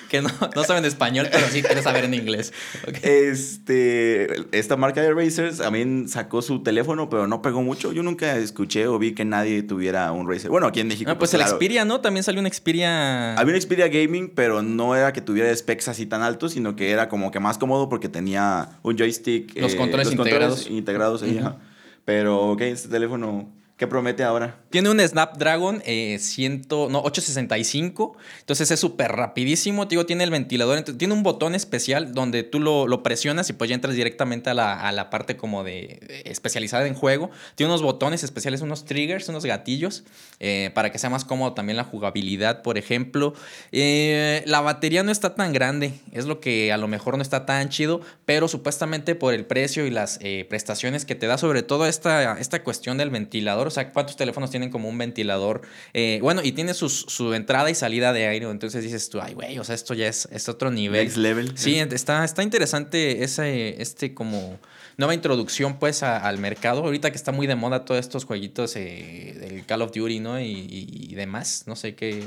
Que 0.09 0.23
no, 0.23 0.29
no 0.55 0.63
saben 0.63 0.85
español, 0.85 1.27
pero 1.31 1.45
sí 1.49 1.61
quiere 1.61 1.83
saber 1.83 2.03
en 2.05 2.15
inglés. 2.15 2.51
Ok. 2.87 2.97
Este, 3.03 4.57
esta 4.57 4.75
marca 4.75 5.01
de 5.03 5.13
Razer 5.13 5.55
también 5.55 6.07
sacó 6.09 6.41
su 6.41 6.63
teléfono, 6.63 7.09
pero 7.09 7.27
no 7.27 7.41
pegó 7.43 7.61
mucho. 7.61 7.91
Yo 7.93 8.01
nunca 8.01 8.35
escuché 8.37 8.87
o 8.87 8.97
vi 8.97 9.13
que 9.13 9.23
nadie 9.23 9.61
tuviera 9.61 10.11
un 10.11 10.27
Razer. 10.27 10.49
Bueno, 10.49 10.65
aquí 10.67 10.79
en 10.79 10.87
México. 10.87 11.11
Ah, 11.11 11.17
pues 11.19 11.33
el 11.35 11.41
claro. 11.41 11.55
Xperia, 11.57 11.85
¿no? 11.85 12.01
También 12.01 12.23
salió 12.23 12.41
un 12.41 12.51
Xperia. 12.51 12.88
Había 13.37 13.55
un 13.55 13.61
Xperia 13.61 13.87
Gaming, 13.87 14.31
pero 14.35 14.61
no 14.61 14.95
era 14.95 15.13
que 15.13 15.21
tuviera 15.21 15.55
specs 15.55 15.87
así 15.87 16.05
tan 16.05 16.21
altos, 16.21 16.53
sino 16.53 16.75
que 16.75 16.91
era 16.91 17.09
como 17.09 17.31
que 17.31 17.39
más 17.39 17.57
cómodo 17.57 17.89
porque 17.89 18.09
tenía 18.09 18.69
un 18.83 18.97
joystick. 18.97 19.59
Los 19.59 19.75
controles 19.75 20.11
integrados. 20.11 20.67
integrados 20.69 21.23
ahí, 21.23 21.37
Ujú. 21.37 21.47
ajá. 21.47 21.57
Pero, 22.05 22.51
ok, 22.51 22.61
este 22.61 22.89
teléfono, 22.89 23.49
¿qué 23.79 23.87
promete 23.87 24.23
ahora? 24.23 24.57
Tiene 24.69 24.89
un 24.89 24.99
Snapdragon 24.99 25.81
eh, 25.85 26.19
100, 26.19 26.67
no, 26.69 26.99
865. 26.99 28.17
Entonces 28.41 28.69
es 28.71 28.79
súper 28.79 29.13
rapidísimo. 29.13 29.87
Te 29.87 30.03
tiene 30.03 30.25
el 30.25 30.31
ventilador. 30.31 30.81
tiene 30.83 31.13
un 31.13 31.23
botón 31.23 31.55
especial 31.55 32.13
donde 32.13 32.43
tú 32.43 32.59
lo, 32.59 32.87
lo 32.87 33.03
presionas 33.03 33.49
y 33.49 33.53
pues 33.53 33.69
ya 33.69 33.75
entras 33.75 33.95
directamente 33.95 34.49
a 34.49 34.53
la, 34.53 34.73
a 34.73 34.91
la 34.91 35.09
parte 35.09 35.37
como 35.37 35.63
de 35.63 36.23
especializada 36.25 36.87
en 36.87 36.93
juego. 36.93 37.31
Tiene 37.55 37.71
unos 37.71 37.81
botones 37.81 38.23
especiales, 38.23 38.59
unos 38.59 38.83
triggers, 38.83 39.29
unos 39.29 39.45
gatillos 39.45 40.03
eh, 40.41 40.71
para 40.75 40.91
que 40.91 40.99
sea 40.99 41.09
más 41.09 41.23
cómodo 41.23 41.53
también 41.53 41.77
la 41.77 41.85
jugabilidad, 41.85 42.61
por 42.61 42.77
ejemplo. 42.77 43.33
Eh, 43.71 44.43
la 44.45 44.59
batería 44.59 45.03
no 45.03 45.11
está 45.11 45.35
tan 45.35 45.53
grande. 45.53 45.93
Es 46.11 46.25
lo 46.25 46.41
que 46.41 46.73
a 46.73 46.77
lo 46.77 46.89
mejor 46.89 47.15
no 47.15 47.21
está 47.21 47.45
tan 47.45 47.69
chido. 47.69 48.01
Pero 48.25 48.49
supuestamente 48.49 49.15
por 49.15 49.33
el 49.33 49.45
precio 49.45 49.85
y 49.85 49.89
las 49.89 50.19
eh, 50.21 50.45
prestaciones 50.49 51.05
que 51.05 51.15
te 51.15 51.27
da, 51.27 51.37
sobre 51.37 51.63
todo 51.63 51.85
esta, 51.85 52.37
esta 52.39 52.61
cuestión 52.61 52.97
del 52.97 53.09
ventilador. 53.09 53.68
O 53.69 53.71
sea, 53.71 53.91
¿cuántos 53.93 54.15
teléfonos 54.17 54.49
tienen 54.51 54.69
como 54.69 54.89
un 54.89 54.97
ventilador? 54.97 55.61
Eh, 55.93 56.19
bueno, 56.21 56.41
y 56.43 56.51
tiene 56.51 56.73
sus- 56.73 57.05
su 57.07 57.33
entrada 57.33 57.69
y 57.69 57.75
salida 57.75 58.11
de 58.11 58.27
aire. 58.27 58.49
Entonces 58.49 58.83
dices 58.83 59.09
tú, 59.09 59.21
ay, 59.21 59.33
güey, 59.33 59.57
o 59.57 59.63
sea, 59.63 59.73
esto 59.75 59.93
ya 59.93 60.07
es, 60.07 60.27
es 60.31 60.49
otro 60.49 60.69
nivel. 60.71 61.03
Next 61.05 61.17
level. 61.17 61.57
Sí, 61.57 61.79
está, 61.79 62.25
está 62.25 62.43
interesante 62.43 63.23
ese, 63.23 63.81
este 63.81 64.13
como 64.13 64.59
nueva 64.97 65.13
introducción 65.13 65.79
pues 65.79 66.03
a- 66.03 66.17
al 66.17 66.37
mercado. 66.39 66.83
Ahorita 66.83 67.09
que 67.11 67.17
está 67.17 67.31
muy 67.31 67.47
de 67.47 67.55
moda 67.55 67.85
todos 67.85 67.99
estos 68.01 68.25
jueguitos 68.25 68.75
eh, 68.75 69.35
del 69.39 69.65
Call 69.65 69.81
of 69.81 69.91
Duty, 69.93 70.19
¿no? 70.19 70.39
Y, 70.39 70.45
y- 70.51 71.07
y 71.11 71.15
demás. 71.15 71.63
No 71.67 71.75
sé 71.77 71.95
qué. 71.95 72.23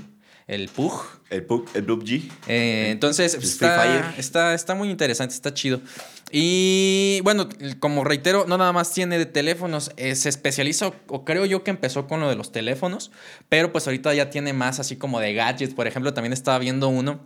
El 0.53 0.69
Pug. 0.69 0.93
El 1.31 1.45
Pug, 1.45 1.67
el 1.75 1.85
PUBG. 1.85 2.31
Eh, 2.47 2.91
entonces, 2.91 3.35
El 3.35 3.43
está, 3.43 4.15
está, 4.19 4.55
está 4.55 4.75
muy 4.75 4.91
interesante, 4.91 5.35
está 5.35 5.55
chido. 5.55 5.81
Y 6.31 7.21
bueno, 7.25 7.49
como 7.81 8.05
reitero, 8.05 8.45
no 8.47 8.59
nada 8.59 8.73
más 8.73 8.93
tiene 8.93 9.19
de 9.19 9.27
teléfonos, 9.27 9.93
eh, 9.97 10.15
se 10.15 10.29
especializa, 10.29 10.89
o, 10.89 10.95
o 11.09 11.25
creo 11.25 11.47
yo 11.47 11.65
que 11.65 11.71
empezó 11.71 12.07
con 12.07 12.21
lo 12.21 12.29
de 12.29 12.37
los 12.37 12.53
teléfonos, 12.53 13.11
pero 13.49 13.73
pues 13.73 13.87
ahorita 13.87 14.13
ya 14.15 14.31
tiene 14.31 14.53
más 14.53 14.79
así 14.79 14.97
como 14.97 15.21
de 15.21 15.33
gadgets. 15.35 15.75
Por 15.75 15.87
ejemplo, 15.87 16.13
también 16.13 16.33
estaba 16.33 16.59
viendo 16.59 16.89
uno 16.89 17.21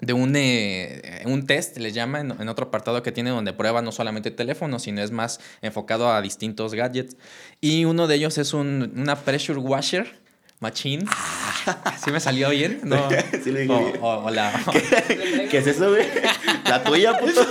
de 0.00 0.12
un, 0.12 0.34
eh, 0.36 1.22
un 1.26 1.46
test, 1.46 1.76
les 1.78 1.94
llama, 1.94 2.20
en, 2.20 2.30
en 2.40 2.48
otro 2.48 2.66
apartado 2.66 3.02
que 3.02 3.10
tiene 3.10 3.30
donde 3.30 3.52
prueba 3.52 3.82
no 3.82 3.90
solamente 3.90 4.30
teléfonos, 4.30 4.82
sino 4.82 5.02
es 5.02 5.10
más 5.10 5.40
enfocado 5.62 6.12
a 6.12 6.22
distintos 6.22 6.74
gadgets. 6.74 7.16
Y 7.60 7.84
uno 7.84 8.06
de 8.06 8.14
ellos 8.14 8.38
es 8.38 8.54
un, 8.54 8.92
una 8.96 9.16
pressure 9.16 9.58
washer 9.58 10.27
machine. 10.60 11.04
¿Sí 12.02 12.10
me 12.10 12.20
salió 12.20 12.50
bien? 12.50 12.80
No. 12.84 13.08
Sí 13.44 13.50
lo 13.52 13.58
dije 13.60 13.72
o, 13.72 13.78
bien. 13.84 13.98
o- 14.00 14.24
o 14.24 14.30
la- 14.30 14.52
¿Qué 15.50 15.58
es 15.58 15.66
eso, 15.66 15.90
güey? 15.90 16.06
¿La 16.64 16.82
tuya, 16.82 17.18
puto? 17.18 17.40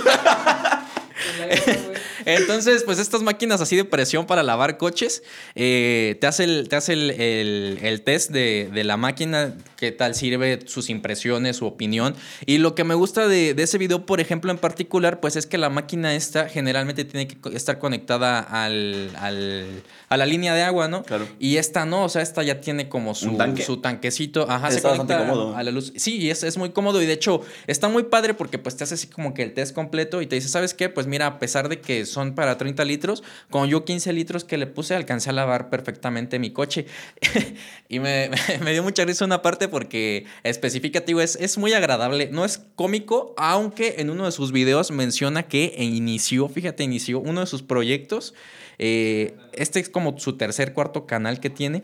Entonces, 2.24 2.82
pues 2.84 2.98
estas 2.98 3.22
máquinas 3.22 3.60
así 3.60 3.76
de 3.76 3.84
presión 3.84 4.26
para 4.26 4.42
lavar 4.42 4.76
coches, 4.78 5.22
eh, 5.54 6.16
te 6.20 6.26
hace 6.26 6.44
el, 6.44 6.68
te 6.68 6.76
hace 6.76 6.92
el, 6.92 7.10
el- 7.12 7.78
el 7.82 8.02
test 8.02 8.30
de, 8.30 8.70
de 8.72 8.84
la 8.84 8.96
máquina, 8.96 9.54
qué 9.76 9.92
tal 9.92 10.14
sirve, 10.14 10.60
sus 10.66 10.90
impresiones, 10.90 11.56
su 11.56 11.66
opinión. 11.66 12.14
Y 12.46 12.58
lo 12.58 12.74
que 12.74 12.84
me 12.84 12.94
gusta 12.94 13.28
de, 13.28 13.54
de 13.54 13.62
ese 13.62 13.78
video, 13.78 14.06
por 14.06 14.20
ejemplo, 14.20 14.50
en 14.50 14.58
particular, 14.58 15.20
pues 15.20 15.36
es 15.36 15.46
que 15.46 15.58
la 15.58 15.70
máquina 15.70 16.14
esta 16.14 16.48
generalmente 16.48 17.04
tiene 17.04 17.28
que 17.28 17.36
estar 17.56 17.78
conectada 17.78 18.40
al, 18.40 19.10
al- 19.16 19.82
a 20.08 20.16
la 20.16 20.26
línea 20.26 20.54
de 20.54 20.62
agua, 20.62 20.88
¿no? 20.88 21.02
Claro. 21.02 21.28
Y 21.38 21.56
esta 21.58 21.84
no, 21.84 22.04
o 22.04 22.08
sea, 22.08 22.22
esta 22.22 22.42
ya 22.42 22.60
tiene 22.60 22.88
como 22.88 23.14
su, 23.14 23.36
su 23.64 23.76
tanquecito. 23.78 24.50
Ajá, 24.50 24.70
se 24.70 24.76
Está 24.78 24.88
bastante 24.90 25.14
conecta 25.14 25.32
cómodo. 25.34 25.56
a 25.56 25.62
la 25.62 25.70
luz. 25.70 25.92
Sí, 25.96 26.16
y 26.16 26.30
es, 26.30 26.42
es 26.42 26.56
muy 26.56 26.70
cómodo 26.70 27.02
y 27.02 27.06
de 27.06 27.12
hecho 27.12 27.42
está 27.66 27.88
muy 27.88 28.04
padre 28.04 28.34
porque 28.34 28.58
pues 28.58 28.76
te 28.76 28.84
hace 28.84 28.94
así 28.94 29.06
como 29.08 29.34
que 29.34 29.42
el 29.42 29.52
test 29.52 29.74
completo 29.74 30.22
y 30.22 30.26
te 30.26 30.36
dice, 30.36 30.48
¿sabes 30.48 30.72
qué? 30.74 30.88
Pues 30.88 31.06
mira, 31.06 31.26
a 31.26 31.38
pesar 31.38 31.68
de 31.68 31.80
que 31.80 32.06
son 32.10 32.34
para 32.34 32.58
30 32.58 32.84
litros, 32.84 33.22
con 33.50 33.68
yo 33.68 33.84
15 33.84 34.12
litros 34.12 34.44
que 34.44 34.58
le 34.58 34.66
puse 34.66 34.94
alcancé 34.94 35.30
a 35.30 35.32
lavar 35.32 35.70
perfectamente 35.70 36.38
mi 36.38 36.50
coche. 36.50 36.86
y 37.88 38.00
me, 38.00 38.30
me 38.62 38.72
dio 38.72 38.82
mucha 38.82 39.04
risa 39.04 39.24
una 39.24 39.42
parte 39.42 39.68
porque 39.68 40.26
especifica, 40.42 41.00
digo, 41.00 41.20
es, 41.20 41.36
es 41.36 41.58
muy 41.58 41.72
agradable, 41.72 42.28
no 42.32 42.44
es 42.44 42.58
cómico, 42.74 43.34
aunque 43.36 43.96
en 43.98 44.10
uno 44.10 44.24
de 44.24 44.32
sus 44.32 44.52
videos 44.52 44.90
menciona 44.90 45.44
que 45.44 45.74
inició, 45.78 46.48
fíjate, 46.48 46.82
inició 46.84 47.20
uno 47.20 47.40
de 47.40 47.46
sus 47.46 47.62
proyectos. 47.62 48.34
eh, 48.78 49.34
este 49.52 49.80
es 49.80 49.88
como 49.88 50.18
su 50.18 50.36
tercer, 50.36 50.72
cuarto 50.72 51.06
canal 51.06 51.40
que 51.40 51.50
tiene. 51.50 51.82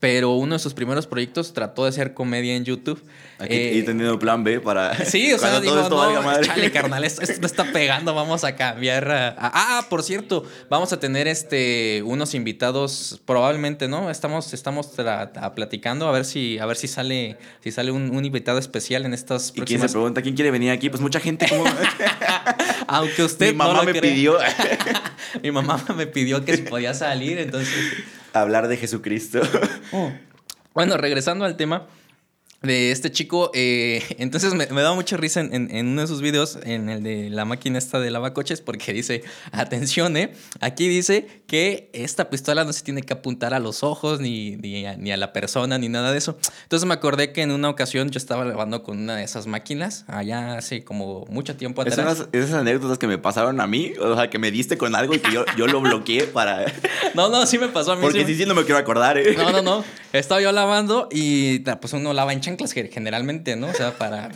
Pero 0.00 0.30
uno 0.32 0.54
de 0.54 0.58
sus 0.58 0.72
primeros 0.72 1.06
proyectos 1.06 1.52
trató 1.52 1.82
de 1.84 1.90
hacer 1.90 2.14
comedia 2.14 2.56
en 2.56 2.64
YouTube. 2.64 3.02
Aquí 3.38 3.52
Eh, 3.54 3.78
he 3.78 3.82
tenido 3.82 4.18
plan 4.18 4.42
B 4.42 4.58
para. 4.58 5.04
Sí, 5.04 5.30
o 5.34 5.38
sea, 5.38 5.60
digo, 5.60 5.76
no, 5.90 6.40
chale, 6.42 6.72
carnal, 6.72 7.04
esto, 7.04 7.20
esto 7.20 7.44
está 7.46 7.64
pegando, 7.72 8.14
vamos 8.14 8.42
a 8.44 8.56
cambiar. 8.56 9.10
a- 9.10 9.28
a- 9.28 9.78
ah, 9.78 9.86
por 9.90 10.02
cierto, 10.02 10.44
vamos 10.70 10.94
a 10.94 10.98
tener 11.00 11.28
este 11.28 12.02
unos 12.06 12.34
invitados, 12.34 13.20
probablemente, 13.26 13.88
¿no? 13.88 14.10
Estamos, 14.10 14.54
estamos 14.54 14.96
tra- 14.96 15.32
a- 15.36 15.54
platicando 15.54 16.08
a 16.08 16.12
ver 16.12 16.24
si, 16.24 16.58
a 16.58 16.64
ver 16.64 16.78
si 16.78 16.88
sale, 16.88 17.36
si 17.62 17.70
sale 17.70 17.90
un, 17.92 18.08
un 18.16 18.24
invitado 18.24 18.58
especial 18.58 19.04
en 19.04 19.12
estas 19.12 19.50
¿Y 19.50 19.52
quién 19.52 19.66
se 19.66 19.66
próximas. 19.66 19.92
pregunta 19.92 20.22
quién 20.22 20.34
quiere 20.34 20.50
venir 20.50 20.70
aquí? 20.70 20.88
Pues 20.88 21.02
mucha 21.02 21.20
gente. 21.20 21.46
como- 21.46 21.64
Aunque 22.86 23.22
usted 23.22 23.48
Mi 23.52 23.56
mamá 23.58 23.72
no 23.74 23.78
lo 23.80 23.84
me 23.84 23.92
crea. 23.92 24.02
pidió 24.14 24.38
Mi 25.42 25.50
mamá 25.50 25.84
me 25.94 26.06
pidió 26.06 26.42
que 26.44 26.56
si 26.56 26.62
podía 26.62 26.94
salir, 26.94 27.38
entonces. 27.38 27.68
Hablar 28.32 28.68
de 28.68 28.76
Jesucristo. 28.76 29.40
Bueno, 30.72 30.96
regresando 30.96 31.44
al 31.44 31.56
tema 31.56 31.86
de 32.62 32.90
este 32.92 33.10
chico, 33.10 33.50
eh, 33.54 34.02
entonces 34.18 34.52
me, 34.54 34.66
me 34.66 34.82
daba 34.82 34.94
mucha 34.94 35.16
risa 35.16 35.40
en, 35.40 35.54
en- 35.54 35.74
en 35.74 35.86
uno 35.88 36.02
de 36.02 36.06
sus 36.06 36.20
videos, 36.20 36.58
en 36.62 36.88
el 36.90 37.02
de 37.02 37.30
la 37.30 37.44
máquina 37.46 37.78
esta 37.78 37.98
de 38.00 38.10
lavacoches, 38.10 38.60
porque 38.60 38.92
dice, 38.92 39.22
atención, 39.52 40.16
eh, 40.16 40.32
aquí 40.60 40.86
dice 40.88 41.26
que 41.46 41.88
esta 41.94 42.28
pistola 42.30 42.64
no 42.64 42.72
se 42.72 42.82
tiene 42.82 43.02
que 43.02 43.12
apuntar 43.14 43.54
a 43.54 43.58
los 43.60 43.82
ojos, 43.82 44.20
ni, 44.20 44.56
ni, 44.56 44.84
a, 44.86 44.96
ni 44.96 45.10
a 45.10 45.16
la 45.16 45.32
persona, 45.32 45.78
ni 45.78 45.88
nada 45.88 46.12
de 46.12 46.18
eso. 46.18 46.36
Entonces 46.64 46.86
me 46.86 46.92
acordé 46.94 47.32
que 47.32 47.42
en 47.42 47.50
una 47.50 47.68
ocasión 47.70 48.10
yo 48.10 48.18
estaba 48.18 48.44
lavando 48.44 48.82
con 48.82 48.98
una 48.98 49.16
de 49.16 49.24
esas 49.24 49.46
máquinas, 49.46 50.04
allá 50.06 50.58
hace 50.58 50.84
como 50.84 51.24
mucho 51.30 51.56
tiempo 51.56 51.80
atrás. 51.82 51.98
unas- 51.98 52.28
esas 52.32 52.52
anécdotas 52.52 52.98
que 52.98 53.06
me 53.06 53.16
pasaron 53.18 53.60
a 53.60 53.66
mí, 53.66 53.92
o 54.00 54.14
sea, 54.16 54.28
que 54.28 54.38
me 54.38 54.50
diste 54.50 54.76
con 54.76 54.94
algo 54.94 55.14
y 55.14 55.18
que 55.18 55.32
yo, 55.32 55.44
yo 55.56 55.66
lo 55.66 55.80
bloqueé 55.80 56.24
para... 56.24 56.66
No, 57.14 57.28
no, 57.28 57.44
sí 57.46 57.58
me 57.58 57.68
pasó 57.68 57.92
a 57.92 57.96
mí. 57.96 58.02
Porque 58.02 58.20
sí 58.24 58.32
me- 58.32 58.38
sí, 58.38 58.46
no 58.46 58.54
me 58.54 58.64
quiero 58.64 58.78
acordar, 58.78 59.18
¿eh? 59.18 59.34
No, 59.36 59.50
no, 59.50 59.62
no. 59.62 59.84
Estaba 60.12 60.40
yo 60.40 60.52
lavando 60.52 61.08
y 61.10 61.58
pues 61.60 61.92
uno 61.92 62.12
lava 62.12 62.32
en 62.32 62.40
chanclas 62.50 62.72
ge- 62.72 62.90
generalmente, 62.92 63.56
¿no? 63.56 63.68
O 63.68 63.74
sea, 63.74 63.92
para 63.96 64.30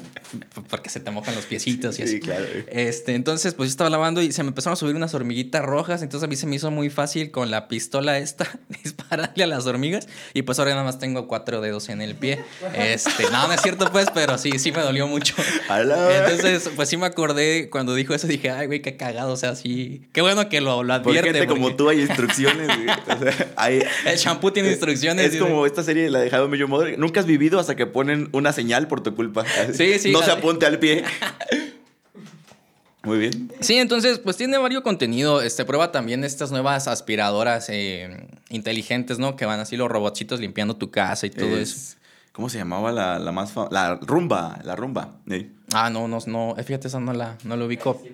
porque 0.71 0.91
se 0.91 1.01
te 1.01 1.11
mojan 1.11 1.35
los 1.35 1.45
piecitos 1.47 1.99
y 1.99 2.03
así. 2.03 2.13
Sí, 2.15 2.21
claro. 2.21 2.45
Este, 2.71 3.15
entonces, 3.15 3.55
pues 3.55 3.69
yo 3.69 3.73
estaba 3.73 3.91
lavando 3.91 4.21
y 4.23 4.33
se 4.33 4.43
me 4.43 4.49
empezaron 4.49 4.75
a 4.75 4.77
subir 4.77 4.97
unas 4.97 5.15
hormiguitas 5.15 5.63
rojas. 5.65 6.03
Entonces 6.03 6.25
a 6.27 6.29
mí 6.29 6.37
se 6.37 6.47
me 6.47 6.57
hizo 6.57 6.71
muy 6.71 6.91
fácil 6.91 7.31
con 7.31 7.51
la 7.51 7.69
pistola 7.69 8.19
esta 8.19 8.49
dispararle 8.83 9.45
a 9.45 9.47
las 9.47 9.67
hormigas. 9.67 10.09
Y 10.33 10.43
pues 10.43 10.59
ahora 10.59 10.73
nada 10.73 10.85
más 10.85 10.99
tengo 10.99 11.29
cuatro 11.29 11.61
dedos 11.61 11.89
en 11.89 12.01
el 12.01 12.15
pie. 12.15 12.41
Este, 12.77 13.25
no, 13.31 13.47
no 13.47 13.53
es 13.53 13.61
cierto, 13.63 13.91
pues, 13.93 14.09
pero 14.13 14.39
sí, 14.39 14.59
sí 14.59 14.73
me 14.73 14.81
dolió 14.83 15.07
mucho. 15.07 15.35
Entonces, 15.71 16.71
pues 16.75 16.89
sí 16.89 16.97
me 16.97 17.07
acordé 17.07 17.69
cuando 17.71 17.95
dijo 17.95 18.15
eso, 18.15 18.27
dije, 18.27 18.51
ay, 18.51 18.67
güey, 18.67 18.83
qué 18.83 18.97
cagado. 18.97 19.33
O 19.33 19.37
sea, 19.37 19.55
sí. 19.55 20.03
Qué 20.13 20.21
bueno 20.23 20.49
que 20.49 20.61
lo, 20.61 20.83
lo 20.83 21.03
Por 21.03 21.11
advierte. 21.17 21.33
gente 21.41 21.47
como 21.47 21.75
tú 21.77 21.89
hay 21.89 22.01
instrucciones, 22.01 22.67
güey. 22.67 22.89
O 22.89 23.23
sea, 23.23 23.53
hay... 23.57 23.83
El 24.07 24.19
shampoo 24.19 24.53
tiene 24.53 24.71
instrucciones. 24.71 25.27
Es 25.27 25.33
dice. 25.33 25.45
como 25.45 25.67
esta 25.67 25.83
serie, 25.83 26.11
la 26.11 26.21
de 26.21 26.29
How 26.37 26.53
Your 26.55 26.69
Mother. 26.69 26.99
Nunca 26.99 27.21
has 27.21 27.27
vivido 27.27 27.59
hasta 27.59 27.75
que 27.77 27.87
ponen 28.05 28.29
una 28.33 28.53
señal 28.53 28.87
por 28.89 29.03
tu 29.03 29.15
culpa. 29.15 29.45
Sí, 29.73 29.99
sí, 29.99 30.13
No 30.13 30.21
la 30.21 30.27
se 30.27 30.33
apunte 30.33 30.67
al 30.67 30.79
pie. 30.79 31.05
Muy 33.03 33.19
bien. 33.19 33.53
Sí, 33.61 33.75
entonces, 33.77 34.19
pues 34.19 34.37
tiene 34.39 34.57
varios 34.57 34.83
contenido. 34.83 35.43
Este 35.43 35.65
prueba 35.67 35.93
también 35.93 36.25
estas 36.25 36.51
nuevas 36.53 36.89
aspiradoras 36.89 37.67
eh, 37.69 38.27
inteligentes, 38.49 39.19
¿no? 39.19 39.37
Que 39.37 39.45
van 39.45 39.61
así 39.61 39.77
los 39.77 39.91
robotcitos 39.91 40.41
limpiando 40.41 40.77
tu 40.77 40.91
casa 40.91 41.27
y 41.27 41.31
todo 41.31 41.49
Es- 41.59 41.71
eso. 41.71 41.97
¿Cómo 42.33 42.49
se 42.49 42.59
llamaba 42.59 42.91
la, 42.91 43.19
la 43.21 43.31
más 43.31 43.53
famosa? 43.53 43.73
La 43.73 43.95
rumba, 43.95 44.59
la 44.65 44.75
rumba. 44.75 45.19
Sí. 45.29 45.53
Ah, 45.73 45.89
no, 45.91 46.09
no, 46.09 46.19
no. 46.27 46.55
eh, 46.59 46.65
Fíjate, 46.65 46.89
esa 46.89 46.99
no 46.99 47.13
la, 47.13 47.37
no 47.45 47.57
lo 47.57 47.67
ubico. 47.67 48.01
Sí, 48.03 48.11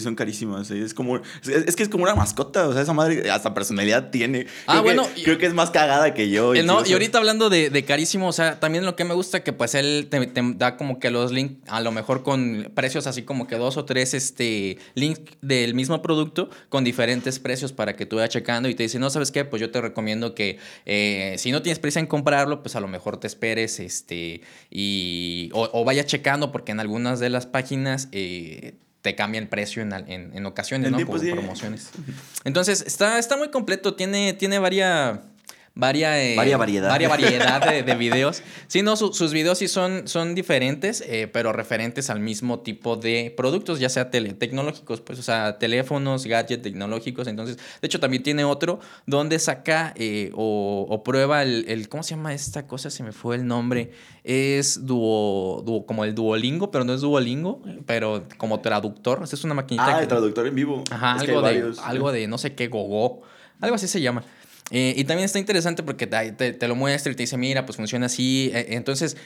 son 0.00 0.14
carísimas. 0.14 0.66
sí, 0.68 0.78
Es 0.80 0.94
como. 0.94 1.16
Es, 1.16 1.48
es 1.48 1.76
que 1.76 1.82
es 1.82 1.88
como 1.88 2.04
una 2.04 2.14
mascota. 2.14 2.68
O 2.68 2.72
sea, 2.72 2.82
esa 2.82 2.92
madre 2.92 3.30
hasta 3.30 3.54
personalidad 3.54 4.10
tiene. 4.10 4.46
Ah, 4.66 4.80
Creo 4.80 4.82
que- 4.82 4.94
bueno, 5.00 5.08
y- 5.16 5.22
creo 5.24 5.38
que 5.38 5.46
es 5.46 5.54
más 5.54 5.70
cagada 5.70 6.14
que 6.14 6.30
yo. 6.30 6.54
Eh, 6.54 6.62
no, 6.62 6.84
y 6.84 6.92
ahorita 6.92 7.18
hablando 7.18 7.48
de, 7.50 7.70
de 7.70 7.84
carísimo, 7.84 8.28
o 8.28 8.32
sea, 8.32 8.58
también 8.60 8.84
lo 8.84 8.96
que 8.96 9.04
me 9.04 9.14
gusta 9.14 9.42
que 9.42 9.52
pues 9.52 9.74
él 9.74 10.08
te, 10.10 10.26
te 10.26 10.40
da 10.56 10.76
como 10.76 10.98
que 10.98 11.10
los 11.10 11.32
links, 11.32 11.56
a 11.68 11.80
lo 11.80 11.92
mejor 11.92 12.22
con 12.22 12.70
precios 12.74 13.06
así 13.06 13.22
como 13.22 13.46
que 13.46 13.56
dos 13.56 13.76
o 13.76 13.84
tres 13.84 14.14
este, 14.14 14.78
links 14.94 15.20
del 15.42 15.74
mismo 15.74 16.02
producto 16.02 16.50
con 16.68 16.84
diferentes 16.84 17.38
precios 17.38 17.72
para 17.72 17.96
que 17.96 18.06
tú 18.06 18.16
vayas 18.16 18.30
checando 18.30 18.68
y 18.68 18.74
te 18.74 18.82
dice, 18.84 18.98
no, 18.98 19.10
¿sabes 19.10 19.30
qué? 19.32 19.44
Pues 19.44 19.60
yo 19.60 19.70
te 19.70 19.80
recomiendo 19.80 20.34
que 20.34 20.58
eh, 20.84 21.34
si 21.38 21.52
no 21.52 21.62
tienes 21.62 21.78
prisa 21.78 22.00
en 22.00 22.06
comprarlo, 22.06 22.62
pues 22.62 22.76
a 22.76 22.80
lo 22.80 22.88
mejor 22.88 23.18
te 23.18 23.26
esperes 23.26 23.80
este, 23.80 24.40
y, 24.70 25.50
o, 25.52 25.68
o 25.72 25.84
vayas 25.84 26.06
checando 26.06 26.52
porque 26.52 26.72
en 26.72 26.80
algunas 26.80 27.20
de 27.20 27.30
las 27.30 27.46
páginas... 27.46 28.08
eh, 28.12 28.74
te 29.06 29.14
cambia 29.14 29.40
el 29.40 29.46
precio 29.46 29.82
en, 29.82 29.92
en, 29.92 30.36
en 30.36 30.46
ocasiones, 30.46 30.90
¿no? 30.90 30.98
Por 31.06 31.20
promociones. 31.20 31.90
Entonces, 32.44 32.82
está, 32.84 33.20
está 33.20 33.36
muy 33.36 33.50
completo, 33.50 33.94
tiene, 33.94 34.32
tiene 34.32 34.58
varia, 34.58 35.22
varia, 35.76 36.20
eh, 36.20 36.34
Varia 36.36 36.56
variedad. 36.56 36.88
varia 36.88 37.08
variedad 37.08 37.60
de, 37.70 37.82
de 37.84 37.94
videos. 37.96 38.42
Sí, 38.66 38.82
no, 38.82 38.96
su- 38.96 39.12
sus 39.12 39.32
videos 39.32 39.58
sí 39.58 39.68
son, 39.68 40.08
son 40.08 40.34
diferentes, 40.34 41.04
eh, 41.06 41.28
pero 41.32 41.52
referentes 41.52 42.10
al 42.10 42.18
mismo 42.18 42.60
tipo 42.60 42.96
de 42.96 43.32
productos, 43.36 43.78
ya 43.78 43.88
sea 43.88 44.10
tele- 44.10 44.32
tecnológicos, 44.34 45.00
pues, 45.02 45.18
o 45.18 45.22
sea, 45.22 45.58
teléfonos, 45.58 46.26
gadgets 46.26 46.62
tecnológicos. 46.62 47.28
Entonces, 47.28 47.56
de 47.58 47.86
hecho, 47.86 48.00
también 48.00 48.22
tiene 48.22 48.42
otro 48.44 48.80
donde 49.06 49.38
saca 49.38 49.92
eh, 49.96 50.30
o, 50.34 50.86
o 50.88 51.04
prueba 51.04 51.42
el, 51.42 51.66
el- 51.68 51.88
¿cómo 51.88 52.02
se 52.02 52.16
llama 52.16 52.34
esta 52.34 52.66
cosa? 52.66 52.90
Se 52.90 53.02
me 53.02 53.12
fue 53.12 53.36
el 53.36 53.46
nombre. 53.46 53.92
Es 54.24 54.84
duo, 54.86 55.62
duo- 55.64 55.86
como 55.86 56.04
el 56.04 56.14
Duolingo, 56.14 56.70
pero 56.70 56.84
no 56.84 56.94
es 56.94 57.02
Duolingo, 57.02 57.62
pero 57.86 58.24
como 58.38 58.60
traductor. 58.60 59.22
O 59.22 59.26
sea, 59.26 59.36
es 59.36 59.44
una 59.44 59.54
maquinita 59.54 59.86
Ah, 59.86 59.96
que- 59.98 60.02
el 60.02 60.08
traductor 60.08 60.46
en 60.46 60.54
vivo. 60.54 60.82
Ajá, 60.90 61.16
Es 61.16 61.22
algo 61.28 61.36
de, 61.36 61.42
varios. 61.42 61.78
algo 61.80 62.10
de 62.12 62.26
no 62.26 62.38
sé 62.38 62.54
qué, 62.54 62.66
gogo. 62.68 63.22
Algo 63.60 63.76
así 63.76 63.86
se 63.88 64.00
llama. 64.00 64.22
Eh, 64.70 64.94
y 64.96 65.04
también 65.04 65.24
está 65.26 65.38
interesante 65.38 65.82
porque 65.82 66.06
te, 66.06 66.32
te- 66.32 66.52
te 66.52 66.68
lo 66.68 66.74
muestra 66.74 67.12
y 67.12 67.14
te 67.14 67.22
dice, 67.22 67.36
mira, 67.36 67.64
pues 67.66 67.76
funciona 67.76 68.06
así. 68.06 68.50
Eh, 68.52 68.66
entonces, 68.70 69.16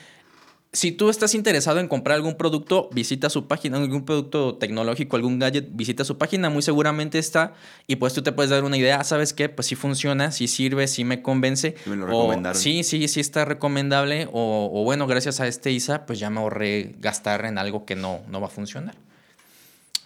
si 0.73 0.93
tú 0.93 1.09
estás 1.11 1.35
interesado 1.35 1.81
en 1.81 1.89
comprar 1.89 2.15
algún 2.17 2.37
producto, 2.37 2.89
visita 2.93 3.29
su 3.31 3.49
página, 3.49 3.79
algún 3.79 4.05
producto 4.05 4.57
tecnológico, 4.57 5.17
algún 5.17 5.39
gadget, 5.41 5.69
visita 5.73 6.05
su 6.05 6.17
página, 6.19 6.49
muy 6.51 6.63
seguramente 6.63 7.19
está. 7.19 7.55
Y 7.89 7.97
pues 7.97 8.13
tú 8.13 8.23
te 8.23 8.31
puedes 8.33 8.51
dar 8.51 8.63
una 8.65 8.77
idea, 8.77 9.03
¿sabes 9.03 9.33
qué? 9.33 9.49
Pues 9.49 9.67
sí 9.67 9.75
funciona, 9.75 10.31
sí 10.31 10.47
sirve, 10.47 10.87
sí 10.87 11.03
me 11.05 11.23
convence. 11.23 11.75
Me 11.87 11.97
lo 11.97 12.05
o, 12.05 12.09
recomendaron. 12.09 12.61
sí, 12.61 12.85
sí, 12.85 13.09
sí 13.09 13.19
está 13.21 13.45
recomendable. 13.47 14.29
O, 14.33 14.71
o 14.73 14.85
bueno, 14.85 15.07
gracias 15.07 15.41
a 15.41 15.49
este 15.49 15.73
ISA, 15.73 16.07
pues 16.07 16.19
ya 16.21 16.29
me 16.31 16.39
ahorré 16.41 16.95
gastar 17.01 17.47
en 17.47 17.57
algo 17.59 17.85
que 17.87 17.97
no, 17.97 18.21
no 18.29 18.41
va 18.41 18.47
a 18.47 18.51
funcionar. 18.51 18.95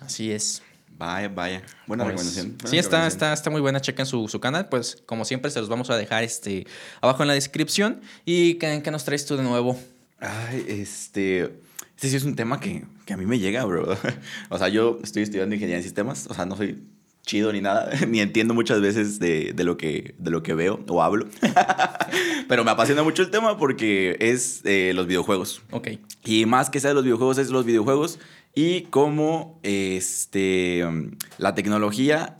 Así 0.00 0.30
es. 0.32 0.62
Vaya, 0.96 1.28
vaya. 1.28 1.62
Buena 1.86 2.04
Pues, 2.04 2.14
recomendación. 2.14 2.56
buena 2.56 2.70
sí, 2.70 2.78
está, 2.78 3.06
está, 3.06 3.32
está 3.32 3.50
muy 3.50 3.60
buena. 3.60 3.80
Chequen 3.80 4.06
su, 4.06 4.28
su 4.28 4.40
canal. 4.40 4.68
Pues, 4.68 5.02
como 5.06 5.24
siempre, 5.24 5.50
se 5.50 5.60
los 5.60 5.68
vamos 5.68 5.90
a 5.90 5.96
dejar 5.96 6.22
este, 6.24 6.66
abajo 7.00 7.22
en 7.22 7.28
la 7.28 7.34
descripción. 7.34 8.00
¿Y 8.24 8.54
qué, 8.54 8.80
qué 8.82 8.90
nos 8.90 9.04
traes 9.04 9.26
tú 9.26 9.36
de 9.36 9.42
nuevo? 9.42 9.78
Ay, 10.20 10.64
este. 10.68 11.58
Este 11.96 12.08
sí 12.08 12.16
es 12.16 12.24
un 12.24 12.34
tema 12.34 12.58
que, 12.60 12.84
que 13.06 13.12
a 13.12 13.16
mí 13.16 13.24
me 13.26 13.38
llega, 13.38 13.64
bro. 13.64 13.96
O 14.50 14.58
sea, 14.58 14.68
yo 14.68 14.98
estoy 15.02 15.22
estudiando 15.22 15.54
ingeniería 15.54 15.78
en 15.78 15.82
sistemas. 15.82 16.26
O 16.28 16.34
sea, 16.34 16.44
no 16.46 16.56
soy 16.56 16.82
chido 17.22 17.52
ni 17.52 17.60
nada, 17.60 17.90
ni 18.08 18.20
entiendo 18.20 18.52
muchas 18.54 18.80
veces 18.80 19.18
de, 19.18 19.52
de, 19.54 19.64
lo, 19.64 19.76
que, 19.76 20.14
de 20.18 20.30
lo 20.30 20.42
que 20.42 20.54
veo 20.54 20.84
o 20.88 21.02
hablo. 21.02 21.26
Pero 22.48 22.64
me 22.64 22.70
apasiona 22.70 23.02
mucho 23.02 23.22
el 23.22 23.30
tema 23.30 23.56
porque 23.58 24.16
es 24.20 24.60
eh, 24.64 24.92
los 24.94 25.06
videojuegos. 25.06 25.62
Ok. 25.70 25.88
Y 26.24 26.46
más 26.46 26.70
que 26.70 26.80
sea 26.80 26.90
de 26.90 26.94
los 26.94 27.04
videojuegos, 27.04 27.38
es 27.38 27.50
los 27.50 27.64
videojuegos 27.64 28.18
y 28.54 28.82
cómo 28.82 29.58
este, 29.62 30.84
la 31.38 31.54
tecnología 31.54 32.38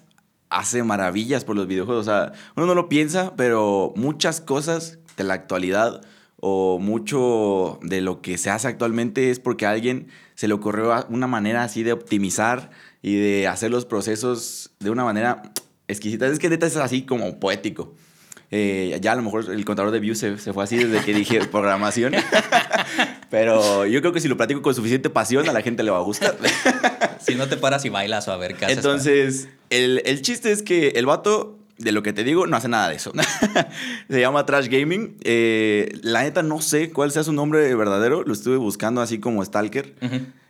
hace 0.49 0.83
maravillas 0.85 1.45
por 1.45 1.57
los 1.57 1.67
videojuegos. 1.67 2.07
O 2.07 2.11
sea, 2.11 2.33
uno 2.57 2.67
no 2.67 2.75
lo 2.75 2.89
piensa, 2.89 3.35
pero 3.37 3.93
muchas 3.97 4.41
cosas 4.41 4.99
de 5.17 5.25
la 5.25 5.35
actualidad 5.35 6.03
o 6.41 6.79
mucho 6.79 7.79
de 7.83 8.01
lo 8.01 8.21
que 8.21 8.39
se 8.39 8.51
hace 8.51 8.69
actualmente 8.69 9.31
es 9.31 9.41
porque 9.41 9.67
a 9.67 9.71
alguien 9.71 10.09
se 10.35 10.47
le 10.47 10.55
ocurrió 10.55 10.93
una 11.09 11.27
manera 11.27 11.65
así 11.65 11.83
de 11.83 11.93
optimizar 11.93 12.71
y 13.03 13.17
de 13.17 13.49
hacer 13.49 13.71
los 13.71 13.85
procesos 13.85 14.73
de 14.79 14.91
una 14.91 15.05
manera 15.05 15.43
exquisita. 15.89 16.27
Es 16.27 16.39
que 16.39 16.51
neta 16.51 16.67
es 16.67 16.77
así 16.77 17.03
como 17.03 17.41
poético. 17.41 17.95
Eh, 18.51 18.99
ya 19.01 19.13
a 19.13 19.17
lo 19.17 19.23
mejor 19.23 19.51
el 19.51 19.65
contador 19.65 19.91
de 19.91 20.01
views 20.01 20.19
se, 20.19 20.39
se 20.39 20.53
fue 20.53 20.65
así 20.65 20.77
desde 20.77 21.05
que 21.05 21.15
dije 21.15 21.41
programación. 21.51 22.15
Pero 23.31 23.87
yo 23.87 24.01
creo 24.01 24.13
que 24.13 24.21
si 24.21 24.29
lo 24.29 24.37
platico 24.37 24.63
con 24.63 24.75
suficiente 24.75 25.11
pasión, 25.11 25.49
a 25.49 25.53
la 25.53 25.63
gente 25.63 25.83
le 25.83 25.91
va 25.91 25.99
a 25.99 26.03
gustar. 26.03 26.37
si 27.19 27.35
no 27.35 27.49
te 27.49 27.57
paras 27.57 27.85
y 27.85 27.89
bailas 27.89 28.29
o 28.29 28.33
a 28.33 28.37
ver 28.37 28.55
qué 28.55 28.67
haces. 28.67 28.77
Entonces, 28.77 29.49
el, 29.71 30.03
el 30.05 30.23
chiste 30.23 30.53
es 30.53 30.63
que 30.63 30.89
el 30.91 31.07
vato 31.07 31.59
de 31.79 31.93
lo 31.93 32.03
que 32.03 32.13
te 32.13 32.25
digo, 32.25 32.47
no 32.47 32.57
hace 32.57 32.69
nada 32.69 32.89
de 32.89 32.97
eso. 32.97 33.13
Se 34.09 34.21
llama 34.21 34.47
Trash 34.47 34.69
Gaming. 34.69 35.17
Eh, 35.25 35.99
la 36.03 36.23
neta 36.23 36.43
no 36.43 36.61
sé 36.61 36.91
cuál 36.91 37.11
sea 37.11 37.25
su 37.25 37.33
nombre 37.33 37.75
verdadero. 37.75 38.23
Lo 38.23 38.33
estuve 38.33 38.57
buscando 38.57 39.01
así 39.01 39.19
como 39.19 39.45
Stalker. 39.45 39.95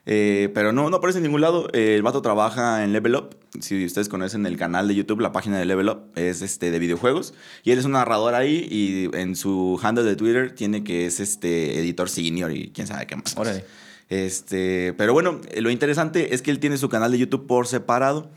Eh, 0.06 0.50
pero 0.54 0.72
no, 0.72 0.90
no 0.90 0.96
aparece 0.96 1.18
en 1.18 1.24
ningún 1.24 1.40
lado. 1.40 1.68
Eh, 1.72 1.94
el 1.94 2.02
vato 2.02 2.20
trabaja 2.22 2.84
en 2.84 2.92
Level 2.92 3.16
Up. 3.16 3.36
Si 3.60 3.84
ustedes 3.84 4.08
conocen 4.08 4.44
el 4.46 4.56
canal 4.56 4.88
de 4.88 4.94
YouTube, 4.94 5.20
la 5.20 5.32
página 5.32 5.58
de 5.58 5.64
Level 5.64 5.88
Up 5.88 6.02
es 6.14 6.42
este, 6.42 6.70
de 6.70 6.78
videojuegos. 6.78 7.34
Y 7.62 7.70
él 7.70 7.78
es 7.78 7.84
un 7.84 7.92
narrador 7.92 8.34
ahí 8.34 8.66
y 8.70 9.16
en 9.16 9.36
su 9.36 9.80
handle 9.82 10.04
de 10.04 10.16
Twitter 10.16 10.54
tiene 10.54 10.84
que 10.84 11.06
es 11.06 11.20
este 11.20 11.78
editor 11.78 12.10
senior 12.10 12.52
y 12.52 12.70
quién 12.70 12.86
sabe 12.86 13.06
qué 13.06 13.16
más. 13.16 13.36
Órale. 13.36 13.64
Este, 14.10 14.92
pero 14.98 15.12
bueno, 15.14 15.40
lo 15.56 15.70
interesante 15.70 16.34
es 16.34 16.42
que 16.42 16.50
él 16.50 16.58
tiene 16.58 16.76
su 16.76 16.88
canal 16.88 17.10
de 17.10 17.18
YouTube 17.18 17.46
por 17.46 17.66
separado. 17.66 18.30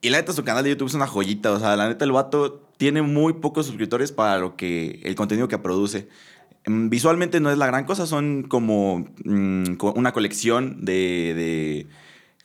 Y 0.00 0.10
la 0.10 0.18
neta, 0.18 0.32
su 0.32 0.42
canal 0.42 0.64
de 0.64 0.70
YouTube 0.70 0.88
es 0.88 0.94
una 0.94 1.06
joyita. 1.06 1.52
O 1.52 1.60
sea, 1.60 1.76
la 1.76 1.88
neta, 1.88 2.04
el 2.04 2.12
vato 2.12 2.62
tiene 2.76 3.02
muy 3.02 3.34
pocos 3.34 3.66
suscriptores 3.66 4.10
para 4.10 4.38
lo 4.38 4.56
que 4.56 5.00
el 5.04 5.14
contenido 5.14 5.46
que 5.46 5.58
produce. 5.58 6.08
Mm, 6.66 6.88
Visualmente 6.88 7.40
no 7.40 7.50
es 7.50 7.58
la 7.58 7.66
gran 7.66 7.84
cosa, 7.84 8.06
son 8.06 8.44
como 8.44 9.06
mm, 9.24 9.76
una 9.94 10.12
colección 10.12 10.84
de, 10.84 11.34
de 11.34 11.86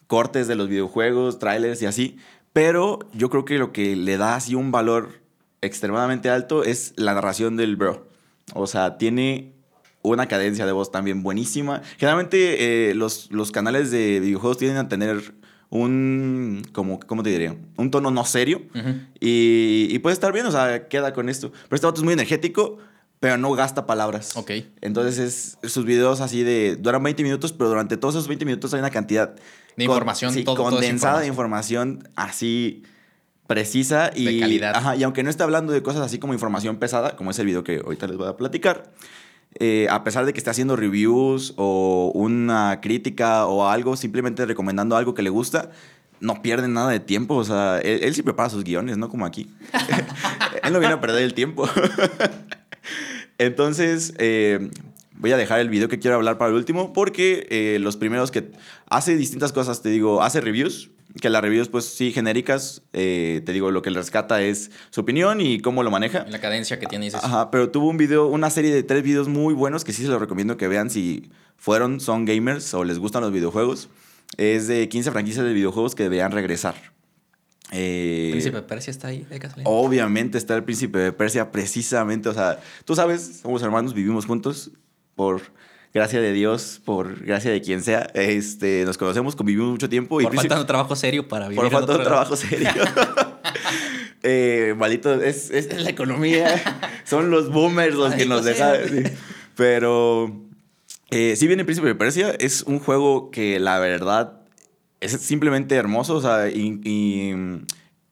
cortes 0.07 0.47
de 0.47 0.55
los 0.55 0.69
videojuegos, 0.69 1.39
trailers 1.39 1.81
y 1.81 1.85
así. 1.85 2.17
Pero 2.53 2.99
yo 3.13 3.29
creo 3.29 3.45
que 3.45 3.57
lo 3.59 3.71
que 3.71 3.95
le 3.95 4.17
da 4.17 4.35
así 4.35 4.55
un 4.55 4.71
valor 4.71 5.21
extremadamente 5.61 6.29
alto 6.29 6.63
es 6.63 6.93
la 6.95 7.13
narración 7.13 7.55
del 7.55 7.75
bro. 7.75 8.07
O 8.53 8.67
sea, 8.67 8.97
tiene 8.97 9.53
una 10.01 10.27
cadencia 10.27 10.65
de 10.65 10.71
voz 10.71 10.91
también 10.91 11.21
buenísima. 11.21 11.81
Generalmente 11.97 12.89
eh, 12.89 12.95
los, 12.95 13.29
los 13.31 13.51
canales 13.51 13.91
de 13.91 14.19
videojuegos 14.21 14.57
tienden 14.57 14.77
a 14.77 14.87
tener 14.87 15.33
un, 15.69 16.63
como, 16.71 16.99
¿cómo 17.01 17.23
te 17.23 17.29
diría? 17.29 17.57
Un 17.75 17.91
tono 17.91 18.09
no 18.09 18.23
serio. 18.25 18.61
Y, 19.19 19.87
y 19.89 19.99
puede 19.99 20.13
estar 20.13 20.31
bien, 20.31 20.45
o 20.45 20.51
sea, 20.51 20.87
queda 20.87 21.13
con 21.13 21.29
esto. 21.29 21.51
Pero 21.51 21.75
este 21.75 21.87
vato 21.87 21.99
es 21.99 22.05
muy 22.05 22.13
energético, 22.13 22.77
pero 23.19 23.37
no 23.37 23.51
gasta 23.53 23.85
palabras. 23.85 24.35
Ok. 24.37 24.51
Entonces, 24.81 25.57
es, 25.63 25.71
sus 25.71 25.85
videos 25.85 26.21
así 26.21 26.43
de. 26.43 26.75
duran 26.75 27.01
20 27.03 27.23
minutos, 27.23 27.51
pero 27.53 27.69
durante 27.69 27.97
todos 27.97 28.15
esos 28.15 28.27
20 28.27 28.45
minutos 28.45 28.73
hay 28.73 28.79
una 28.79 28.89
cantidad. 28.91 29.35
De 29.75 29.83
información, 29.83 30.33
sí, 30.33 30.43
todo- 30.43 30.55
condensada 30.63 31.19
de 31.21 31.27
información 31.27 32.07
así 32.15 32.83
precisa 33.47 34.11
y. 34.15 34.25
De 34.25 34.39
calidad. 34.39 34.75
Ajá, 34.75 34.95
y 34.95 35.03
aunque 35.03 35.23
no 35.23 35.29
esté 35.29 35.43
hablando 35.43 35.71
de 35.73 35.81
cosas 35.83 36.01
así 36.01 36.19
como 36.19 36.33
información 36.33 36.77
pesada, 36.77 37.15
como 37.15 37.31
es 37.31 37.39
el 37.39 37.45
video 37.45 37.63
que 37.63 37.77
ahorita 37.83 38.07
les 38.07 38.17
voy 38.17 38.27
a 38.27 38.35
platicar. 38.37 38.91
eh, 39.59 39.87
a 39.89 40.03
pesar 40.03 40.25
de 40.25 40.33
que 40.33 40.39
esté 40.39 40.49
haciendo 40.49 40.75
reviews 40.75 41.53
o 41.57 42.11
una 42.13 42.79
crítica 42.81 43.45
o 43.47 43.67
algo, 43.67 43.95
simplemente 43.95 44.45
recomendando 44.45 44.95
algo 44.95 45.13
que 45.13 45.21
le 45.23 45.29
gusta, 45.29 45.71
no 46.19 46.41
pierde 46.41 46.67
nada 46.67 46.89
de 46.91 46.99
tiempo. 46.99 47.35
O 47.35 47.43
sea, 47.43 47.79
él, 47.79 47.99
él 48.03 48.13
sí 48.13 48.21
prepara 48.23 48.49
sus 48.49 48.63
guiones, 48.63 48.97
no 48.97 49.09
como 49.09 49.25
aquí. 49.25 49.49
él 50.63 50.73
no 50.73 50.79
viene 50.79 50.95
a 50.95 51.01
perder 51.01 51.23
el 51.23 51.33
tiempo. 51.33 51.67
Entonces, 53.37 54.13
eh, 54.17 54.69
voy 55.17 55.31
a 55.31 55.37
dejar 55.37 55.59
el 55.59 55.69
video 55.69 55.89
que 55.89 55.99
quiero 55.99 56.15
hablar 56.17 56.37
para 56.37 56.49
el 56.49 56.55
último 56.55 56.93
porque 56.93 57.47
eh, 57.49 57.79
los 57.79 57.97
primeros 57.97 58.31
que 58.31 58.51
hace 58.89 59.15
distintas 59.15 59.51
cosas, 59.51 59.81
te 59.81 59.89
digo, 59.89 60.23
hace 60.23 60.41
reviews, 60.41 60.91
que 61.21 61.29
las 61.29 61.41
reviews 61.41 61.69
pues 61.69 61.85
sí 61.85 62.11
genéricas, 62.11 62.83
eh, 62.93 63.41
te 63.45 63.53
digo, 63.53 63.71
lo 63.71 63.81
que 63.81 63.89
le 63.89 63.99
rescata 63.99 64.41
es 64.41 64.71
su 64.89 65.01
opinión 65.01 65.41
y 65.41 65.59
cómo 65.59 65.83
lo 65.83 65.91
maneja. 65.91 66.25
La 66.29 66.39
cadencia 66.39 66.79
que 66.79 66.85
tiene 66.85 67.05
dices. 67.05 67.23
Ajá, 67.23 67.51
pero 67.51 67.69
tuvo 67.69 67.89
un 67.89 67.97
video, 67.97 68.27
una 68.27 68.49
serie 68.49 68.73
de 68.73 68.83
tres 68.83 69.03
videos 69.03 69.27
muy 69.27 69.53
buenos 69.53 69.83
que 69.83 69.93
sí 69.93 70.03
se 70.03 70.09
los 70.09 70.19
recomiendo 70.19 70.57
que 70.57 70.67
vean 70.67 70.89
si 70.89 71.31
fueron, 71.57 71.99
son 71.99 72.25
gamers 72.25 72.73
o 72.73 72.83
les 72.83 72.99
gustan 72.99 73.21
los 73.21 73.31
videojuegos. 73.31 73.89
Es 74.37 74.67
de 74.67 74.87
15 74.89 75.11
franquicias 75.11 75.45
de 75.45 75.53
videojuegos 75.53 75.95
que 75.95 76.03
deberían 76.03 76.31
regresar. 76.31 76.75
Eh, 77.71 78.29
Príncipe 78.31 78.61
Persia 78.61 78.91
está 78.91 79.09
ahí 79.09 79.25
de 79.29 79.39
casualidad. 79.39 79.69
Obviamente 79.71 80.37
está 80.37 80.55
el 80.55 80.63
príncipe 80.63 80.99
de 80.99 81.11
Persia, 81.11 81.51
precisamente. 81.51 82.29
O 82.29 82.33
sea, 82.33 82.59
tú 82.85 82.95
sabes, 82.95 83.39
somos 83.41 83.61
hermanos, 83.61 83.93
vivimos 83.93 84.25
juntos 84.25 84.71
por 85.15 85.41
gracia 85.93 86.21
de 86.21 86.31
Dios, 86.31 86.81
por 86.85 87.23
gracia 87.25 87.51
de 87.51 87.61
quien 87.61 87.83
sea. 87.83 88.07
Este, 88.13 88.83
nos 88.85 88.97
conocemos, 88.97 89.35
convivimos 89.35 89.71
mucho 89.71 89.89
tiempo. 89.89 90.21
y 90.21 90.23
por 90.23 90.31
príncipe- 90.31 90.49
falta 90.49 90.55
de 90.55 90.61
un 90.61 90.67
trabajo 90.67 90.95
serio 90.95 91.27
para 91.27 91.47
vivir 91.49 91.61
por 91.63 91.71
falta 91.71 91.97
de 91.97 92.03
trabajo 92.05 92.35
serio. 92.35 92.69
eh, 94.23 94.73
malito, 94.77 95.13
es, 95.21 95.49
es 95.51 95.81
la 95.81 95.89
economía. 95.89 96.61
Son 97.03 97.29
los 97.29 97.51
boomers 97.51 97.95
los 97.95 98.13
que 98.13 98.25
nos 98.25 98.43
dejan. 98.45 98.75
sí. 98.87 99.03
Pero 99.55 100.39
eh, 101.09 101.35
si 101.35 101.47
bien 101.47 101.59
el 101.59 101.65
Príncipe 101.65 101.87
de 101.87 101.95
Persia 101.95 102.31
es 102.39 102.61
un 102.63 102.79
juego 102.79 103.31
que 103.31 103.59
la 103.59 103.79
verdad 103.79 104.41
es 104.99 105.11
simplemente 105.13 105.75
hermoso. 105.75 106.15
O 106.15 106.21
sea, 106.21 106.49
in- 106.49 107.65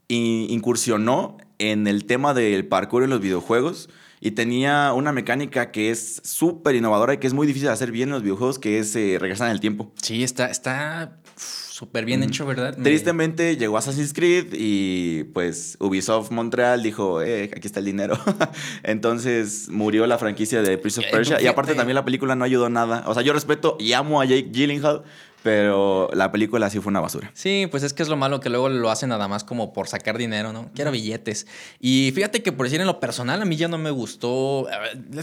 incursionó 0.07 1.37
en 1.59 1.87
el 1.87 2.05
tema 2.05 2.33
del 2.33 2.65
parkour 2.67 3.03
en 3.03 3.09
los 3.09 3.21
videojuegos. 3.21 3.89
Y 4.21 4.31
tenía 4.31 4.91
una 4.93 5.11
mecánica 5.11 5.71
que 5.71 5.91
es 5.91 6.21
súper 6.23 6.73
innovadora 6.75 7.13
y 7.13 7.17
que 7.17 7.27
es 7.27 7.33
muy 7.33 7.45
difícil 7.45 7.67
de 7.67 7.73
hacer 7.73 7.91
bien 7.91 8.09
en 8.09 8.13
los 8.13 8.23
videojuegos, 8.23 8.57
que 8.57 8.79
es 8.79 8.95
eh, 8.95 9.17
regresar 9.19 9.47
en 9.47 9.51
el 9.53 9.59
tiempo. 9.59 9.91
Sí, 10.01 10.23
está 10.23 10.47
está 10.49 11.17
súper 11.35 12.05
bien 12.05 12.23
hecho, 12.23 12.45
¿verdad? 12.45 12.75
Me- 12.77 12.85
Tristemente 12.85 13.55
llegó 13.57 13.77
Assassin's 13.77 14.13
Creed 14.13 14.47
y 14.53 15.25
pues 15.25 15.77
Ubisoft 15.79 16.31
Montreal 16.31 16.81
dijo, 16.81 17.21
eh, 17.21 17.51
aquí 17.55 17.67
está 17.67 17.81
el 17.81 17.85
dinero. 17.85 18.17
Entonces 18.83 19.67
murió 19.69 20.07
la 20.07 20.17
franquicia 20.17 20.61
de 20.63 20.77
Prince 20.79 21.01
of 21.01 21.05
Eh, 21.07 21.09
Persia 21.11 21.35
y 21.35 21.39
fíjate. 21.39 21.49
aparte 21.49 21.75
también 21.75 21.95
la 21.95 22.05
película 22.05 22.35
no 22.35 22.45
ayudó 22.45 22.69
nada. 22.69 23.03
O 23.07 23.13
sea, 23.13 23.21
yo 23.21 23.31
respeto 23.33 23.75
y 23.79 23.93
amo 23.93 24.21
a 24.21 24.25
Jake 24.25 24.49
Gyllenhaal, 24.51 25.03
pero 25.45 26.09
la 26.11 26.31
película 26.31 26.71
sí 26.71 26.79
fue 26.79 26.89
una 26.89 27.01
basura. 27.01 27.29
Sí, 27.35 27.67
pues 27.69 27.83
es 27.83 27.93
que 27.93 28.01
es 28.01 28.09
lo 28.09 28.17
malo 28.17 28.39
que 28.39 28.49
luego 28.49 28.67
lo 28.67 28.89
hacen 28.89 29.09
nada 29.09 29.27
más 29.27 29.43
como 29.43 29.73
por 29.73 29.87
sacar 29.87 30.17
dinero, 30.17 30.51
¿no? 30.51 30.71
Quiero 30.73 30.89
billetes. 30.89 31.45
Y 31.79 32.11
fíjate 32.15 32.41
que 32.41 32.51
por 32.51 32.65
decir 32.65 32.81
en 32.81 32.87
lo 32.87 32.99
personal 32.99 33.43
a 33.43 33.45
mí 33.45 33.55
ya 33.55 33.67
no 33.67 33.77
me 33.77 33.91
gustó. 33.91 34.65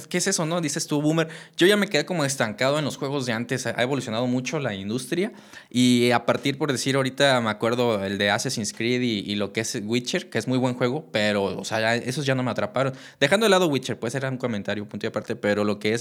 ¿Qué 0.08 0.18
es 0.18 0.28
eso, 0.28 0.46
no? 0.46 0.60
Dices 0.60 0.86
tú, 0.86 1.02
boomer. 1.02 1.26
Yo 1.56 1.66
ya 1.66 1.76
me 1.76 1.88
quedé 1.88 2.06
como 2.06 2.24
estancado 2.24 2.78
en 2.78 2.84
los 2.84 2.98
juegos 2.98 3.26
de 3.26 3.32
antes. 3.32 3.66
Ha 3.66 3.82
evolucionado 3.82 4.28
mucho 4.28 4.60
la 4.60 4.76
industria. 4.76 5.32
Y 5.70 6.12
a 6.12 6.24
partir, 6.24 6.56
por 6.56 6.70
decir, 6.70 6.94
ahorita 6.94 7.40
me 7.40 7.50
acuerdo 7.50 8.04
el 8.04 8.16
de 8.16 8.30
Assassin's 8.30 8.72
Creed 8.72 9.02
y, 9.02 9.28
y 9.28 9.34
lo 9.34 9.52
que 9.52 9.62
es 9.62 9.82
Witcher, 9.84 10.30
que 10.30 10.38
es 10.38 10.46
muy 10.46 10.58
buen 10.58 10.74
juego, 10.74 11.08
pero, 11.10 11.46
o 11.46 11.64
sea, 11.64 11.80
ya 11.80 11.96
esos 11.96 12.24
ya 12.24 12.36
no 12.36 12.44
me 12.44 12.52
atraparon. 12.52 12.92
Dejando 13.18 13.46
de 13.46 13.50
lado 13.50 13.66
Witcher, 13.66 13.98
puede 13.98 14.12
ser 14.12 14.24
un 14.26 14.36
comentario, 14.36 14.88
punto 14.88 15.04
y 15.04 15.08
aparte, 15.08 15.34
pero 15.34 15.64
lo 15.64 15.80
que 15.80 15.94
es 15.94 16.00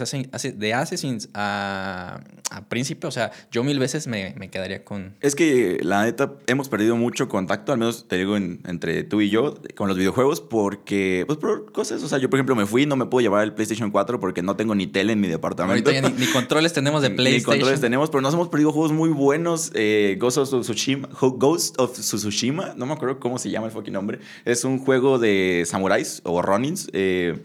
de 0.59 0.73
Assassin's 0.75 1.29
a, 1.33 2.19
a 2.51 2.61
Príncipe, 2.65 3.07
o 3.07 3.11
sea, 3.11 3.31
yo 3.49 3.63
mil 3.63 3.79
veces 3.79 4.10
me, 4.11 4.35
me 4.37 4.49
quedaría 4.51 4.83
con, 4.83 5.15
Es 5.21 5.33
que 5.33 5.79
la 5.81 6.03
neta 6.03 6.33
hemos 6.45 6.69
perdido 6.69 6.95
mucho 6.95 7.27
contacto, 7.27 7.71
al 7.71 7.79
menos 7.79 8.07
te 8.07 8.17
digo 8.17 8.37
en- 8.37 8.59
entre 8.67 9.03
tú 9.03 9.21
y 9.21 9.29
yo, 9.31 9.55
con 9.75 9.87
los 9.87 9.97
videojuegos, 9.97 10.41
porque, 10.41 11.23
pues 11.25 11.39
por 11.39 11.71
cosas, 11.71 12.03
o 12.03 12.07
sea, 12.07 12.19
yo 12.19 12.29
por 12.29 12.37
ejemplo 12.37 12.55
me 12.55 12.65
fui, 12.67 12.85
no 12.85 12.95
me 12.95 13.05
puedo 13.07 13.21
llevar 13.21 13.43
el 13.43 13.53
PlayStation 13.53 13.89
4 13.89 14.19
porque 14.19 14.43
no 14.43 14.55
tengo 14.55 14.75
ni 14.75 14.85
tele 14.85 15.13
en 15.13 15.21
mi 15.21 15.27
departamento. 15.27 15.89
Ahorita 15.89 16.09
ya 16.09 16.15
ni, 16.15 16.25
ni 16.25 16.31
controles 16.31 16.73
tenemos 16.73 17.01
de 17.01 17.09
Ni 17.09 17.15
PlayStation. 17.15 17.53
controles 17.55 17.81
tenemos, 17.81 18.09
pero 18.11 18.21
nos 18.21 18.33
hemos 18.33 18.49
perdido 18.49 18.71
juegos 18.71 18.91
muy 18.91 19.09
buenos. 19.09 19.71
Eh, 19.73 20.17
Ghost 20.19 20.37
of 20.37 20.49
Tsushima, 20.61 21.09
Ghost 21.19 21.79
of 21.79 21.93
Tsushima, 21.97 22.73
no 22.75 22.85
me 22.85 22.93
acuerdo 22.93 23.19
cómo 23.19 23.39
se 23.39 23.49
llama 23.49 23.67
el 23.67 23.71
fucking 23.71 23.93
nombre. 23.93 24.19
Es 24.45 24.63
un 24.65 24.77
juego 24.79 25.17
de 25.19 25.63
samuráis 25.65 26.21
o 26.25 26.41
ronins. 26.41 26.89
eh, 26.93 27.39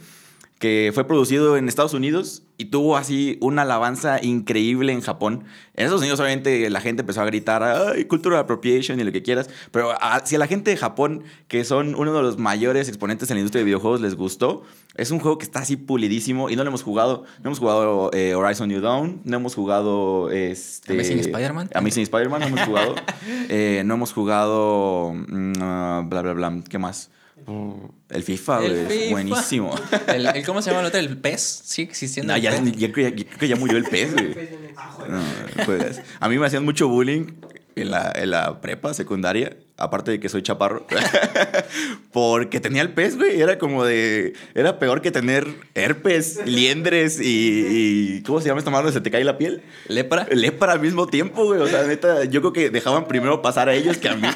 que 0.58 0.90
fue 0.94 1.06
producido 1.06 1.56
en 1.56 1.68
Estados 1.68 1.92
Unidos 1.92 2.42
y 2.56 2.66
tuvo 2.66 2.96
así 2.96 3.36
una 3.42 3.62
alabanza 3.62 4.18
increíble 4.22 4.92
en 4.92 5.02
Japón. 5.02 5.44
En 5.74 5.84
Estados 5.84 6.00
Unidos 6.00 6.18
obviamente 6.18 6.70
la 6.70 6.80
gente 6.80 7.02
empezó 7.02 7.20
a 7.20 7.26
gritar, 7.26 7.62
ay, 7.62 8.06
cultural 8.06 8.38
appropriation 8.40 8.98
y 8.98 9.04
lo 9.04 9.12
que 9.12 9.22
quieras, 9.22 9.50
pero 9.70 9.90
si 10.24 10.36
a 10.36 10.38
la 10.38 10.46
gente 10.46 10.70
de 10.70 10.78
Japón, 10.78 11.24
que 11.48 11.64
son 11.64 11.94
uno 11.94 12.14
de 12.14 12.22
los 12.22 12.38
mayores 12.38 12.88
exponentes 12.88 13.30
en 13.30 13.36
la 13.36 13.40
industria 13.40 13.60
de 13.60 13.66
videojuegos, 13.66 14.00
les 14.00 14.14
gustó, 14.14 14.62
es 14.94 15.10
un 15.10 15.18
juego 15.18 15.36
que 15.36 15.44
está 15.44 15.60
así 15.60 15.76
pulidísimo 15.76 16.48
y 16.48 16.56
no 16.56 16.64
lo 16.64 16.68
hemos 16.68 16.82
jugado. 16.82 17.24
No 17.42 17.48
hemos 17.48 17.58
jugado 17.58 18.10
eh, 18.14 18.34
Horizon 18.34 18.68
New 18.68 18.80
Dawn, 18.80 19.20
no 19.24 19.36
hemos 19.36 19.54
jugado... 19.54 20.30
Este, 20.30 20.94
Amazing 20.94 21.18
Spider-Man. 21.18 21.70
Amazing 21.74 22.04
Spider-Man, 22.04 22.40
no 22.40 22.46
hemos 22.46 22.60
jugado. 22.62 22.94
Eh, 23.48 23.82
no 23.84 23.94
hemos 23.94 24.12
jugado... 24.12 25.12
Mm, 25.12 25.52
ah, 25.60 26.02
bla, 26.06 26.22
bla, 26.22 26.32
bla. 26.32 26.62
¿Qué 26.68 26.78
más? 26.78 27.10
El 28.08 28.22
FIFA, 28.22 28.64
El 28.64 28.70
güey, 28.72 28.80
es 28.82 28.88
FIFA. 28.88 29.10
buenísimo. 29.10 29.74
El, 30.08 30.26
el- 30.26 30.44
¿Cómo 30.44 30.62
se 30.62 30.70
llama 30.70 30.80
el 30.80 30.86
otro? 30.86 30.98
¿El 31.00 31.16
PES? 31.18 31.62
¿Sigue 31.64 31.88
existiendo? 31.90 32.32
No, 32.32 32.36
el 32.36 32.42
ya, 32.42 32.50
PES? 32.50 32.72
ya 32.76 32.92
creo, 32.92 33.08
ya- 33.10 33.24
creo 33.26 33.38
que 33.38 33.48
ya 33.48 33.56
murió 33.56 33.76
el 33.76 33.84
pez, 33.84 34.12
güey. 34.12 34.34
No, 35.08 35.64
pues, 35.64 36.00
a 36.20 36.28
mí 36.28 36.38
me 36.38 36.46
hacían 36.46 36.64
mucho 36.64 36.88
bullying 36.88 37.32
en 37.76 37.90
la, 37.90 38.12
en 38.14 38.30
la 38.30 38.60
prepa 38.60 38.92
secundaria, 38.94 39.56
aparte 39.76 40.10
de 40.10 40.20
que 40.20 40.28
soy 40.28 40.42
chaparro, 40.42 40.86
porque 42.12 42.60
tenía 42.60 42.82
el 42.82 42.92
pez, 42.92 43.16
güey. 43.16 43.40
Era 43.40 43.58
como 43.58 43.84
de. 43.84 44.34
Era 44.54 44.78
peor 44.78 45.02
que 45.02 45.10
tener 45.10 45.46
herpes, 45.74 46.40
liendres 46.46 47.20
y. 47.20 48.16
y- 48.18 48.22
¿Cómo 48.22 48.40
se 48.40 48.48
llama 48.48 48.58
esta 48.58 48.70
madre? 48.70 48.92
¿Se 48.92 49.00
te 49.00 49.10
cae 49.10 49.24
la 49.24 49.38
piel? 49.38 49.62
¿Lepra? 49.88 50.26
Lepra 50.30 50.72
al 50.72 50.80
mismo 50.80 51.06
tiempo, 51.06 51.44
güey. 51.44 51.60
O 51.60 51.66
sea, 51.66 51.84
neta, 51.84 52.24
yo 52.24 52.40
creo 52.40 52.52
que 52.52 52.70
dejaban 52.70 53.06
primero 53.06 53.40
pasar 53.42 53.68
a 53.68 53.74
ellos 53.74 53.96
que 53.98 54.08
a 54.08 54.16
mí. 54.16 54.28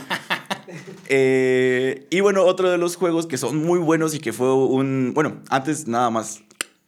Eh, 1.09 2.07
y 2.11 2.21
bueno, 2.21 2.45
otro 2.45 2.71
de 2.71 2.79
los 2.79 2.97
juegos 2.97 3.27
que 3.27 3.39
son 3.39 3.57
muy 3.57 3.79
buenos 3.79 4.15
y 4.15 4.21
que 4.21 4.33
fue 4.33 4.55
un... 4.55 5.13
Bueno, 5.15 5.41
antes 5.49 5.87
nada 5.89 6.11
más, 6.11 6.43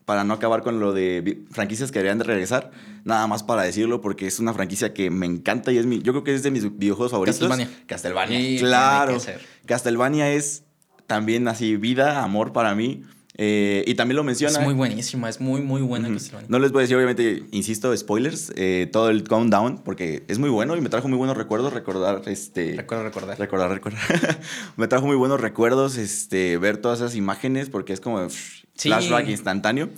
para 0.05 0.25
no 0.25 0.35
acabar 0.35 0.62
con 0.62 0.81
lo 0.81 0.92
de 0.92 1.45
franquicias 1.51 1.90
que 1.90 1.99
deberían 1.99 2.18
de 2.18 2.25
regresar, 2.25 2.71
nada 3.05 3.27
más 3.27 3.42
para 3.42 3.62
decirlo, 3.62 4.01
porque 4.01 4.27
es 4.27 4.38
una 4.38 4.53
franquicia 4.55 4.95
que 4.95 5.11
me 5.11 5.27
encanta 5.27 5.73
y 5.73 5.79
es 5.79 5.87
mi... 5.87 6.01
Yo 6.01 6.12
creo 6.12 6.25
que 6.25 6.35
es 6.35 6.42
de 6.42 6.51
mis 6.51 6.77
videojuegos 6.79 7.12
favoritos. 7.12 7.38
Castlevania. 7.38 7.85
Castlevania. 7.87 8.38
Sí, 8.38 8.59
claro. 8.59 9.18
Castlevania 9.66 10.33
es 10.33 10.64
también 11.07 11.49
así 11.49 11.77
vida, 11.77 12.23
amor 12.23 12.53
para 12.53 12.75
mí. 12.75 13.03
Eh, 13.35 13.83
y 13.87 13.95
también 13.95 14.16
lo 14.16 14.25
menciona. 14.25 14.59
Es 14.59 14.64
muy 14.64 14.75
buenísima, 14.75 15.29
es 15.29 15.40
muy, 15.40 15.62
muy 15.62 15.81
buena. 15.81 16.09
Castlevania. 16.11 16.49
No 16.51 16.59
les 16.59 16.71
voy 16.71 16.81
a 16.81 16.83
decir, 16.83 16.97
obviamente, 16.97 17.45
insisto, 17.51 17.97
spoilers, 17.97 18.53
eh, 18.57 18.88
todo 18.92 19.09
el 19.09 19.25
countdown, 19.25 19.79
porque 19.83 20.23
es 20.29 20.38
muy 20.38 20.51
bueno 20.51 20.77
y 20.77 20.81
me 20.83 20.90
trajo 20.90 21.09
muy 21.09 21.16
buenos 21.16 21.37
recuerdos 21.37 21.73
recordar 21.73 22.23
este. 22.27 22.75
Recuerdo 22.77 23.05
recordar. 23.05 23.38
Recordar, 23.38 23.71
recordar. 23.71 24.01
me 24.77 24.87
trajo 24.87 25.07
muy 25.07 25.16
buenos 25.16 25.40
recuerdos 25.40 25.97
este, 25.97 26.59
ver 26.59 26.77
todas 26.77 27.01
esas 27.01 27.14
imágenes, 27.16 27.71
porque 27.71 27.92
es 27.95 28.01
como 28.01 28.27
pff, 28.27 28.64
Sí. 28.75 28.88
flashback 28.88 29.29
instantáneo. 29.29 29.88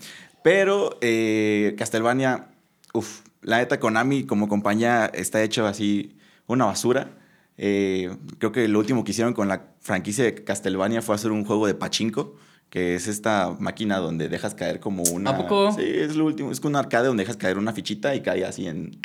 Pero 0.42 0.98
eh, 1.00 1.74
Castlevania, 1.78 2.48
uff, 2.92 3.20
la 3.42 3.58
neta, 3.58 3.80
Konami 3.80 4.24
como 4.24 4.48
compañía 4.48 5.06
está 5.06 5.42
hecho 5.42 5.66
así 5.66 6.16
una 6.46 6.66
basura. 6.66 7.16
Eh, 7.56 8.14
creo 8.38 8.52
que 8.52 8.68
lo 8.68 8.78
último 8.78 9.04
que 9.04 9.12
hicieron 9.12 9.32
con 9.32 9.48
la 9.48 9.68
franquicia 9.80 10.24
de 10.24 10.34
Castlevania 10.44 11.02
fue 11.02 11.14
hacer 11.14 11.30
un 11.30 11.44
juego 11.44 11.66
de 11.66 11.74
pachinko, 11.74 12.36
que 12.74 12.96
es 12.96 13.06
esta 13.06 13.54
máquina 13.60 13.98
donde 13.98 14.28
dejas 14.28 14.56
caer 14.56 14.80
como 14.80 15.04
una... 15.04 15.30
¿A 15.30 15.36
poco? 15.36 15.70
Sí, 15.70 15.84
es 15.84 16.16
lo 16.16 16.24
último. 16.24 16.50
Es 16.50 16.58
como 16.58 16.70
un 16.70 16.76
arcade 16.76 17.06
donde 17.06 17.22
dejas 17.22 17.36
caer 17.36 17.56
una 17.56 17.72
fichita 17.72 18.16
y 18.16 18.20
cae 18.20 18.44
así 18.44 18.66
en... 18.66 18.98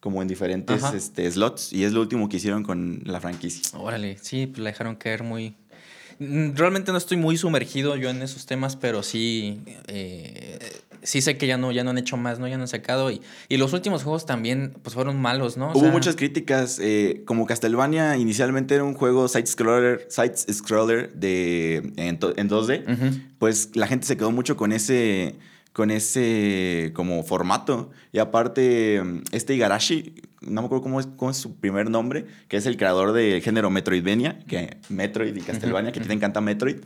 como 0.00 0.20
en 0.20 0.26
diferentes 0.26 0.82
Ajá. 0.82 0.96
este, 0.96 1.30
slots. 1.30 1.72
Y 1.72 1.84
es 1.84 1.92
lo 1.92 2.00
último 2.00 2.28
que 2.28 2.38
hicieron 2.38 2.64
con 2.64 3.02
la 3.04 3.20
franquicia. 3.20 3.78
Órale, 3.78 4.18
sí, 4.20 4.48
pues 4.48 4.58
la 4.58 4.70
dejaron 4.70 4.96
caer 4.96 5.22
muy... 5.22 5.54
Mm, 6.18 6.56
Realmente 6.56 6.90
no 6.90 6.98
estoy 6.98 7.16
muy 7.16 7.36
sumergido 7.36 7.94
yo 7.94 8.10
en 8.10 8.20
esos 8.20 8.46
temas, 8.46 8.74
pero 8.74 9.04
sí, 9.04 9.62
eh, 9.86 10.58
sí 11.04 11.20
sé 11.20 11.36
que 11.38 11.46
ya 11.46 11.56
no, 11.56 11.70
ya 11.70 11.84
no 11.84 11.90
han 11.90 11.98
hecho 11.98 12.16
más, 12.16 12.38
¿no? 12.40 12.48
Ya 12.48 12.56
no 12.56 12.62
han 12.64 12.68
sacado. 12.68 13.10
Y, 13.10 13.20
y 13.48 13.56
los 13.58 13.72
últimos 13.72 14.02
juegos 14.02 14.26
también, 14.26 14.74
pues 14.82 14.94
fueron 14.94 15.20
malos, 15.22 15.56
¿no? 15.56 15.68
O 15.68 15.72
Hubo 15.72 15.80
sea, 15.80 15.90
muchas 15.92 16.16
críticas. 16.16 16.78
eh, 16.82 17.22
como 17.26 17.46
Castlevania 17.46 18.16
inicialmente 18.16 18.74
era 18.74 18.82
un 18.84 18.94
juego 18.94 19.28
side-scroller 19.28 20.06
side 20.08 20.34
-scroller 20.34 21.12
de, 21.12 21.76
en, 21.96 22.18
en 22.36 22.48
2D, 22.48 22.82
Ujú. 22.92 23.20
pues 23.38 23.70
la 23.76 23.86
gente 23.86 24.06
se 24.06 24.16
quedó 24.16 24.32
mucho 24.32 24.56
con 24.56 24.72
ese, 24.72 25.36
con 25.74 25.90
ese 25.90 26.92
como 26.94 27.22
formato. 27.24 27.90
Y 28.12 28.18
aparte, 28.20 29.02
este 29.32 29.54
Igarashi, 29.54 30.14
no 30.40 30.62
me 30.62 30.66
acuerdo 30.66 30.82
cómo 30.84 31.00
es, 31.00 31.06
cómo 31.16 31.30
es 31.30 31.36
su 31.36 31.56
primer 31.56 31.90
nombre, 31.90 32.24
que 32.48 32.56
es 32.56 32.64
el 32.66 32.76
creador 32.78 33.12
del 33.12 33.42
género 33.42 33.68
Metroidvania, 33.70 34.38
que 34.46 34.78
Metroid 34.88 35.36
y 35.36 35.40
Castlevania, 35.40 35.92
que 35.92 35.98
a 35.98 36.02
ti 36.02 36.08
te 36.08 36.14
encanta 36.14 36.40
Metroid. 36.40 36.76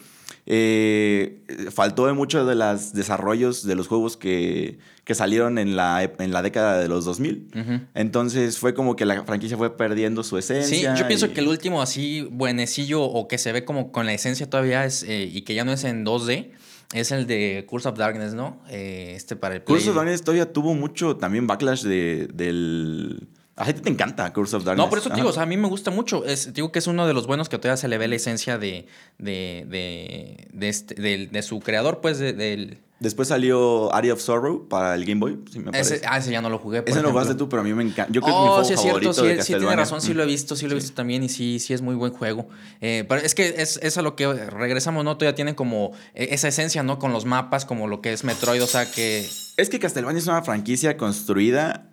eh, 0.50 1.42
faltó 1.70 2.06
de 2.06 2.14
muchos 2.14 2.46
de 2.48 2.54
los 2.54 2.92
desarrollos 2.94 3.66
de 3.66 3.74
los 3.74 3.86
juegos 3.88 4.16
que, 4.16 4.78
que 5.04 5.14
salieron 5.14 5.58
en 5.58 5.76
la, 5.76 6.02
en 6.18 6.32
la 6.32 6.40
década 6.42 6.78
de 6.78 6.88
los 6.88 7.04
2000. 7.04 7.48
Ujú. 7.54 7.80
Entonces 7.94 8.58
fue 8.58 8.72
como 8.74 8.96
que 8.96 9.04
la 9.04 9.24
franquicia 9.24 9.56
fue 9.58 9.76
perdiendo 9.76 10.22
su 10.22 10.36
Sí, 10.40 10.52
esencia. 10.54 10.94
yo 10.94 11.06
pienso 11.06 11.26
y- 11.26 11.30
que 11.30 11.40
el 11.40 11.48
último 11.48 11.82
así 11.82 12.22
buenecillo 12.30 13.02
o 13.02 13.28
que 13.28 13.36
se 13.38 13.52
ve 13.52 13.64
como 13.64 13.92
con 13.92 14.06
la 14.06 14.14
esencia 14.14 14.48
todavía 14.48 14.84
es 14.86 15.02
eh, 15.02 15.28
y 15.30 15.42
que 15.42 15.54
ya 15.54 15.64
no 15.64 15.72
es 15.72 15.84
en 15.84 16.04
2D 16.06 16.52
es 16.92 17.10
el 17.10 17.26
de 17.26 17.64
Curse 17.68 17.88
of 17.88 17.98
Darkness, 17.98 18.34
¿no? 18.34 18.60
Eh, 18.70 19.12
este 19.14 19.36
para 19.36 19.56
el. 19.56 19.62
Curse 19.62 19.90
of 19.90 19.96
Darkness 19.96 20.22
todavía 20.22 20.52
tuvo 20.52 20.74
mucho 20.74 21.16
también 21.16 21.46
backlash 21.46 21.82
de, 21.82 22.28
del... 22.32 23.28
A 23.58 23.64
ti 23.72 23.80
te 23.80 23.90
encanta 23.90 24.32
Curse 24.32 24.56
of 24.56 24.64
Darkness. 24.64 24.84
No, 24.86 24.88
por 24.88 24.98
eso 25.00 25.08
te 25.10 25.16
digo, 25.16 25.28
o 25.30 25.32
sea, 25.32 25.42
a 25.42 25.46
mí 25.46 25.56
me 25.56 25.68
gusta 25.68 25.90
mucho. 25.90 26.24
Es, 26.24 26.54
digo 26.54 26.70
que 26.72 26.78
es 26.78 26.86
uno 26.86 27.06
de 27.06 27.12
los 27.14 27.26
buenos 27.26 27.48
que 27.48 27.58
todavía 27.58 27.76
se 27.76 27.88
le 27.88 27.98
ve 27.98 28.06
la 28.08 28.14
esencia 28.16 28.56
de, 28.58 28.86
de, 29.18 29.66
de, 29.68 30.48
de, 30.52 30.68
este- 30.68 30.94
de 30.94 31.42
su 31.42 31.60
creador, 31.60 32.00
pues, 32.00 32.18
de- 32.18 32.32
del... 32.32 32.78
Después 33.00 33.28
salió 33.28 33.94
Area 33.94 34.12
of 34.12 34.20
Sorrow 34.20 34.66
para 34.68 34.92
el 34.96 35.04
Game 35.04 35.20
Boy, 35.20 35.38
sí 35.52 35.60
me 35.60 35.66
parece. 35.70 35.96
Ese, 35.96 36.06
ah, 36.08 36.18
ese 36.18 36.32
ya 36.32 36.42
no 36.42 36.50
lo 36.50 36.58
jugué. 36.58 36.82
por 36.82 36.88
Ese 36.88 36.96
no 36.96 37.02
lo 37.02 37.08
ejemplo. 37.10 37.20
jugaste 37.22 37.38
tú, 37.38 37.48
pero 37.48 37.62
a 37.62 37.64
mí 37.64 37.72
me 37.72 37.84
encanta. 37.84 38.12
Yo 38.12 38.20
creo 38.20 38.34
que 38.34 38.40
mi 38.40 38.46
Oh, 38.48 38.50
juego 38.50 38.64
sí 38.64 38.72
es 38.74 38.80
cierto, 38.80 39.12
sí, 39.12 39.22
sí 39.42 39.54
tiene 39.54 39.76
razón, 39.76 40.00
sí 40.00 40.14
lo 40.14 40.24
he 40.24 40.26
visto, 40.26 40.56
sí 40.56 40.66
lo 40.66 40.72
he 40.76 40.80
Sí. 40.80 40.86
visto 40.86 40.96
también 40.96 41.22
y 41.22 41.28
sí, 41.28 41.60
sí 41.60 41.72
es 41.74 41.80
muy 41.80 41.94
buen 41.94 42.12
juego. 42.12 42.48
Eh, 42.80 43.04
pero 43.08 43.20
es 43.20 43.36
que 43.36 43.54
es, 43.58 43.78
es 43.84 43.98
a 43.98 44.02
lo 44.02 44.16
que 44.16 44.26
regresamos, 44.32 45.04
¿no? 45.04 45.16
Todavía 45.16 45.36
tienen 45.36 45.54
como 45.54 45.92
eh, 46.14 46.28
esa 46.32 46.48
esencia, 46.48 46.82
¿no? 46.82 46.98
Con 46.98 47.12
los 47.12 47.24
mapas, 47.24 47.64
como 47.64 47.86
lo 47.86 48.00
que 48.00 48.12
es 48.12 48.24
Metroid, 48.24 48.62
o 48.64 48.66
sea 48.66 48.90
que... 48.90 49.28
Es 49.56 49.68
que 49.70 49.78
Castlevania 49.78 50.18
es 50.18 50.26
una 50.26 50.42
franquicia 50.42 50.96
construida 50.96 51.90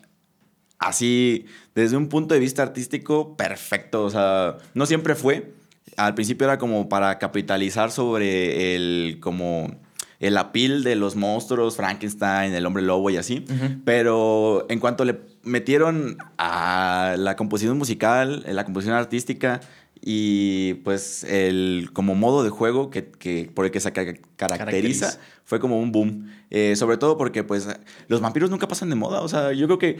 así, 0.78 1.46
desde 1.74 1.96
un 1.96 2.08
punto 2.08 2.34
de 2.34 2.40
vista 2.40 2.62
artístico, 2.62 3.36
perfecto. 3.36 4.04
O 4.04 4.10
sea, 4.10 4.56
no 4.74 4.86
siempre 4.86 5.14
fue. 5.14 5.52
Al 5.96 6.14
principio 6.14 6.46
era 6.46 6.58
como 6.58 6.88
para 6.88 7.18
capitalizar 7.18 7.90
sobre 7.90 8.74
el, 8.74 9.18
como, 9.20 9.74
el 10.20 10.36
apil 10.36 10.82
de 10.84 10.94
los 10.96 11.16
monstruos, 11.16 11.76
Frankenstein, 11.76 12.52
el 12.54 12.66
hombre 12.66 12.82
lobo 12.82 13.08
y 13.10 13.16
así. 13.16 13.44
Pero 13.84 14.66
en 14.68 14.78
cuanto 14.80 15.04
le 15.04 15.20
metieron 15.42 16.18
a 16.38 17.14
la 17.18 17.36
composición 17.36 17.78
musical, 17.78 18.44
la 18.46 18.64
composición 18.64 18.96
artística 18.96 19.60
y 20.08 20.74
pues 20.84 21.24
el 21.24 21.88
como 21.92 22.14
modo 22.14 22.44
de 22.44 22.50
juego 22.50 22.90
que, 22.90 23.06
que- 23.10 23.50
por 23.54 23.64
el 23.64 23.70
que 23.70 23.80
se 23.80 23.92
ca- 23.92 24.04
caracteriza, 24.36 24.58
Caracteriza. 24.58 25.18
fue 25.44 25.58
como 25.60 25.80
un 25.80 25.92
boom. 25.92 26.30
Eh, 26.50 26.76
sobre 26.76 26.96
todo 26.96 27.16
porque 27.16 27.42
pues 27.42 27.66
los 28.08 28.20
vampiros 28.20 28.50
nunca 28.50 28.68
pasan 28.68 28.90
de 28.90 28.96
moda. 28.96 29.20
O 29.22 29.28
sea, 29.28 29.52
yo 29.52 29.66
creo 29.66 29.78
que 29.78 29.98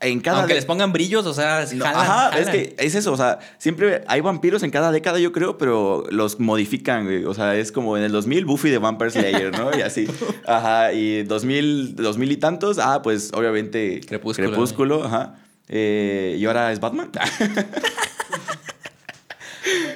en 0.00 0.20
cada... 0.20 0.38
Aunque 0.38 0.54
les 0.54 0.64
pongan 0.64 0.92
brillos, 0.92 1.26
o 1.26 1.34
sea, 1.34 1.66
no, 1.74 1.84
jalan, 1.84 2.00
ajá, 2.00 2.38
es 2.38 2.48
que 2.48 2.76
es 2.78 2.94
eso, 2.94 3.12
o 3.12 3.16
sea, 3.16 3.38
siempre 3.58 4.02
hay 4.06 4.20
vampiros 4.20 4.62
en 4.62 4.70
cada 4.70 4.92
década, 4.92 5.18
yo 5.18 5.32
creo, 5.32 5.58
pero 5.58 6.04
los 6.10 6.38
modifican, 6.38 7.04
güey. 7.04 7.24
O 7.24 7.34
sea, 7.34 7.56
es 7.56 7.72
como 7.72 7.96
en 7.96 8.04
el 8.04 8.12
2000 8.12 8.44
Buffy 8.44 8.70
de 8.70 8.78
Vampire 8.78 9.10
Slayer, 9.10 9.58
¿no? 9.58 9.76
Y 9.76 9.82
así. 9.82 10.06
Ajá, 10.46 10.92
y 10.92 11.22
2000, 11.22 11.96
2000 11.96 12.32
y 12.32 12.36
tantos, 12.36 12.78
ah, 12.78 13.02
pues 13.02 13.30
obviamente 13.32 14.00
Crepúsculo. 14.06 14.48
Crepúsculo, 14.48 15.04
ajá. 15.04 15.34
Eh, 15.68 16.36
y 16.38 16.44
ahora 16.44 16.72
es 16.72 16.80
Batman. 16.80 17.10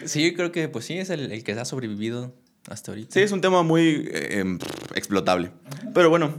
Sí, 0.04 0.34
creo 0.34 0.50
que 0.50 0.68
pues 0.68 0.86
sí, 0.86 0.98
es 0.98 1.10
el, 1.10 1.30
el 1.30 1.44
que 1.44 1.52
ha 1.52 1.64
sobrevivido 1.64 2.34
hasta 2.68 2.92
ahorita. 2.92 3.12
Sí, 3.12 3.20
es 3.20 3.32
un 3.32 3.40
tema 3.40 3.62
muy 3.62 4.08
eh, 4.10 4.40
em, 4.40 4.58
explotable. 4.94 5.52
Pero 5.94 6.10
bueno, 6.10 6.34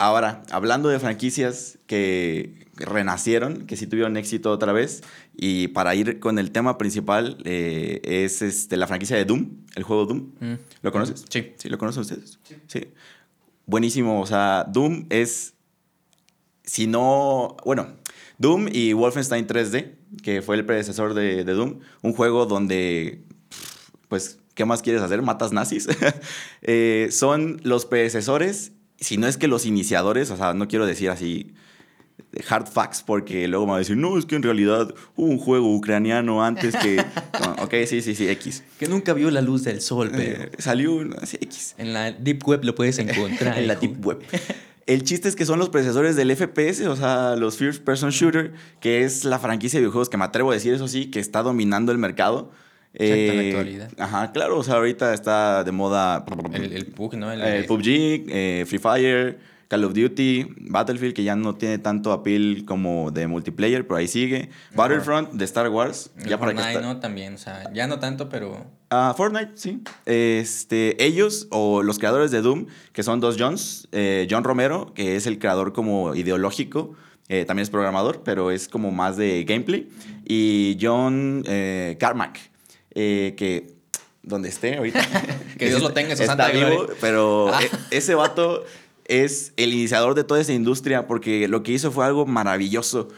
ahora, 0.00 0.42
hablando 0.50 0.88
de 0.88 0.98
franquicias 0.98 1.78
que 1.86 2.66
renacieron, 2.74 3.66
que 3.66 3.76
sí 3.76 3.86
tuvieron 3.86 4.16
éxito 4.16 4.50
otra 4.50 4.72
vez, 4.72 5.02
y 5.36 5.68
para 5.68 5.94
ir 5.94 6.18
con 6.20 6.38
el 6.38 6.52
tema 6.52 6.78
principal, 6.78 7.36
eh, 7.44 8.00
es 8.02 8.40
este, 8.40 8.78
la 8.78 8.86
franquicia 8.86 9.16
de 9.16 9.26
Doom, 9.26 9.50
el 9.76 9.82
juego 9.82 10.06
Doom. 10.06 10.32
Mm. 10.40 10.54
¿Lo 10.80 10.90
conoces? 10.90 11.26
Sí. 11.28 11.52
¿Sí 11.56 11.68
lo 11.68 11.76
conocen 11.76 12.00
ustedes? 12.00 12.38
Sí. 12.66 12.88
Buenísimo, 13.66 14.22
o 14.22 14.26
sea, 14.26 14.64
Doom 14.66 15.04
es, 15.10 15.52
si 16.64 16.86
no, 16.86 17.58
bueno, 17.66 17.88
Doom 18.38 18.68
y 18.72 18.94
Wolfenstein 18.94 19.46
3D, 19.46 19.96
que 20.22 20.40
fue 20.40 20.56
el 20.56 20.64
predecesor 20.64 21.12
de, 21.12 21.44
de 21.44 21.52
Doom, 21.52 21.80
un 22.00 22.14
juego 22.14 22.46
donde, 22.46 23.22
pues, 24.08 24.38
¿qué 24.54 24.64
más 24.64 24.80
quieres 24.80 25.02
hacer? 25.02 25.20
¿Matas 25.20 25.52
nazis? 25.52 25.86
Eh, 26.62 27.08
son 27.10 27.60
los 27.64 27.86
predecesores, 27.86 28.72
si 29.00 29.16
no 29.16 29.26
es 29.26 29.36
que 29.36 29.48
los 29.48 29.66
iniciadores, 29.66 30.30
o 30.30 30.36
sea, 30.36 30.54
no 30.54 30.68
quiero 30.68 30.86
decir 30.86 31.10
así 31.10 31.52
hard 32.48 32.66
facts 32.68 33.02
porque 33.02 33.48
luego 33.48 33.66
me 33.66 33.70
va 33.70 33.76
a 33.76 33.80
decir, 33.80 33.96
no, 33.96 34.16
es 34.18 34.24
que 34.26 34.36
en 34.36 34.42
realidad 34.42 34.94
hubo 35.16 35.26
un 35.26 35.38
juego 35.38 35.74
ucraniano 35.74 36.44
antes 36.44 36.76
que... 36.76 37.04
No, 37.40 37.64
ok, 37.64 37.74
sí, 37.86 38.02
sí, 38.02 38.14
sí, 38.14 38.28
X. 38.28 38.62
Que 38.78 38.86
nunca 38.86 39.14
vio 39.14 39.30
la 39.30 39.40
luz 39.40 39.64
del 39.64 39.80
sol, 39.80 40.10
pero... 40.12 40.42
Eh, 40.44 40.50
salió 40.58 40.92
un- 40.94 41.16
sí, 41.24 41.38
X. 41.40 41.74
En 41.78 41.94
la 41.94 42.12
Deep 42.12 42.46
Web 42.46 42.64
lo 42.64 42.74
puedes 42.74 42.98
encontrar. 42.98 43.58
en 43.58 43.66
la. 43.66 43.76
Deep 43.76 44.04
Web. 44.04 44.20
El 44.86 45.02
chiste 45.04 45.28
es 45.28 45.36
que 45.36 45.46
son 45.46 45.58
los 45.58 45.70
predecesores 45.70 46.16
del 46.16 46.34
FPS, 46.36 46.82
o 46.86 46.96
sea, 46.96 47.36
los 47.36 47.56
First 47.56 47.82
Person 47.82 48.10
Shooter, 48.10 48.52
que 48.80 49.04
es 49.04 49.24
la 49.24 49.38
franquicia 49.38 49.78
de 49.78 49.82
videojuegos 49.82 50.10
que 50.10 50.18
me 50.18 50.24
atrevo 50.24 50.50
a 50.50 50.54
decir, 50.54 50.74
eso 50.74 50.86
sí, 50.88 51.06
que 51.06 51.20
está 51.20 51.42
dominando 51.42 51.92
el 51.92 51.98
mercado. 51.98 52.50
Exacto, 52.92 53.14
en 53.32 53.36
la 53.36 53.42
Eh, 53.42 53.48
actualidad. 53.50 53.90
Ajá, 53.98 54.32
claro, 54.32 54.58
o 54.58 54.62
sea, 54.64 54.74
ahorita 54.76 55.14
está 55.14 55.62
de 55.64 55.72
moda 55.72 56.24
El, 56.52 56.72
el 56.72 56.86
PUG, 56.86 57.14
¿no? 57.16 57.30
El, 57.32 57.40
eh, 57.42 57.64
PUBG, 57.68 58.26
eh, 58.28 58.64
Free 58.66 58.78
Fire, 58.80 59.38
Call 59.68 59.84
of 59.84 59.94
Duty, 59.94 60.46
Battlefield, 60.62 61.14
que 61.14 61.22
ya 61.22 61.36
no 61.36 61.54
tiene 61.54 61.78
tanto 61.78 62.10
appeal 62.10 62.64
como 62.66 63.12
de 63.12 63.28
multiplayer, 63.28 63.86
pero 63.86 63.98
ahí 63.98 64.08
sigue. 64.08 64.50
Battlefront 64.74 65.30
de 65.32 65.44
Star 65.44 65.68
Wars, 65.68 66.10
el 66.18 66.28
ya 66.30 66.38
para 66.40 66.50
que 66.50 66.58
Fortnite, 66.58 66.78
está. 66.80 66.92
¿no? 66.94 66.98
También, 67.00 67.34
o 67.34 67.38
sea, 67.38 67.72
ya 67.72 67.86
no 67.86 68.00
tanto, 68.00 68.28
pero... 68.28 68.66
Ah, 68.90 69.14
Fortnite, 69.16 69.52
sí. 69.54 69.80
Este, 70.06 71.00
ellos 71.04 71.46
o 71.52 71.84
los 71.84 72.00
creadores 72.00 72.32
de 72.32 72.42
Doom, 72.42 72.66
que 72.92 73.04
son 73.04 73.20
dos 73.20 73.36
Johns, 73.38 73.86
eh, 73.92 74.26
John 74.28 74.42
Romero, 74.42 74.92
que 74.94 75.14
es 75.14 75.28
el 75.28 75.38
creador 75.38 75.72
como 75.72 76.16
ideológico, 76.16 76.96
eh, 77.28 77.44
también 77.44 77.62
es 77.62 77.70
programador, 77.70 78.22
pero 78.24 78.50
es 78.50 78.66
como 78.66 78.90
más 78.90 79.16
de 79.16 79.44
gameplay, 79.44 79.88
y 80.26 80.76
John 80.80 81.44
Carmack, 82.00 82.49
eh, 82.94 83.34
que 83.36 83.74
donde 84.22 84.48
esté 84.48 84.76
ahorita. 84.76 85.00
Que 85.58 85.66
Dios 85.68 85.82
lo 85.82 85.92
tenga 85.92 86.12
en 86.12 86.16
su 86.16 86.22
Está 86.22 86.36
santa 86.36 86.48
vivo, 86.50 86.70
gloria. 86.84 86.94
pero 87.02 87.50
Ah. 87.52 87.60
e- 87.62 87.96
ese 87.98 88.14
vato 88.14 88.64
es 89.04 89.52
el 89.58 89.72
iniciador 89.74 90.14
de 90.14 90.24
toda 90.24 90.40
esa 90.40 90.52
industria 90.54 91.06
porque 91.06 91.48
lo 91.48 91.62
que 91.62 91.72
hizo 91.72 91.90
fue 91.90 92.06
algo 92.06 92.24
maravilloso. 92.24 93.08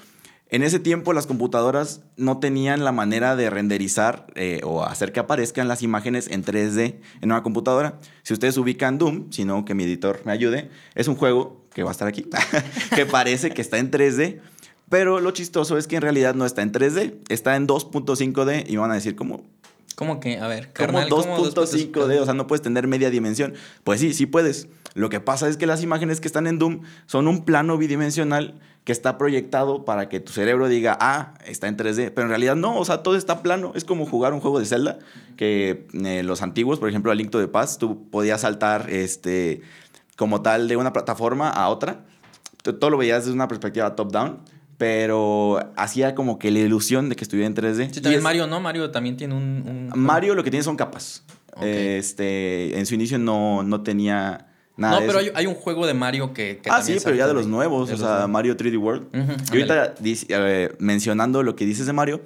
En 0.50 0.62
ese 0.64 0.78
tiempo 0.80 1.12
las 1.12 1.26
computadoras 1.26 2.00
no 2.16 2.38
tenían 2.40 2.84
la 2.84 2.90
manera 2.92 3.36
de 3.36 3.48
renderizar 3.48 4.26
eh, 4.34 4.60
o 4.64 4.82
hacer 4.84 5.12
que 5.12 5.20
aparezcan 5.20 5.68
las 5.68 5.82
imágenes 5.82 6.28
en 6.28 6.44
3D 6.44 6.96
en 7.22 7.30
una 7.30 7.42
computadora. 7.42 7.98
Si 8.22 8.32
ustedes 8.34 8.56
ubican 8.58 8.98
Doom, 8.98 9.30
si 9.32 9.44
no 9.44 9.64
que 9.64 9.74
mi 9.74 9.84
editor 9.84 10.20
me 10.24 10.32
ayude, 10.32 10.68
es 10.94 11.06
un 11.08 11.14
juego 11.14 11.64
que 11.74 11.82
va 11.84 11.90
a 11.90 11.92
estar 11.92 12.08
aquí, 12.08 12.26
que 12.96 13.06
parece 13.06 13.50
que 13.50 13.62
está 13.62 13.78
en 13.78 13.90
3D, 13.90 14.40
pero 14.90 15.20
lo 15.20 15.30
chistoso 15.30 15.78
es 15.78 15.86
que 15.86 15.96
en 15.96 16.02
realidad 16.02 16.34
no 16.34 16.44
está 16.44 16.60
en 16.62 16.72
3D, 16.72 17.14
está 17.28 17.54
en 17.56 17.66
2.5D 17.68 18.64
y 18.68 18.76
van 18.76 18.90
a 18.90 18.94
decir, 18.94 19.14
¿cómo, 19.16 19.44
¿Cómo 19.94 20.20
que? 20.20 20.38
A 20.38 20.46
ver, 20.46 20.72
carnal, 20.72 21.08
¿cómo 21.08 21.38
2.5D, 21.38 22.20
o 22.20 22.24
sea, 22.24 22.34
no 22.34 22.46
puedes 22.46 22.62
tener 22.62 22.86
media 22.86 23.10
dimensión. 23.10 23.54
Pues 23.84 24.00
sí, 24.00 24.14
sí 24.14 24.26
puedes. 24.26 24.68
Lo 24.94 25.08
que 25.08 25.20
pasa 25.20 25.48
es 25.48 25.56
que 25.56 25.66
las 25.66 25.82
imágenes 25.82 26.20
que 26.20 26.28
están 26.28 26.46
en 26.46 26.58
Doom 26.58 26.82
son 27.06 27.28
un 27.28 27.44
plano 27.44 27.78
bidimensional 27.78 28.60
que 28.84 28.92
está 28.92 29.16
proyectado 29.16 29.84
para 29.84 30.08
que 30.08 30.20
tu 30.20 30.32
cerebro 30.32 30.68
diga, 30.68 30.98
ah, 31.00 31.34
está 31.46 31.68
en 31.68 31.76
3D. 31.76 32.12
Pero 32.14 32.22
en 32.22 32.28
realidad 32.28 32.56
no, 32.56 32.76
o 32.76 32.84
sea, 32.84 33.02
todo 33.02 33.16
está 33.16 33.42
plano. 33.42 33.72
Es 33.74 33.84
como 33.84 34.06
jugar 34.06 34.32
un 34.32 34.40
juego 34.40 34.58
de 34.58 34.66
Zelda, 34.66 34.98
que 35.36 35.86
eh, 35.92 36.22
los 36.24 36.42
antiguos, 36.42 36.78
por 36.78 36.88
ejemplo, 36.88 37.12
a 37.12 37.14
Link 37.14 37.30
to 37.30 37.40
the 37.40 37.48
Past, 37.48 37.80
tú 37.80 38.08
podías 38.10 38.40
saltar 38.40 38.90
este, 38.90 39.62
como 40.16 40.42
tal 40.42 40.68
de 40.68 40.76
una 40.76 40.92
plataforma 40.92 41.48
a 41.48 41.68
otra. 41.68 42.04
Todo 42.62 42.90
lo 42.90 42.98
veías 42.98 43.24
desde 43.24 43.34
una 43.34 43.48
perspectiva 43.48 43.94
top-down, 43.96 44.38
pero 44.82 45.60
hacía 45.76 46.16
como 46.16 46.40
que 46.40 46.50
la 46.50 46.58
ilusión 46.58 47.08
de 47.08 47.14
que 47.14 47.22
estuviera 47.22 47.46
en 47.46 47.54
3D. 47.54 47.90
Sí, 47.92 48.00
también 48.00 48.18
es- 48.18 48.22
Mario, 48.24 48.48
¿no? 48.48 48.58
Mario 48.58 48.90
también 48.90 49.16
tiene 49.16 49.32
un... 49.32 49.90
un- 49.94 50.00
Mario 50.00 50.34
lo 50.34 50.42
que 50.42 50.50
tiene 50.50 50.64
son 50.64 50.74
capas. 50.74 51.22
Este, 51.60 52.76
en 52.76 52.84
su 52.84 52.94
inicio 52.96 53.16
no, 53.16 53.62
no 53.62 53.82
tenía 53.82 54.48
nada 54.76 54.98
No, 55.00 55.06
pero 55.06 55.20
hay, 55.20 55.30
hay 55.36 55.46
un 55.46 55.54
juego 55.54 55.86
de 55.86 55.94
Mario 55.94 56.32
que... 56.34 56.58
que 56.60 56.68
ah, 56.68 56.82
sí, 56.82 56.96
pero 57.04 57.14
ya 57.14 57.28
de 57.28 57.34
los 57.34 57.46
nuevos, 57.46 57.86
de 57.88 57.94
o 57.94 57.96
los 57.96 58.00
sea, 58.04 58.10
nuevos. 58.14 58.30
Mario 58.30 58.56
3D 58.56 58.76
World. 58.76 59.06
Y 59.14 59.56
ahorita 59.56 59.94
dice- 60.00 60.26
eh, 60.30 60.72
mencionando 60.80 61.44
lo 61.44 61.54
que 61.54 61.64
dices 61.64 61.86
de 61.86 61.92
Mario, 61.92 62.20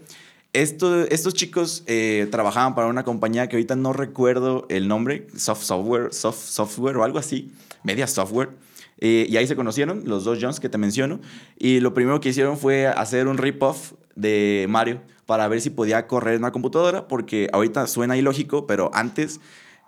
esto, 0.55 1.03
estos 1.03 1.35
chicos 1.35 1.83
eh, 1.87 2.27
trabajaban 2.31 2.75
para 2.75 2.87
una 2.87 3.05
compañía 3.05 3.49
que 3.51 3.57
ahorita 3.57 3.77
no 3.77 3.93
recuerdo 3.93 4.65
el 4.71 4.89
nombre, 4.89 5.27
Soft 5.37 5.63
Software, 5.63 6.15
Soft 6.15 6.39
Software 6.43 6.97
o 6.97 7.05
algo 7.05 7.19
así, 7.19 7.51
Media 7.85 8.07
Software. 8.07 8.49
Eh, 8.99 9.27
y 9.29 9.37
ahí 9.37 9.47
se 9.47 9.57
conocieron, 9.57 10.03
los 10.07 10.25
dos 10.25 10.39
Jones 10.41 10.61
que 10.61 10.69
te 10.69 10.79
menciono. 10.79 11.21
Y 11.59 11.81
lo 11.81 11.95
primero 11.95 12.21
que 12.21 12.31
hicieron 12.31 12.57
fue 12.57 12.87
hacer 12.87 13.29
un 13.29 13.39
rip-off 13.39 13.93
de 14.15 14.67
Mario 14.69 15.03
para 15.27 15.49
ver 15.49 15.61
si 15.61 15.71
podía 15.71 16.07
correr 16.07 16.35
en 16.35 16.43
una 16.43 16.53
computadora, 16.53 17.09
porque 17.09 17.49
ahorita 17.53 17.87
suena 17.87 18.17
ilógico, 18.17 18.67
pero 18.67 18.91
antes 18.95 19.41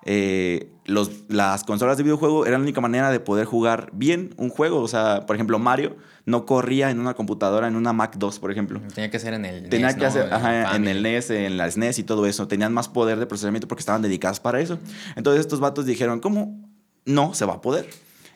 eh, 0.05 0.71
los, 0.85 1.11
las 1.29 1.65
consolas 1.65 1.97
de 1.97 2.03
videojuego 2.03 2.47
eran 2.47 2.61
la 2.61 2.65
única 2.65 2.81
manera 2.81 3.11
de 3.11 3.21
poder 3.21 3.47
jugar 3.47 3.91
bien 3.93 4.35
un 4.37 4.49
juego. 4.49 4.81
O 4.81 4.89
sea, 4.89 5.27
por 5.27 5.37
ejemplo, 5.37 5.59
Mario 5.59 5.97
no 6.25 6.47
corría 6.47 6.91
en 6.91 7.01
una 7.01 7.15
computadora, 7.15 7.69
en 7.69 7.77
una 7.77 7.93
Mac 7.93 8.17
2, 8.17 8.39
por 8.39 8.51
ejemplo. 8.51 8.81
Tenía 8.95 9.11
que 9.11 9.19
ser 9.19 9.35
en 9.35 9.45
el 9.45 9.69
Tenía 9.69 9.89
NES, 9.89 9.97
que 9.97 10.03
¿no? 10.03 10.09
hacer 10.09 10.33
ajá, 10.33 10.77
en 10.77 10.89
el 10.89 11.03
NES, 11.03 11.31
en 11.31 11.57
la 11.57 11.71
SNES 11.71 11.99
y 11.99 12.05
todo 12.05 12.27
eso. 12.27 12.49
Tenían 12.49 12.73
más 12.73 12.89
poder 12.89 13.19
de 13.19 13.27
procesamiento 13.27 13.69
porque 13.69 13.81
estaban 13.81 14.03
dedicadas 14.03 14.41
para 14.41 14.61
eso. 14.61 14.79
Entonces 15.17 15.41
estos 15.41 15.61
vatos 15.61 15.87
dijeron, 15.87 16.21
¿cómo? 16.21 16.59
No 17.05 17.35
se 17.35 17.45
va 17.45 17.55
a 17.55 17.61
poder. 17.61 17.89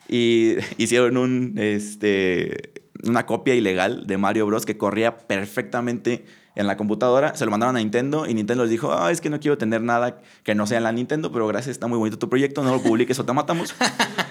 Y 0.08 0.56
hicieron 0.78 1.16
un, 1.16 1.54
este, 1.56 2.72
una 3.04 3.26
copia 3.26 3.54
ilegal 3.54 4.06
de 4.06 4.18
Mario 4.18 4.46
Bros. 4.46 4.66
que 4.66 4.76
corría 4.76 5.18
perfectamente 5.18 6.24
en 6.54 6.66
la 6.66 6.76
computadora. 6.76 7.34
Se 7.34 7.44
lo 7.44 7.50
mandaron 7.50 7.76
a 7.76 7.78
Nintendo 7.78 8.26
y 8.26 8.34
Nintendo 8.34 8.64
les 8.64 8.70
dijo, 8.70 8.92
ah, 8.92 9.10
es 9.10 9.20
que 9.20 9.30
no 9.30 9.40
quiero 9.40 9.58
tener 9.58 9.82
nada 9.82 10.20
que 10.42 10.54
no 10.54 10.66
sea 10.66 10.78
en 10.78 10.84
la 10.84 10.92
Nintendo, 10.92 11.32
pero 11.32 11.46
gracias, 11.46 11.72
está 11.72 11.86
muy 11.86 11.98
bonito 11.98 12.18
tu 12.18 12.28
proyecto, 12.28 12.62
no 12.62 12.72
lo 12.72 12.82
publiques 12.82 13.18
o 13.18 13.24
te 13.24 13.32
matamos. 13.32 13.74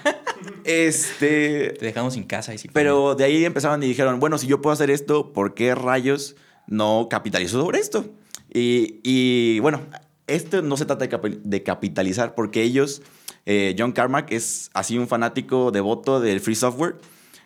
este... 0.63 1.71
Te 1.79 1.85
dejamos 1.85 2.13
sin 2.13 2.23
casa 2.23 2.53
y 2.53 2.57
sin 2.57 2.71
Pero 2.71 3.15
de 3.15 3.23
ahí 3.23 3.43
empezaron 3.43 3.81
y 3.83 3.87
dijeron, 3.87 4.19
bueno, 4.19 4.37
si 4.37 4.47
yo 4.47 4.61
puedo 4.61 4.73
hacer 4.73 4.91
esto, 4.91 5.33
¿por 5.33 5.53
qué 5.53 5.73
rayos 5.75 6.35
no 6.67 7.07
capitalizo 7.09 7.59
sobre 7.59 7.79
esto? 7.79 8.05
Y, 8.53 8.99
y, 9.03 9.59
bueno, 9.59 9.81
esto 10.27 10.61
no 10.61 10.77
se 10.77 10.85
trata 10.85 11.07
de, 11.07 11.39
de 11.43 11.63
capitalizar 11.63 12.35
porque 12.35 12.61
ellos, 12.61 13.01
eh, 13.45 13.75
John 13.77 13.91
Carmack 13.91 14.31
es 14.31 14.69
así 14.73 14.97
un 14.97 15.07
fanático 15.07 15.71
devoto 15.71 16.19
del 16.19 16.39
free 16.39 16.55
software. 16.55 16.95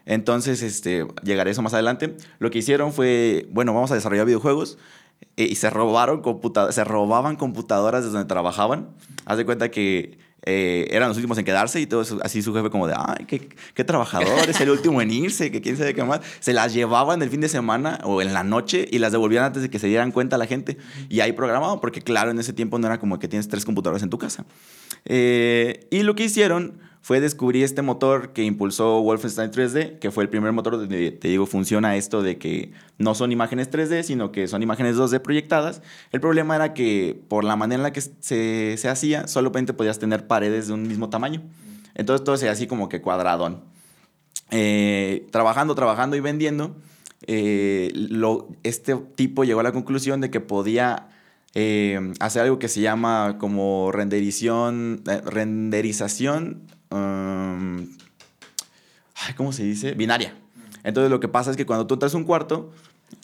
Entonces, 0.06 0.62
este, 0.62 1.08
llegaré 1.24 1.50
a 1.50 1.54
eso 1.54 1.62
más 1.62 1.74
adelante. 1.74 2.16
Lo 2.40 2.52
que 2.52 2.60
hicieron 2.60 2.94
fue, 2.94 3.48
bueno, 3.52 3.74
vamos 3.74 3.92
a 3.92 3.96
desarrollar 3.96 4.26
videojuegos 4.26 4.78
eh, 5.36 5.48
y 5.50 5.56
se 5.56 5.70
robaron 5.70 6.22
computa- 6.22 6.72
se 6.72 6.84
robaban 6.84 7.36
computadoras 7.38 8.04
desde 8.04 8.14
donde 8.18 8.28
trabajaban. 8.28 8.90
Haz 9.26 9.38
de 9.38 9.46
cuenta 9.46 9.72
que 9.72 10.20
eh, 10.48 10.88
eran 10.92 11.08
los 11.10 11.18
últimos 11.18 11.40
en 11.40 11.46
quedarse 11.46 11.82
y 11.82 11.88
todo 11.88 12.04
así 12.22 12.44
su 12.44 12.54
jefe 12.54 12.70
como 12.70 12.86
de, 12.86 12.94
ay, 12.96 13.26
qué, 13.26 13.50
qué 13.74 13.84
trabajador, 13.84 14.48
es 14.48 14.62
el 14.62 14.70
último 14.70 15.02
en 15.02 15.10
irse, 15.10 15.50
que 15.50 15.60
quién 15.60 15.76
sabe 15.76 15.96
qué 15.96 16.04
más. 16.04 16.22
Se 16.40 16.54
las 16.54 16.72
llevaban 16.72 17.24
el 17.24 17.32
fin 17.32 17.42
de 17.42 17.50
semana 17.50 18.00
o 18.04 18.22
en 18.22 18.32
la 18.32 18.44
noche 18.44 18.88
y 18.92 19.00
las 19.00 19.12
devolvían 19.12 19.46
antes 19.46 19.64
de 19.64 19.72
que 19.72 19.80
se 19.80 19.88
dieran 19.88 20.12
cuenta 20.12 20.38
la 20.38 20.46
gente. 20.46 20.78
Y 21.10 21.22
ahí 21.22 21.32
programaban, 21.32 21.80
porque 21.80 22.02
claro, 22.02 22.30
en 22.30 22.38
ese 22.38 22.54
tiempo 22.54 22.78
no 22.78 22.86
era 22.86 23.00
como 23.00 23.18
que 23.18 23.28
tienes 23.28 23.48
tres 23.48 23.66
computadoras 23.66 24.04
en 24.04 24.12
tu 24.12 24.20
casa. 24.20 24.46
Eh, 25.06 25.88
y 25.92 26.04
lo 26.04 26.16
que 26.16 26.26
hicieron 26.26 26.80
fue 27.02 27.20
descubrir 27.20 27.64
este 27.64 27.84
motor 27.84 28.34
que 28.34 28.44
impulsó 28.44 29.00
Wolfenstein 29.02 29.52
3D, 29.52 30.00
que 30.00 30.10
fue 30.10 30.24
el 30.24 30.30
primer 30.30 30.52
motor 30.54 30.78
donde, 30.78 31.12
te 31.12 31.28
digo, 31.28 31.46
funciona 31.46 31.96
esto 31.96 32.24
de 32.24 32.40
que 32.40 32.74
no 32.98 33.14
son 33.14 33.32
imágenes 33.32 33.70
3D, 33.70 34.02
sino 34.02 34.32
que 34.32 34.48
son 34.48 34.64
imágenes 34.64 34.98
2D 34.98 35.22
proyectadas. 35.22 35.84
El 36.12 36.20
problema 36.20 36.56
era 36.56 36.74
que 36.74 37.22
por 37.28 37.44
la 37.44 37.56
manera 37.56 37.78
en 37.78 37.84
la 37.84 37.94
que 37.94 38.02
se, 38.02 38.76
se 38.78 38.90
hacía, 38.90 39.28
solamente 39.28 39.74
podías 39.74 40.00
tener 40.00 40.26
paredes 40.26 40.68
de 40.68 40.74
un 40.74 40.88
mismo 40.88 41.10
tamaño. 41.10 41.44
Entonces 41.94 42.24
todo 42.24 42.38
se 42.38 42.50
así 42.50 42.66
como 42.66 42.90
que 42.90 43.02
cuadradón. 43.02 43.64
Eh, 44.52 45.28
trabajando, 45.32 45.76
trabajando 45.76 46.16
y 46.16 46.20
vendiendo, 46.20 46.76
eh, 47.28 47.92
lo, 47.94 48.50
este 48.64 48.96
tipo 49.16 49.44
llegó 49.44 49.62
a 49.62 49.64
la 49.64 49.72
conclusión 49.72 50.22
de 50.22 50.30
que 50.30 50.40
podía 50.40 51.10
eh, 51.56 52.14
hacer 52.20 52.44
algo 52.44 52.60
que 52.60 52.68
se 52.68 52.82
llama 52.82 53.38
como 53.40 53.92
renderización, 53.92 55.02
eh, 55.10 55.22
renderización, 55.22 56.64
um, 56.92 57.88
ay, 59.16 59.34
¿cómo 59.36 59.54
se 59.54 59.64
dice? 59.64 59.94
Binaria. 59.94 60.36
Entonces 60.84 61.10
lo 61.10 61.20
que 61.20 61.28
pasa 61.28 61.52
es 61.52 61.58
que 61.58 61.66
cuando 61.66 61.88
tú 61.88 61.96
entras 61.96 62.14
a 62.14 62.18
un 62.18 62.26
cuarto, 62.26 62.72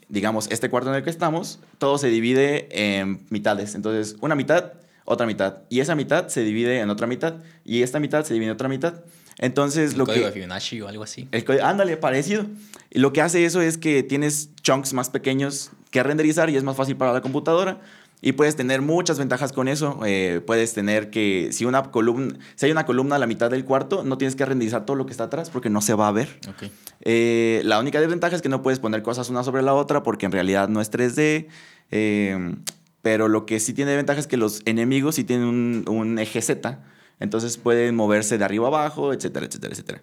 digamos, 0.08 0.48
este 0.50 0.70
cuarto 0.70 0.90
en 0.90 0.96
el 0.96 1.04
que 1.04 1.10
estamos, 1.10 1.60
todo 1.78 1.98
se 1.98 2.08
divide 2.08 2.68
en 2.72 3.26
mitades. 3.30 3.76
Entonces, 3.76 4.16
una 4.22 4.36
mitad, 4.36 4.74
otra 5.06 5.26
mitad. 5.28 5.60
Y 5.70 5.80
esa 5.80 5.96
mitad 5.96 6.28
se 6.28 6.44
divide 6.44 6.80
en 6.80 6.90
otra 6.90 7.08
mitad. 7.08 7.36
Y 7.64 7.84
esta 7.84 8.00
mitad 8.00 8.24
se 8.24 8.34
divide 8.34 8.50
en 8.50 8.54
otra 8.54 8.68
mitad. 8.68 9.04
Entonces, 9.38 9.92
El 9.92 10.00
lo 10.00 10.06
código 10.06 10.24
que... 10.24 10.28
de 10.28 10.34
Fibonacci 10.34 10.82
o 10.82 10.88
algo 10.88 11.04
así. 11.04 11.28
El 11.32 11.62
ándale, 11.62 11.98
parecido. 11.98 12.46
Lo 12.92 13.14
que 13.14 13.22
hace 13.22 13.46
eso 13.46 13.62
es 13.62 13.78
que 13.78 14.04
tienes 14.04 14.50
chunks 14.62 14.94
más 14.94 15.10
pequeños 15.10 15.72
que 15.92 16.04
renderizar 16.04 16.50
y 16.50 16.58
es 16.58 16.64
más 16.64 16.76
fácil 16.76 16.98
para 16.98 17.14
la 17.14 17.22
computadora. 17.22 17.80
Y 18.22 18.34
puedes 18.34 18.56
tener 18.56 18.82
muchas 18.82 19.18
ventajas 19.18 19.52
con 19.52 19.68
eso. 19.68 20.00
Eh, 20.06 20.42
puedes 20.46 20.74
tener 20.74 21.10
que, 21.10 21.50
si, 21.52 21.66
una 21.66 21.84
columna, 21.90 22.36
si 22.56 22.68
hay 22.68 22.72
una 22.72 22.86
columna 22.86 23.16
a 23.16 23.20
la 23.20 23.26
mitad 23.26 23.50
del 23.50 23.66
cuarto, 23.66 24.04
no 24.04 24.18
tienes 24.18 24.36
que 24.36 24.46
renderizar 24.46 24.86
todo 24.86 24.96
lo 24.96 25.06
que 25.08 25.12
está 25.12 25.24
atrás 25.26 25.50
porque 25.50 25.70
no 25.72 25.82
se 25.82 25.96
va 25.96 26.08
a 26.08 26.12
ver. 26.12 26.40
Ok. 26.48 26.70
Eh, 27.02 27.62
la 27.66 27.80
única 27.80 28.00
desventaja 28.00 28.36
es 28.36 28.44
que 28.44 28.50
no 28.50 28.62
puedes 28.62 28.80
poner 28.80 29.02
cosas 29.02 29.30
una 29.30 29.44
sobre 29.44 29.64
la 29.64 29.74
otra 29.74 30.04
porque 30.04 30.28
en 30.28 30.32
realidad 30.32 30.70
no 30.70 30.82
es 30.82 30.92
3D. 30.92 31.48
eh, 31.90 32.56
pero 33.02 33.28
lo 33.28 33.48
que 33.48 33.60
sí 33.60 33.74
tiene 33.74 33.96
ventaja 33.96 34.20
es 34.20 34.28
que 34.28 34.38
los 34.38 34.62
enemigos 34.66 35.16
sí 35.16 35.24
tienen 35.24 35.48
un, 35.48 35.86
un 35.88 36.20
eje 36.20 36.42
Z. 36.42 36.80
Entonces 37.20 37.58
pueden 37.58 37.96
moverse 37.96 38.38
de 38.38 38.46
arriba 38.46 38.66
a 38.66 38.68
abajo, 38.68 39.14
etcétera, 39.14 39.46
etcétera, 39.48 39.74
etcétera. 39.74 40.02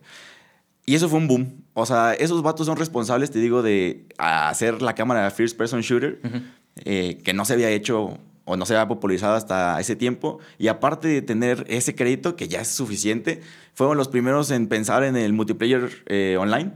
Y 0.86 0.94
eso 0.94 1.08
fue 1.08 1.18
un 1.18 1.28
boom. 1.28 1.64
O 1.74 1.84
sea, 1.84 2.14
esos 2.14 2.42
vatos 2.42 2.66
son 2.66 2.76
responsables, 2.76 3.30
te 3.30 3.38
digo, 3.40 3.62
de 3.62 4.06
hacer 4.16 4.80
la 4.80 4.94
cámara 4.94 5.24
de 5.24 5.30
First 5.30 5.56
Person 5.56 5.82
Shooter, 5.82 6.18
eh, 6.84 7.18
que 7.24 7.32
no 7.32 7.44
se 7.44 7.54
había 7.54 7.70
hecho 7.70 8.18
o 8.44 8.56
no 8.56 8.64
se 8.64 8.74
había 8.74 8.88
popularizado 8.88 9.34
hasta 9.34 9.78
ese 9.78 9.94
tiempo. 9.94 10.38
Y 10.58 10.68
aparte 10.68 11.08
de 11.08 11.22
tener 11.22 11.66
ese 11.68 11.94
crédito, 11.94 12.34
que 12.34 12.48
ya 12.48 12.62
es 12.62 12.68
suficiente, 12.68 13.42
fueron 13.74 13.96
los 13.96 14.08
primeros 14.08 14.50
en 14.50 14.68
pensar 14.68 15.04
en 15.04 15.16
el 15.16 15.34
multiplayer 15.34 15.90
eh, 16.06 16.36
online. 16.40 16.72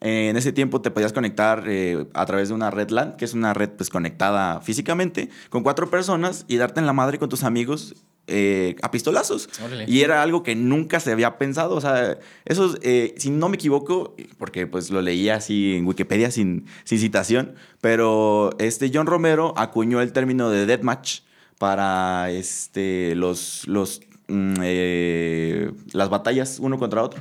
En 0.00 0.36
ese 0.36 0.52
tiempo 0.52 0.80
te 0.80 0.90
podías 0.90 1.12
conectar 1.12 1.64
eh, 1.66 2.06
a 2.12 2.26
través 2.26 2.48
de 2.48 2.54
una 2.54 2.70
red 2.70 2.90
LAN, 2.90 3.16
que 3.16 3.24
es 3.24 3.34
una 3.34 3.54
red 3.54 3.70
pues, 3.70 3.88
conectada 3.88 4.60
físicamente, 4.60 5.30
con 5.48 5.62
cuatro 5.62 5.88
personas 5.90 6.44
y 6.48 6.56
darte 6.56 6.80
en 6.80 6.86
la 6.86 6.92
madre 6.92 7.18
con 7.18 7.28
tus 7.28 7.44
amigos 7.44 7.94
eh, 8.28 8.74
a 8.82 8.90
pistolazos. 8.90 9.48
Y 9.86 10.00
era 10.00 10.20
algo 10.20 10.42
que 10.42 10.56
nunca 10.56 10.98
se 10.98 11.12
había 11.12 11.38
pensado. 11.38 11.76
O 11.76 11.80
sea, 11.80 12.18
eso, 12.44 12.74
eh, 12.82 13.14
si 13.18 13.30
no 13.30 13.48
me 13.48 13.54
equivoco, 13.54 14.16
porque 14.36 14.66
pues 14.66 14.90
lo 14.90 15.00
leía 15.00 15.36
así 15.36 15.76
en 15.76 15.86
Wikipedia 15.86 16.32
sin, 16.32 16.66
sin 16.84 16.98
citación, 16.98 17.54
pero 17.80 18.50
este 18.58 18.90
John 18.92 19.06
Romero 19.06 19.54
acuñó 19.56 20.00
el 20.00 20.12
término 20.12 20.50
de 20.50 20.66
deathmatch 20.66 21.20
para 21.58 22.30
este, 22.30 23.14
los, 23.14 23.66
los, 23.68 24.00
mm, 24.26 24.54
eh, 24.60 25.70
las 25.92 26.10
batallas 26.10 26.58
uno 26.58 26.78
contra 26.78 27.04
otro. 27.04 27.20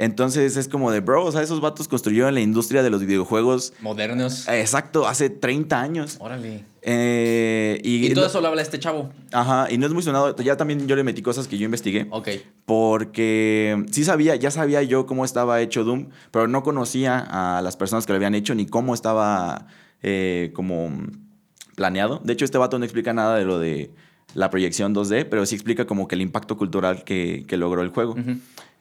Entonces 0.00 0.56
es 0.56 0.66
como 0.66 0.90
de, 0.90 1.00
bro, 1.00 1.26
o 1.26 1.30
sea, 1.30 1.42
esos 1.42 1.60
vatos 1.60 1.86
construyeron 1.86 2.32
la 2.32 2.40
industria 2.40 2.82
de 2.82 2.88
los 2.88 3.02
videojuegos. 3.02 3.74
Modernos. 3.82 4.48
Exacto, 4.48 5.06
hace 5.06 5.28
30 5.28 5.78
años. 5.78 6.16
Órale. 6.20 6.64
Eh, 6.80 7.78
y, 7.84 8.14
todo 8.14 8.24
eso 8.24 8.40
lo 8.40 8.48
habla 8.48 8.62
este 8.62 8.78
chavo. 8.78 9.10
Ajá, 9.30 9.70
y 9.70 9.76
no 9.76 9.84
es 9.84 9.92
muy 9.92 10.02
sonado. 10.02 10.34
Ya 10.36 10.56
también 10.56 10.88
yo 10.88 10.96
le 10.96 11.04
metí 11.04 11.20
cosas 11.20 11.48
que 11.48 11.58
yo 11.58 11.66
investigué. 11.66 12.06
Ok. 12.12 12.28
Porque 12.64 13.84
sí 13.90 14.02
sabía, 14.04 14.36
ya 14.36 14.50
sabía 14.50 14.82
yo 14.82 15.04
cómo 15.04 15.26
estaba 15.26 15.60
hecho 15.60 15.84
Doom, 15.84 16.08
pero 16.30 16.48
no 16.48 16.62
conocía 16.62 17.18
a 17.18 17.60
las 17.60 17.76
personas 17.76 18.06
que 18.06 18.14
lo 18.14 18.16
habían 18.16 18.34
hecho 18.34 18.54
ni 18.54 18.64
cómo 18.64 18.94
estaba 18.94 19.66
eh, 20.02 20.50
como 20.54 20.90
planeado. 21.76 22.22
De 22.24 22.32
hecho, 22.32 22.46
este 22.46 22.56
vato 22.56 22.78
no 22.78 22.86
explica 22.86 23.12
nada 23.12 23.36
de 23.36 23.44
lo 23.44 23.58
de 23.58 23.90
la 24.32 24.48
proyección 24.48 24.94
2D, 24.94 25.26
pero 25.28 25.44
sí 25.44 25.56
explica 25.56 25.84
como 25.86 26.08
que 26.08 26.14
el 26.14 26.22
impacto 26.22 26.56
cultural 26.56 27.04
que, 27.04 27.44
logró 27.50 27.82
el 27.82 27.90
juego. 27.90 28.16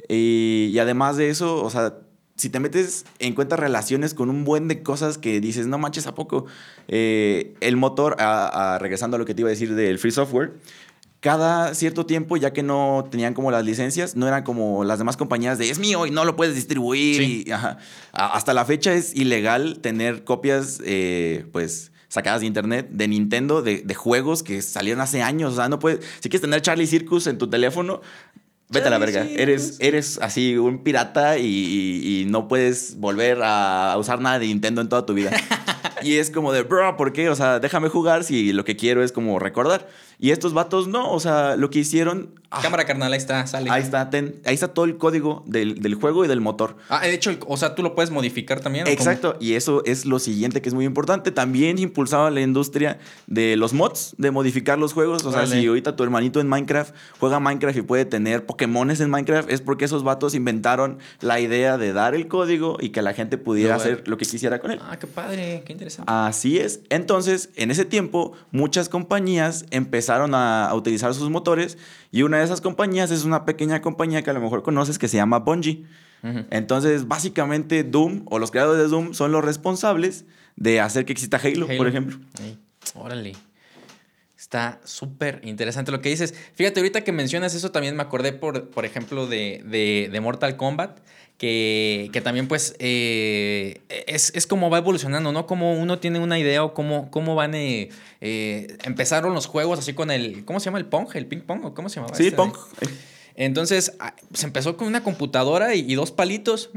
Y, 0.09 0.77
además 0.79 1.17
de 1.17 1.29
eso, 1.29 1.63
o 1.63 1.69
sea, 1.69 1.99
si 2.35 2.49
te 2.49 2.59
metes 2.59 3.05
en 3.19 3.35
cuenta 3.35 3.55
relaciones 3.55 4.13
con 4.13 4.29
un 4.29 4.43
buen 4.43 4.67
de 4.67 4.81
cosas 4.81 5.17
que 5.17 5.39
dices, 5.39 5.67
no 5.67 5.77
manches, 5.77 6.07
¿a 6.07 6.15
poco? 6.15 6.45
Eh, 6.87 7.53
el 7.61 7.77
motor, 7.77 8.17
regresando 8.79 9.15
a 9.15 9.19
lo 9.19 9.25
que 9.25 9.35
te 9.35 9.41
iba 9.41 9.49
a 9.49 9.51
decir 9.51 9.75
del 9.75 9.99
free 9.99 10.11
software, 10.11 10.53
cada 11.19 11.75
cierto 11.75 12.05
tiempo, 12.05 12.37
ya 12.37 12.53
que 12.53 12.63
no 12.63 13.05
tenían 13.11 13.33
como 13.33 13.51
las 13.51 13.65
licencias, 13.65 14.15
no 14.15 14.27
eran 14.27 14.43
como 14.43 14.85
las 14.85 14.99
demás 14.99 15.17
compañías 15.17 15.57
de 15.57 15.69
es 15.69 15.77
mío 15.77 16.05
y 16.05 16.11
no 16.11 16.23
lo 16.23 16.35
puedes 16.35 16.55
distribuir. 16.55 17.53
hasta 18.13 18.53
la 18.53 18.65
fecha 18.65 18.93
es 18.93 19.13
ilegal 19.15 19.79
tener 19.81 20.23
copias, 20.23 20.81
eh, 20.85 21.45
pues 21.51 21.91
sacadas 22.07 22.41
de 22.41 22.47
internet 22.47 22.87
de 22.89 23.07
Nintendo, 23.07 23.61
de, 23.61 23.83
de, 23.83 23.93
juegos 23.93 24.43
que 24.43 24.61
salieron 24.61 25.01
hace 25.01 25.21
años. 25.21 25.53
O 25.53 25.55
sea, 25.57 25.69
no 25.69 25.77
puedes. 25.77 25.99
Si 26.21 26.29
quieres 26.29 26.41
tener 26.41 26.61
Charlie 26.61 26.87
Circus 26.87 27.27
en 27.27 27.37
tu 27.37 27.49
teléfono, 27.49 28.01
Vete 28.71 28.87
a 28.87 28.91
la 28.91 28.99
verga. 28.99 29.25
eres, 29.35 29.77
eres 29.79 30.19
así 30.21 30.55
un 30.55 30.83
pirata 30.83 31.39
y, 31.39 32.25
no 32.29 32.47
puedes 32.47 32.97
volver 32.99 33.39
a 33.41 33.95
usar 33.97 34.21
nada 34.21 34.37
de 34.37 34.45
Nintendo 34.45 34.81
en 34.81 34.89
toda 34.89 35.07
tu 35.07 35.15
vida. 35.15 35.31
y 36.03 36.17
es 36.17 36.29
como 36.29 36.53
de, 36.53 36.61
bro, 36.61 36.95
¿por 36.95 37.11
qué? 37.11 37.29
O 37.29 37.35
sea, 37.35 37.59
déjame 37.59 37.89
jugar 37.89 38.23
si 38.23 38.53
lo 38.53 38.63
que 38.65 38.75
quiero 38.75 39.03
es 39.03 39.11
como 39.11 39.39
recordar. 39.39 39.87
Y 40.19 40.31
estos 40.31 40.53
vatos 40.53 40.87
no, 40.87 41.11
o 41.11 41.19
sea, 41.19 41.55
lo 41.55 41.69
que 41.69 41.79
hicieron 41.79 42.39
Ah. 42.51 42.61
Cámara 42.63 42.83
carnal, 42.85 43.13
ahí 43.13 43.17
está, 43.17 43.45
sale. 43.45 43.69
Ahí 43.69 43.83
está, 43.83 44.09
ahí 44.11 44.53
está 44.55 44.69
todo 44.69 44.85
el 44.85 44.97
código 44.97 45.43
del, 45.45 45.93
juego 45.93 46.25
y 46.25 46.27
del 46.27 46.41
motor. 46.41 46.77
Ah, 46.89 47.01
de 47.01 47.13
hecho, 47.13 47.37
o 47.45 47.57
sea, 47.57 47.75
tú 47.75 47.83
lo 47.83 47.93
puedes 47.93 48.09
modificar 48.09 48.59
también. 48.59 48.87
Exacto, 48.87 49.37
y 49.39 49.53
eso 49.53 49.83
es 49.85 50.05
lo 50.05 50.17
siguiente 50.17 50.59
que 50.59 50.69
es 50.69 50.73
muy 50.73 50.85
importante. 50.85 51.31
También 51.31 51.77
impulsaba 51.77 52.31
la 52.31 52.41
industria 52.41 52.97
de 53.27 53.55
los 53.55 53.73
mods, 53.73 54.15
de 54.17 54.31
modificar 54.31 54.79
los 54.79 54.93
juegos. 54.93 55.25
O 55.25 55.31
sea, 55.31 55.45
si 55.45 55.67
ahorita 55.67 55.95
tu 55.95 56.03
hermanito 56.03 56.41
en 56.41 56.47
Minecraft 56.47 56.95
juega 57.19 57.39
Minecraft 57.39 57.77
y 57.77 57.81
puede 57.83 58.05
tener 58.05 58.47
Pokémones 58.47 58.99
en 58.99 59.11
Minecraft, 59.11 59.51
es 59.51 59.61
porque 59.61 59.85
esos 59.85 60.03
vatos 60.03 60.33
inventaron 60.33 60.97
la 61.21 61.39
idea 61.39 61.77
de 61.77 61.93
dar 61.93 62.15
el 62.15 62.27
código 62.27 62.77
y 62.79 62.89
que 62.89 63.03
la 63.03 63.13
gente 63.13 63.37
pudiera 63.37 63.75
hacer 63.75 64.07
lo 64.07 64.17
que 64.17 64.25
quisiera 64.25 64.57
con 64.57 64.71
él. 64.71 64.79
Ah, 64.81 64.97
qué 64.97 65.05
padre, 65.05 65.61
qué 65.67 65.73
interesante. 65.73 66.11
Así 66.11 66.57
es. 66.57 66.79
Entonces, 66.89 67.51
en 67.55 67.69
ese 67.69 67.85
tiempo, 67.85 68.33
muchas 68.51 68.89
compañías 68.89 69.65
empezaron 69.69 70.08
a 70.09 70.73
utilizar 70.73 71.13
sus 71.13 71.29
motores 71.29 71.77
y 72.11 72.23
una 72.23 72.37
de 72.37 72.43
esas 72.43 72.61
compañías 72.61 73.11
es 73.11 73.23
una 73.23 73.45
pequeña 73.45 73.81
compañía 73.81 74.21
que 74.21 74.29
a 74.29 74.33
lo 74.33 74.41
mejor 74.41 74.63
conoces 74.63 74.97
que 74.97 75.07
se 75.07 75.17
llama 75.17 75.39
Bungie. 75.39 75.85
Entonces, 76.49 77.07
básicamente, 77.07 77.83
Doom 77.83 78.25
o 78.25 78.39
los 78.39 78.51
creadores 78.51 78.81
de 78.81 78.89
Doom 78.89 79.13
son 79.13 79.31
los 79.31 79.43
responsables 79.43 80.25
de 80.55 80.81
hacer 80.81 81.05
que 81.05 81.13
exista 81.13 81.39
Halo, 81.41 81.67
por 81.77 81.87
ejemplo. 81.87 82.17
Órale. 82.93 83.33
Está 84.37 84.79
súper 84.83 85.41
interesante 85.43 85.91
lo 85.91 86.01
que 86.01 86.09
dices. 86.09 86.33
Fíjate, 86.55 86.79
ahorita 86.79 87.01
que 87.01 87.11
mencionas 87.11 87.53
eso, 87.55 87.71
también 87.71 87.95
me 87.95 88.01
acordé, 88.01 88.33
por, 88.33 88.69
por 88.69 88.85
ejemplo, 88.85 89.27
de, 89.27 89.63
de, 90.11 90.19
Mortal 90.21 90.55
Kombat, 90.57 90.99
que, 91.39 92.09
que 92.11 92.19
también 92.19 92.49
pues 92.49 92.75
eh, 92.79 93.81
es, 94.07 94.31
es, 94.35 94.45
como 94.45 94.69
va 94.69 94.79
evolucionando, 94.79 95.31
¿no? 95.31 95.47
Como 95.47 95.73
uno 95.73 95.97
tiene 95.97 96.19
una 96.19 96.37
idea 96.37 96.63
o 96.65 96.73
cómo, 96.73 97.09
cómo 97.09 97.33
van... 97.33 97.55
Eh, 97.55 97.89
eh, 98.19 98.77
empezaron 98.83 99.33
los 99.33 99.47
juegos 99.47 99.79
así 99.79 99.93
con 99.93 100.11
el... 100.11 100.43
¿Cómo 100.43 100.59
se 100.59 100.65
llama? 100.65 100.79
¿El 100.79 100.85
Pong? 100.85 101.07
¿El 101.13 101.27
ping 101.27 101.39
pong? 101.39 101.63
¿O 101.63 101.73
cómo 101.73 101.87
se 101.87 101.95
llamaba? 101.95 102.13
Sí, 102.13 102.25
este 102.25 102.35
Pong. 102.35 102.53
Entonces, 103.35 103.93
ah, 104.01 104.13
se 104.33 104.47
empezó 104.47 104.75
con 104.75 104.89
una 104.89 105.01
computadora 105.01 105.73
y, 105.75 105.89
y 105.89 105.95
dos 105.95 106.11
palitos. 106.11 106.71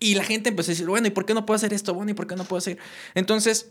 Y 0.00 0.16
la 0.16 0.24
gente 0.24 0.48
empezó 0.48 0.72
a 0.72 0.74
decir, 0.74 0.86
bueno, 0.88 1.06
¿y 1.06 1.10
por 1.10 1.24
qué 1.24 1.32
no 1.32 1.46
puedo 1.46 1.54
hacer 1.54 1.72
esto? 1.72 1.94
Bueno, 1.94 2.10
¿y 2.10 2.14
por 2.14 2.26
qué 2.26 2.34
no 2.34 2.42
puedo 2.42 2.58
hacer? 2.58 2.78
Entonces, 3.14 3.70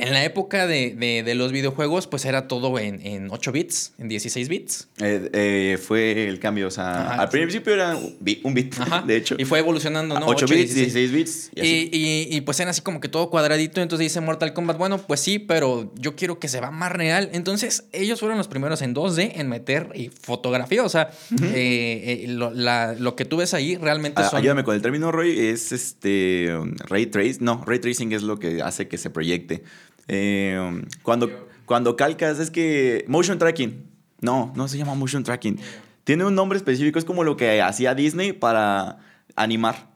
en 0.00 0.12
la 0.12 0.24
época 0.24 0.66
de, 0.66 1.34
los 1.34 1.52
videojuegos, 1.52 2.06
pues 2.06 2.24
era 2.24 2.48
todo 2.48 2.78
en, 2.78 3.28
8 3.30 3.52
bits, 3.52 3.92
en 3.98 4.08
16 4.08 4.48
bits. 4.48 4.88
Eh, 5.00 5.30
eh, 5.32 5.78
fue 5.78 6.28
el 6.28 6.38
cambio, 6.38 6.68
o 6.68 6.70
sea, 6.70 7.14
al 7.14 7.28
principio 7.28 7.74
era 7.74 7.96
un 7.96 8.54
bit, 8.54 8.74
de 9.06 9.16
hecho. 9.16 9.36
Y 9.38 9.44
fue 9.44 9.58
evolucionando, 9.58 10.18
¿no? 10.18 10.26
8, 10.26 10.46
bits, 10.46 10.74
16, 10.74 11.12
bits. 11.12 11.50
Y, 11.54 12.36
y, 12.36 12.40
pues 12.42 12.60
era 12.60 12.70
así 12.70 12.80
como 12.80 13.00
que 13.00 13.08
todo 13.08 13.30
cuadradito. 13.30 13.80
Entonces 13.80 14.06
dice 14.06 14.20
Mortal 14.20 14.52
Kombat, 14.52 14.78
bueno, 14.78 14.98
pues 14.98 15.20
sí, 15.20 15.38
pero 15.38 15.92
yo 15.96 16.16
quiero 16.16 16.38
que 16.38 16.48
se 16.48 16.60
vea 16.60 16.70
más 16.70 16.92
real. 16.92 17.30
Entonces 17.32 17.84
ellos 17.92 18.20
fueron 18.20 18.38
los 18.38 18.48
primeros 18.48 18.82
en 18.82 18.94
2D 18.94 19.32
en 19.34 19.48
meter 19.48 19.92
fotografía. 20.20 20.82
O 20.82 20.88
sea, 20.88 21.10
eh, 21.54 22.26
lo, 22.28 23.16
que 23.16 23.24
tú 23.24 23.38
ves 23.38 23.54
ahí 23.54 23.76
realmente 23.76 24.22
son... 24.24 24.38
Ayúdame 24.38 24.64
con 24.64 24.74
el 24.74 24.82
término, 24.82 25.12
Roy, 25.12 25.38
es 25.38 25.72
este... 25.72 26.56
ray 26.88 27.06
trace. 27.06 27.38
No, 27.40 27.62
ray 27.66 27.78
tracing 27.78 28.12
es 28.12 28.22
lo 28.22 28.38
que 28.38 28.62
hace 28.62 28.88
que 28.88 28.98
se 28.98 29.10
proyecte. 29.10 29.62
Eh, 30.08 30.82
cuando, 31.02 31.48
cuando 31.66 31.96
calcas, 31.96 32.38
es 32.38 32.50
que 32.50 33.04
motion 33.06 33.38
tracking. 33.38 33.86
No, 34.20 34.52
no 34.56 34.66
se 34.66 34.78
llama 34.78 34.94
motion 34.94 35.22
tracking. 35.22 35.60
Tiene 36.04 36.24
un 36.24 36.34
nombre 36.34 36.56
específico, 36.56 36.98
es 36.98 37.04
como 37.04 37.22
lo 37.22 37.36
que 37.36 37.62
hacía 37.62 37.94
Disney 37.94 38.32
para 38.32 38.98
animar. 39.36 39.88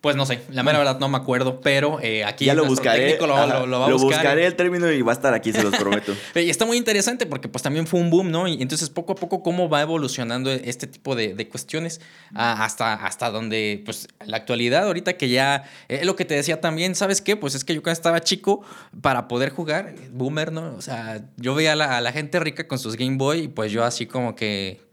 Pues 0.00 0.14
no 0.14 0.26
sé, 0.26 0.40
la 0.52 0.62
mera 0.62 0.78
verdad 0.78 1.00
no 1.00 1.08
me 1.08 1.16
acuerdo, 1.16 1.60
pero 1.60 1.98
eh, 2.00 2.24
aquí 2.24 2.44
ya 2.44 2.54
lo 2.54 2.64
buscaré. 2.64 3.18
Lo, 3.18 3.26
va 3.34 3.42
a 3.42 3.88
lo 3.88 3.98
buscaré 3.98 4.46
el 4.46 4.54
término 4.54 4.88
y 4.92 5.02
va 5.02 5.10
a 5.10 5.14
estar 5.14 5.34
aquí, 5.34 5.52
se 5.52 5.64
los 5.64 5.74
prometo. 5.76 6.14
y 6.36 6.50
está 6.50 6.66
muy 6.66 6.76
interesante 6.76 7.26
porque 7.26 7.48
pues 7.48 7.62
también 7.62 7.84
fue 7.84 7.98
un 7.98 8.08
boom, 8.08 8.30
¿no? 8.30 8.46
Y 8.46 8.62
entonces 8.62 8.90
poco 8.90 9.14
a 9.14 9.16
poco 9.16 9.42
cómo 9.42 9.68
va 9.68 9.82
evolucionando 9.82 10.52
este 10.52 10.86
tipo 10.86 11.16
de, 11.16 11.48
cuestiones 11.48 12.00
hasta, 12.32 12.94
hasta 12.94 13.30
donde, 13.30 13.82
pues 13.84 14.06
la 14.24 14.36
actualidad, 14.36 14.84
ahorita 14.84 15.16
que 15.16 15.30
ya, 15.30 15.64
es 15.88 16.06
lo 16.06 16.14
que 16.14 16.24
te 16.24 16.34
decía 16.34 16.60
también, 16.60 16.94
¿sabes 16.94 17.20
qué? 17.20 17.34
Pues 17.34 17.56
es 17.56 17.64
que 17.64 17.74
yo 17.74 17.82
cuando 17.82 17.94
estaba 17.94 18.20
chico, 18.20 18.62
para 19.00 19.26
poder 19.26 19.50
jugar, 19.50 19.96
boomer, 20.12 20.52
¿no? 20.52 20.76
O 20.76 20.80
sea, 20.80 21.24
yo 21.38 21.56
veía 21.56 21.72
a 21.72 22.00
la, 22.00 22.12
gente 22.12 22.38
rica 22.38 22.68
con 22.68 22.78
sus 22.78 22.96
Game 22.96 23.16
Boy 23.16 23.40
y 23.40 23.48
pues 23.48 23.72
yo 23.72 23.82
así 23.84 24.06
como 24.06 24.36
que... 24.36 24.86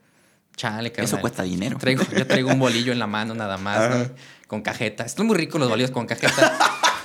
Chale, 0.55 0.93
Eso 0.95 1.19
cuesta 1.19 1.43
dinero. 1.43 1.77
Traigo, 1.77 2.05
yo 2.17 2.25
traigo 2.25 2.49
un 2.49 2.59
bolillo 2.59 2.93
en 2.93 2.99
la 2.99 3.07
mano 3.07 3.35
nada 3.35 3.57
más, 3.57 3.89
¿no? 3.89 4.15
Con 4.55 4.61
cajeta. 4.61 5.03
Están 5.03 5.27
muy 5.27 5.35
ricos 5.35 5.59
los 5.59 5.69
bolillos 5.69 5.91
con 5.91 6.05
cajeta. 6.05 6.57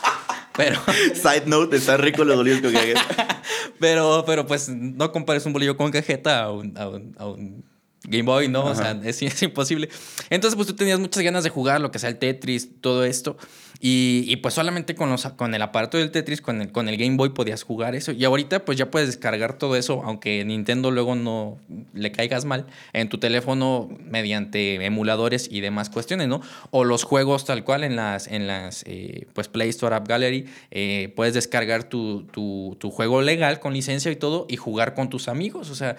pero. 0.57 0.81
Side 1.15 1.45
note, 1.47 1.77
están 1.77 2.01
ricos 2.01 2.25
los 2.25 2.37
bolillos 2.37 2.61
con 2.61 2.73
cajeta. 2.73 3.43
pero, 3.81 4.23
pero 4.25 4.47
pues 4.47 4.69
no 4.69 5.11
compares 5.11 5.45
un 5.47 5.53
bolillo 5.53 5.77
con 5.77 5.91
cajeta 5.91 6.45
a 6.45 6.53
un, 6.53 6.79
a 6.79 7.27
un, 7.27 7.65
Game 8.05 8.23
Boy, 8.23 8.49
¿no? 8.49 8.65
O 8.65 8.75
sea, 8.75 8.99
es, 9.05 9.23
es, 9.23 9.43
imposible. 9.43 9.89
Entonces, 10.31 10.57
pues 10.57 10.67
tú 10.67 10.75
tenías 10.75 10.99
muchas 10.99 11.23
ganas 11.23 11.45
de 11.45 11.51
jugar 11.51 11.81
lo 11.81 11.91
que 11.91 11.99
sea 11.99 12.09
el 12.09 12.19
Tetris, 12.19 12.81
todo 12.81 13.05
esto. 13.05 13.37
Y, 13.83 14.37
pues 14.37 14.53
solamente 14.53 14.95
con, 14.95 15.09
los, 15.09 15.27
con 15.29 15.55
el 15.55 15.63
aparato 15.63 15.97
del 15.97 16.11
Tetris, 16.11 16.43
con 16.43 16.61
el, 16.61 16.71
con 16.71 16.91
el 16.91 16.99
Game 16.99 17.17
Boy 17.17 17.31
podías 17.31 17.63
jugar 17.63 17.95
eso. 17.95 18.13
Y 18.13 18.23
ahorita 18.27 18.67
pues 18.67 18.77
ya 18.77 18.91
puedes 18.91 19.09
descargar 19.09 19.55
todo 19.55 19.75
eso, 19.75 20.03
aunque 20.05 20.45
Nintendo 20.45 20.91
luego 20.91 21.15
no 21.15 21.57
le 21.95 22.13
caigas 22.13 22.45
mal, 22.45 22.67
en 22.93 23.09
tu 23.09 23.17
teléfono 23.17 23.89
mediante 24.05 24.85
emuladores 24.85 25.49
y 25.51 25.63
demás 25.63 25.89
cuestiones, 25.89 26.29
¿no? 26.29 26.43
O 26.71 26.85
los 26.85 27.05
juegos 27.05 27.47
tal 27.47 27.65
cual 27.65 27.83
en 27.83 27.97
las, 27.97 28.27
en 28.29 28.47
las 28.47 28.85
eh, 28.87 29.27
pues 29.33 29.49
Play 29.49 29.71
Store 29.71 29.95
App 29.95 30.07
Gallery, 30.07 30.47
eh, 30.71 31.11
puedes 31.17 31.33
descargar 31.33 31.85
tu, 31.85 32.25
tu, 32.25 32.91
juego 32.91 33.23
legal 33.23 33.61
con 33.61 33.73
licencia 33.73 34.11
y 34.11 34.17
todo 34.17 34.47
y 34.51 34.57
jugar 34.57 34.93
con 34.93 35.09
tus 35.09 35.27
amigos. 35.27 35.71
O 35.71 35.75
sea, 35.75 35.97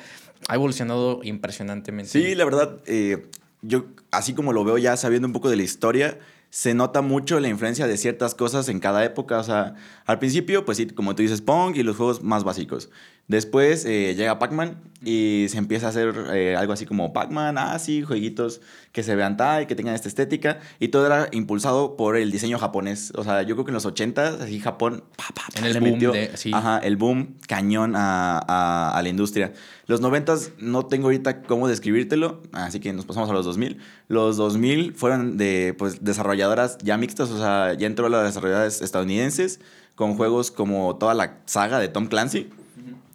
ha 0.47 0.55
evolucionado 0.55 1.21
impresionantemente. 1.23 2.11
Sí, 2.11 2.35
la 2.35 2.45
verdad, 2.45 2.79
eh, 2.85 3.27
yo, 3.61 3.85
así 4.11 4.33
como 4.33 4.53
lo 4.53 4.63
veo 4.63 4.77
ya 4.77 4.97
sabiendo 4.97 5.27
un 5.27 5.33
poco 5.33 5.49
de 5.49 5.55
la 5.55 5.63
historia, 5.63 6.19
se 6.49 6.73
nota 6.73 7.01
mucho 7.01 7.39
la 7.39 7.47
influencia 7.47 7.87
de 7.87 7.97
ciertas 7.97 8.35
cosas 8.35 8.67
en 8.67 8.79
cada 8.79 9.03
época. 9.05 9.39
O 9.39 9.43
sea, 9.43 9.75
al 10.05 10.19
principio, 10.19 10.65
pues 10.65 10.77
sí, 10.77 10.87
como 10.87 11.15
tú 11.15 11.23
dices, 11.23 11.41
Pong 11.41 11.75
y 11.77 11.83
los 11.83 11.95
juegos 11.95 12.21
más 12.23 12.43
básicos. 12.43 12.89
Después 13.31 13.85
eh, 13.85 14.13
llega 14.13 14.39
Pac-Man 14.39 14.75
y 15.05 15.45
se 15.49 15.57
empieza 15.57 15.85
a 15.85 15.89
hacer 15.89 16.13
eh, 16.33 16.57
algo 16.57 16.73
así 16.73 16.85
como 16.85 17.13
Pac-Man, 17.13 17.57
ah, 17.57 17.79
sí, 17.79 18.01
jueguitos 18.01 18.59
que 18.91 19.03
se 19.03 19.15
vean 19.15 19.37
tal, 19.37 19.67
que 19.67 19.73
tengan 19.75 19.95
esta 19.95 20.09
estética. 20.09 20.59
Y 20.79 20.89
todo 20.89 21.05
era 21.05 21.29
impulsado 21.31 21.95
por 21.95 22.17
el 22.17 22.29
diseño 22.29 22.59
japonés. 22.59 23.13
O 23.15 23.23
sea, 23.23 23.41
yo 23.43 23.55
creo 23.55 23.63
que 23.63 23.69
en 23.71 23.75
los 23.75 23.85
80 23.85 24.43
así 24.43 24.59
Japón, 24.59 25.05
pa, 25.15 25.23
pa, 25.33 25.43
En 25.57 25.63
el 25.63 25.73
le 25.73 25.79
boom 25.79 25.91
metió, 25.93 26.11
de- 26.11 26.35
sí. 26.35 26.51
ajá, 26.53 26.77
el 26.79 26.97
boom 26.97 27.37
cañón 27.47 27.95
a, 27.95 28.37
a- 28.45 28.91
a 28.97 29.01
la 29.01 29.07
industria. 29.07 29.53
Los 29.87 30.01
90 30.01 30.35
no 30.59 30.85
tengo 30.87 31.05
ahorita 31.05 31.41
cómo 31.43 31.69
describírtelo, 31.69 32.41
así 32.51 32.81
que 32.81 32.91
nos 32.91 33.05
pasamos 33.05 33.29
a 33.29 33.33
los 33.33 33.45
2000. 33.45 33.77
Los 34.09 34.35
2000 34.35 34.93
fueron 34.93 35.37
de 35.37 35.73
pues, 35.79 36.03
desarrolladoras 36.03 36.77
ya 36.83 36.97
mixtas, 36.97 37.29
o 37.31 37.37
sea, 37.37 37.75
ya 37.75 37.87
entró 37.87 38.09
las 38.09 38.25
desarrolladoras 38.25 38.81
estadounidenses 38.81 39.61
con 39.95 40.15
juegos 40.17 40.51
como 40.51 40.97
toda 40.97 41.13
la 41.13 41.37
saga 41.45 41.79
de 41.79 41.87
Tom 41.87 42.07
Clancy. 42.07 42.49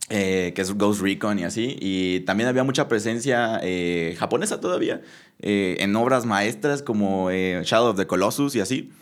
Eh, 0.08 0.52
que 0.54 0.62
es 0.62 0.72
Ghost 0.76 1.00
Recon 1.00 1.38
y 1.38 1.44
así. 1.44 1.76
Y 1.80 2.20
también 2.20 2.48
había 2.48 2.64
mucha 2.64 2.88
presencia 2.88 3.58
eh, 3.62 4.14
japonesa 4.18 4.60
todavía 4.60 5.02
eh, 5.40 5.76
en 5.80 5.94
obras 5.96 6.26
maestras 6.26 6.82
como 6.82 7.30
eh, 7.30 7.60
Shadow 7.64 7.90
of 7.90 7.96
the 7.96 8.06
Colossus 8.06 8.54
y 8.56 8.60
así. 8.60 8.92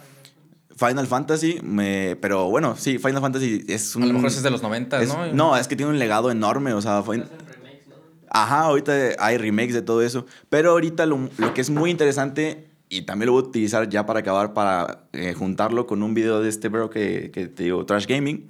Final 0.76 1.06
Fantasy, 1.06 1.60
me- 1.62 2.16
pero 2.20 2.50
bueno, 2.50 2.74
sí, 2.76 2.98
Final 2.98 3.20
Fantasy 3.20 3.64
es 3.68 3.94
un... 3.94 4.02
A 4.02 4.06
lo 4.06 4.14
mejor 4.14 4.28
es 4.28 4.42
de 4.42 4.50
los 4.50 4.60
90, 4.62 5.02
es- 5.02 5.08
¿no? 5.08 5.26
No, 5.32 5.56
es 5.56 5.68
que 5.68 5.76
tiene 5.76 5.92
un 5.92 5.98
legado 6.00 6.30
enorme, 6.32 6.72
o 6.72 6.82
sea, 6.82 7.02
fue... 7.02 7.22
Ajá, 8.30 8.62
ahorita 8.62 8.92
hay 9.20 9.38
remakes 9.38 9.74
de 9.74 9.82
todo 9.82 10.02
eso, 10.02 10.26
pero 10.50 10.72
ahorita 10.72 11.06
lo, 11.06 11.28
lo 11.38 11.54
que 11.54 11.60
es 11.60 11.70
muy 11.70 11.90
interesante, 11.92 12.66
y 12.88 13.02
también 13.02 13.26
lo 13.26 13.32
voy 13.34 13.44
a 13.44 13.46
utilizar 13.46 13.88
ya 13.88 14.04
para 14.06 14.20
acabar, 14.20 14.52
para 14.54 15.04
eh, 15.12 15.34
juntarlo 15.34 15.86
con 15.86 16.02
un 16.02 16.14
video 16.14 16.40
de 16.42 16.48
este 16.48 16.68
bro 16.68 16.90
que, 16.90 17.30
que 17.32 17.46
te 17.46 17.62
digo, 17.62 17.86
Trash 17.86 18.06
Gaming, 18.08 18.48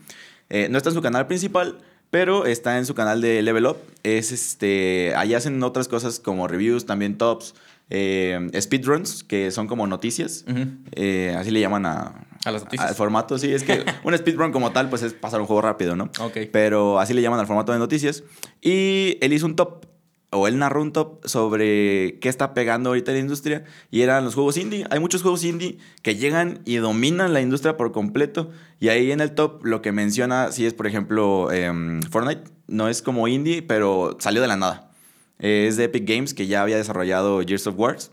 eh, 0.48 0.68
no 0.70 0.78
está 0.78 0.88
en 0.88 0.94
su 0.94 1.02
canal 1.02 1.26
principal, 1.26 1.76
pero 2.10 2.46
está 2.46 2.78
en 2.78 2.86
su 2.86 2.94
canal 2.94 3.20
de 3.20 3.42
Level 3.42 3.66
Up, 3.66 3.78
es 4.02 4.32
este, 4.32 5.14
ahí 5.16 5.34
hacen 5.34 5.62
otras 5.62 5.88
cosas 5.88 6.20
como 6.20 6.48
reviews, 6.48 6.86
también 6.86 7.18
tops, 7.18 7.54
eh, 7.90 8.50
speedruns, 8.60 9.24
que 9.24 9.50
son 9.50 9.66
como 9.66 9.86
noticias, 9.86 10.44
eh, 10.92 11.34
así 11.38 11.50
le 11.50 11.60
llaman 11.60 11.86
a... 11.86 12.26
A 12.44 12.50
las 12.50 12.64
noticias. 12.64 12.90
Al 12.90 12.94
formato, 12.94 13.38
sí, 13.38 13.52
es 13.52 13.62
que 13.62 13.84
un 14.04 14.16
speedrun 14.16 14.52
como 14.52 14.70
tal, 14.72 14.90
pues 14.90 15.02
es 15.02 15.14
pasar 15.14 15.40
un 15.40 15.46
juego 15.46 15.62
rápido, 15.62 15.96
¿no? 15.96 16.10
Ok. 16.20 16.38
Pero 16.52 17.00
así 17.00 17.14
le 17.14 17.22
llaman 17.22 17.40
al 17.40 17.46
formato 17.46 17.72
de 17.72 17.78
noticias. 17.78 18.22
Y 18.60 19.16
él 19.22 19.32
hizo 19.32 19.46
un 19.46 19.56
top, 19.56 19.86
o 20.34 20.48
él 20.48 20.58
narró 20.58 20.82
un 20.82 20.92
top 20.92 21.26
sobre 21.26 22.18
qué 22.20 22.28
está 22.28 22.54
pegando 22.54 22.90
ahorita 22.90 23.12
la 23.12 23.18
industria. 23.18 23.64
Y 23.90 24.02
eran 24.02 24.24
los 24.24 24.34
juegos 24.34 24.56
indie. 24.56 24.86
Hay 24.90 25.00
muchos 25.00 25.22
juegos 25.22 25.44
indie 25.44 25.78
que 26.02 26.16
llegan 26.16 26.60
y 26.64 26.76
dominan 26.76 27.32
la 27.32 27.40
industria 27.40 27.76
por 27.76 27.92
completo. 27.92 28.50
Y 28.80 28.88
ahí 28.88 29.12
en 29.12 29.20
el 29.20 29.32
top 29.32 29.64
lo 29.64 29.80
que 29.82 29.92
menciona, 29.92 30.52
sí 30.52 30.66
es, 30.66 30.74
por 30.74 30.86
ejemplo, 30.86 31.50
em, 31.52 32.02
Fortnite. 32.02 32.42
No 32.66 32.88
es 32.88 33.02
como 33.02 33.28
indie, 33.28 33.62
pero 33.62 34.16
salió 34.20 34.42
de 34.42 34.48
la 34.48 34.56
nada. 34.56 34.90
Eh, 35.38 35.66
es 35.68 35.76
de 35.76 35.84
Epic 35.84 36.08
Games, 36.08 36.34
que 36.34 36.46
ya 36.46 36.62
había 36.62 36.76
desarrollado 36.76 37.40
Gears 37.40 37.66
of 37.66 37.78
Wars. 37.78 38.10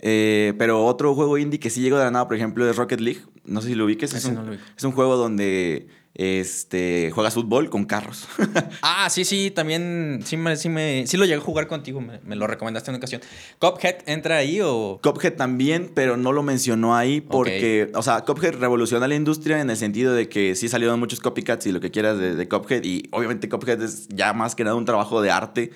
Eh, 0.00 0.54
pero 0.58 0.84
otro 0.84 1.14
juego 1.14 1.38
indie 1.38 1.60
que 1.60 1.70
sí 1.70 1.80
llegó 1.80 1.96
de 1.96 2.04
la 2.04 2.10
nada, 2.10 2.26
por 2.26 2.36
ejemplo, 2.36 2.68
es 2.68 2.76
Rocket 2.76 3.00
League. 3.00 3.20
No 3.44 3.60
sé 3.60 3.68
si 3.68 3.74
lo 3.74 3.84
ubiques. 3.84 4.12
Es 4.14 4.24
un, 4.24 4.34
no 4.34 4.42
lo 4.42 4.52
es 4.52 4.84
un 4.84 4.92
juego 4.92 5.16
donde 5.16 5.88
este, 6.14 7.10
juegas 7.12 7.34
fútbol 7.34 7.70
con 7.70 7.84
carros. 7.84 8.28
Ah, 8.82 9.08
sí, 9.10 9.24
sí, 9.24 9.50
también, 9.50 10.20
sí, 10.24 10.36
me, 10.36 10.56
sí, 10.56 10.68
me, 10.68 11.06
sí 11.06 11.16
lo 11.16 11.24
llegué 11.24 11.38
a 11.38 11.40
jugar 11.40 11.66
contigo, 11.66 12.00
me, 12.00 12.20
me 12.24 12.36
lo 12.36 12.46
recomendaste 12.46 12.90
en 12.90 12.94
una 12.94 12.98
ocasión. 12.98 13.20
¿Cuphead 13.58 13.96
entra 14.06 14.36
ahí 14.36 14.60
o...? 14.60 15.00
Cuphead 15.02 15.34
también, 15.34 15.90
pero 15.94 16.16
no 16.16 16.32
lo 16.32 16.42
mencionó 16.42 16.96
ahí 16.96 17.20
porque, 17.20 17.90
o 17.94 18.02
sea, 18.02 18.22
Cuphead 18.22 18.54
revoluciona 18.54 19.08
la 19.08 19.14
industria 19.14 19.60
en 19.60 19.70
el 19.70 19.76
sentido 19.76 20.14
de 20.14 20.28
que 20.28 20.54
sí 20.54 20.68
salieron 20.68 20.98
muchos 20.98 21.20
copycats 21.20 21.66
y 21.66 21.72
lo 21.72 21.80
que 21.80 21.90
quieras 21.90 22.18
de, 22.18 22.34
de 22.34 22.48
Cuphead. 22.48 22.84
Y 22.84 23.08
obviamente 23.12 23.48
Cuphead 23.48 23.82
es 23.82 24.08
ya 24.08 24.32
más 24.32 24.54
que 24.54 24.64
nada 24.64 24.76
un 24.76 24.84
trabajo 24.84 25.22
de 25.22 25.30
arte. 25.30 25.70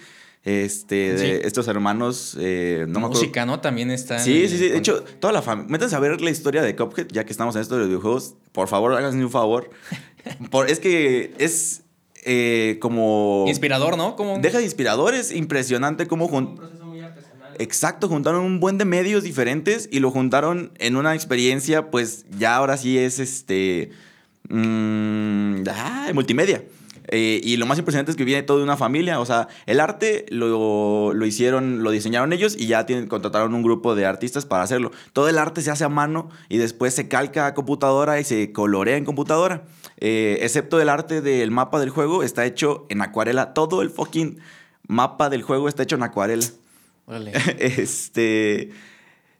Este, 0.46 1.12
de 1.14 1.40
estos 1.44 1.66
hermanos. 1.66 2.36
eh, 2.40 2.84
no 2.88 3.00
me 3.00 3.06
acuerdo- 3.06 3.20
Música, 3.20 3.44
¿no? 3.44 3.58
También 3.60 3.90
está... 3.90 4.18
en 4.18 4.22
Sí, 4.24 4.42
el- 4.44 4.48
sí, 4.48 4.58
sí. 4.58 4.68
De 4.68 4.78
hecho, 4.78 5.02
toda 5.18 5.32
la 5.32 5.42
familia. 5.42 5.70
Métanse 5.72 5.96
a 5.96 5.98
ver 5.98 6.20
la 6.20 6.30
historia 6.30 6.62
de 6.62 6.76
Cuphead, 6.76 7.08
ya 7.10 7.24
que 7.24 7.32
estamos 7.32 7.56
en 7.56 7.62
esto 7.62 7.74
de 7.74 7.80
los 7.80 7.88
videojuegos. 7.88 8.34
Por 8.52 8.68
favor, 8.68 8.92
háganse 8.94 9.18
un 9.18 9.30
favor. 9.30 9.70
Por, 10.52 10.70
es 10.70 10.78
que 10.78 11.34
es 11.38 11.82
eh, 12.24 12.78
como. 12.80 13.44
Inspirador, 13.48 13.96
¿no? 13.96 14.14
Como... 14.14 14.38
Deja 14.38 14.58
de 14.58 14.64
inspirador, 14.64 15.14
es 15.14 15.32
impresionante 15.32 16.06
cómo 16.06 16.28
jun- 16.28 16.54
proceso 16.56 16.84
muy 16.86 17.00
artesanal. 17.00 17.54
Exacto, 17.58 18.08
juntaron 18.08 18.44
un 18.44 18.60
buen 18.60 18.78
de 18.78 18.84
medios 18.84 19.24
diferentes 19.24 19.88
y 19.90 19.98
lo 19.98 20.12
juntaron 20.12 20.70
en 20.78 20.94
una 20.96 21.14
experiencia, 21.16 21.90
pues 21.90 22.24
ya 22.38 22.54
ahora 22.54 22.76
sí 22.76 22.96
es 22.98 23.18
este. 23.18 23.90
mm, 24.48 25.64
ah, 25.70 26.10
multimedia. 26.14 26.62
Eh, 27.08 27.40
y 27.42 27.56
lo 27.56 27.66
más 27.66 27.78
impresionante 27.78 28.10
es 28.10 28.16
que 28.16 28.24
viene 28.24 28.42
todo 28.42 28.58
de 28.58 28.64
una 28.64 28.76
familia. 28.76 29.20
O 29.20 29.26
sea, 29.26 29.48
el 29.66 29.80
arte 29.80 30.26
lo, 30.30 31.12
lo 31.12 31.26
hicieron, 31.26 31.82
lo 31.82 31.90
diseñaron 31.90 32.32
ellos 32.32 32.56
y 32.58 32.66
ya 32.66 32.86
tienen, 32.86 33.06
contrataron 33.06 33.54
un 33.54 33.62
grupo 33.62 33.94
de 33.94 34.06
artistas 34.06 34.46
para 34.46 34.62
hacerlo. 34.62 34.90
Todo 35.12 35.28
el 35.28 35.38
arte 35.38 35.62
se 35.62 35.70
hace 35.70 35.84
a 35.84 35.88
mano 35.88 36.28
y 36.48 36.58
después 36.58 36.94
se 36.94 37.08
calca 37.08 37.46
a 37.46 37.54
computadora 37.54 38.20
y 38.20 38.24
se 38.24 38.52
colorea 38.52 38.96
en 38.96 39.04
computadora. 39.04 39.64
Eh, 39.98 40.38
excepto 40.42 40.80
el 40.80 40.88
arte 40.88 41.20
del 41.20 41.50
mapa 41.50 41.80
del 41.80 41.90
juego, 41.90 42.22
está 42.22 42.44
hecho 42.44 42.86
en 42.88 43.02
acuarela. 43.02 43.54
Todo 43.54 43.82
el 43.82 43.90
fucking 43.90 44.38
mapa 44.86 45.30
del 45.30 45.42
juego 45.42 45.68
está 45.68 45.82
hecho 45.84 45.96
en 45.96 46.02
acuarela. 46.02 46.44
Órale. 47.06 47.32
este. 47.58 48.70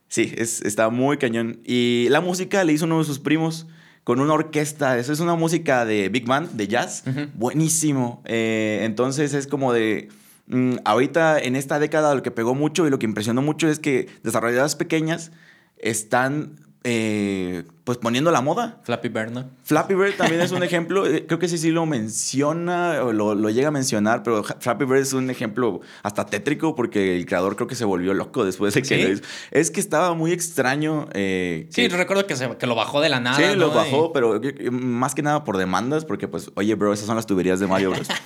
Sí, 0.09 0.33
es, 0.37 0.61
está 0.61 0.89
muy 0.89 1.17
cañón. 1.17 1.59
Y 1.65 2.07
la 2.09 2.21
música 2.21 2.63
le 2.63 2.73
hizo 2.73 2.85
uno 2.85 2.99
de 2.99 3.03
sus 3.03 3.19
primos 3.19 3.67
con 4.07 4.21
una 4.21 4.35
orquesta. 4.35 4.97
Eso 4.97 5.11
es 5.11 5.19
una 5.19 5.35
música 5.35 5.83
de 5.83 6.07
Big 6.07 6.25
Band, 6.25 6.51
de 6.51 6.69
jazz. 6.69 7.03
Buenísimo. 7.33 8.21
Eh, 8.23 8.79
entonces 8.83 9.33
es 9.33 9.47
como 9.47 9.73
de. 9.73 10.07
mm, 10.45 10.75
ahorita 10.85 11.37
en 11.37 11.57
esta 11.57 11.77
década 11.77 12.15
lo 12.15 12.23
que 12.23 12.31
pegó 12.31 12.55
mucho 12.55 12.87
y 12.87 12.89
lo 12.89 12.99
que 12.99 13.05
impresionó 13.05 13.41
mucho 13.41 13.67
es 13.67 13.79
que 13.79 14.07
desarrolladoras 14.23 14.77
pequeñas 14.77 15.33
están 15.77 16.55
eh, 16.89 17.65
pues 17.83 17.97
poniendo 17.97 18.31
la 18.31 18.39
moda. 18.39 18.79
Flappy 18.83 19.09
Bird, 19.09 19.31
¿no? 19.31 19.49
Flappy 19.65 19.93
Bird 19.93 20.15
también 20.15 20.39
es 20.39 20.53
un 20.53 20.63
ejemplo, 20.63 21.05
eh, 21.05 21.25
creo 21.27 21.37
que 21.37 21.49
sí 21.49 21.57
sí 21.57 21.69
lo 21.71 21.85
menciona 21.85 23.03
o 23.03 23.11
lo, 23.11 23.35
lo 23.35 23.49
llega 23.49 23.67
a 23.67 23.71
mencionar, 23.71 24.23
pero 24.23 24.41
Flappy 24.43 24.85
Bird 24.85 25.01
es 25.01 25.11
un 25.11 25.29
ejemplo 25.29 25.81
hasta 26.03 26.25
tétrico 26.27 26.75
porque 26.75 27.17
el 27.17 27.25
creador 27.25 27.57
creo 27.57 27.67
que 27.67 27.75
se 27.75 27.83
volvió 27.83 28.13
loco 28.13 28.45
después 28.45 28.73
de 28.73 28.81
que 28.83 28.87
¿Sí? 28.87 29.03
lo 29.03 29.09
hizo. 29.11 29.23
Es 29.51 29.69
que 29.69 29.81
estaba 29.81 30.13
muy 30.13 30.31
extraño. 30.31 31.09
eh, 31.13 31.67
Sí, 31.71 31.89
que- 31.89 31.97
recuerdo 31.97 32.25
que, 32.25 32.37
se- 32.37 32.55
que 32.57 32.67
lo 32.67 32.75
bajó 32.75 33.01
de 33.01 33.09
la 33.09 33.19
nada, 33.19 33.35
Sí, 33.37 33.57
lo 33.57 33.71
bajó, 33.71 34.07
Y- 34.07 34.11
pero 34.13 34.39
más 34.71 35.13
que 35.13 35.23
nada 35.23 35.43
por 35.43 35.57
demandas, 35.57 36.05
porque 36.05 36.29
pues, 36.29 36.51
oye, 36.55 36.73
bro, 36.75 36.93
esas 36.93 37.05
son 37.05 37.17
las 37.17 37.25
tuberías 37.25 37.59
de 37.59 37.67
Mario 37.67 37.91
Bros. 37.91 38.07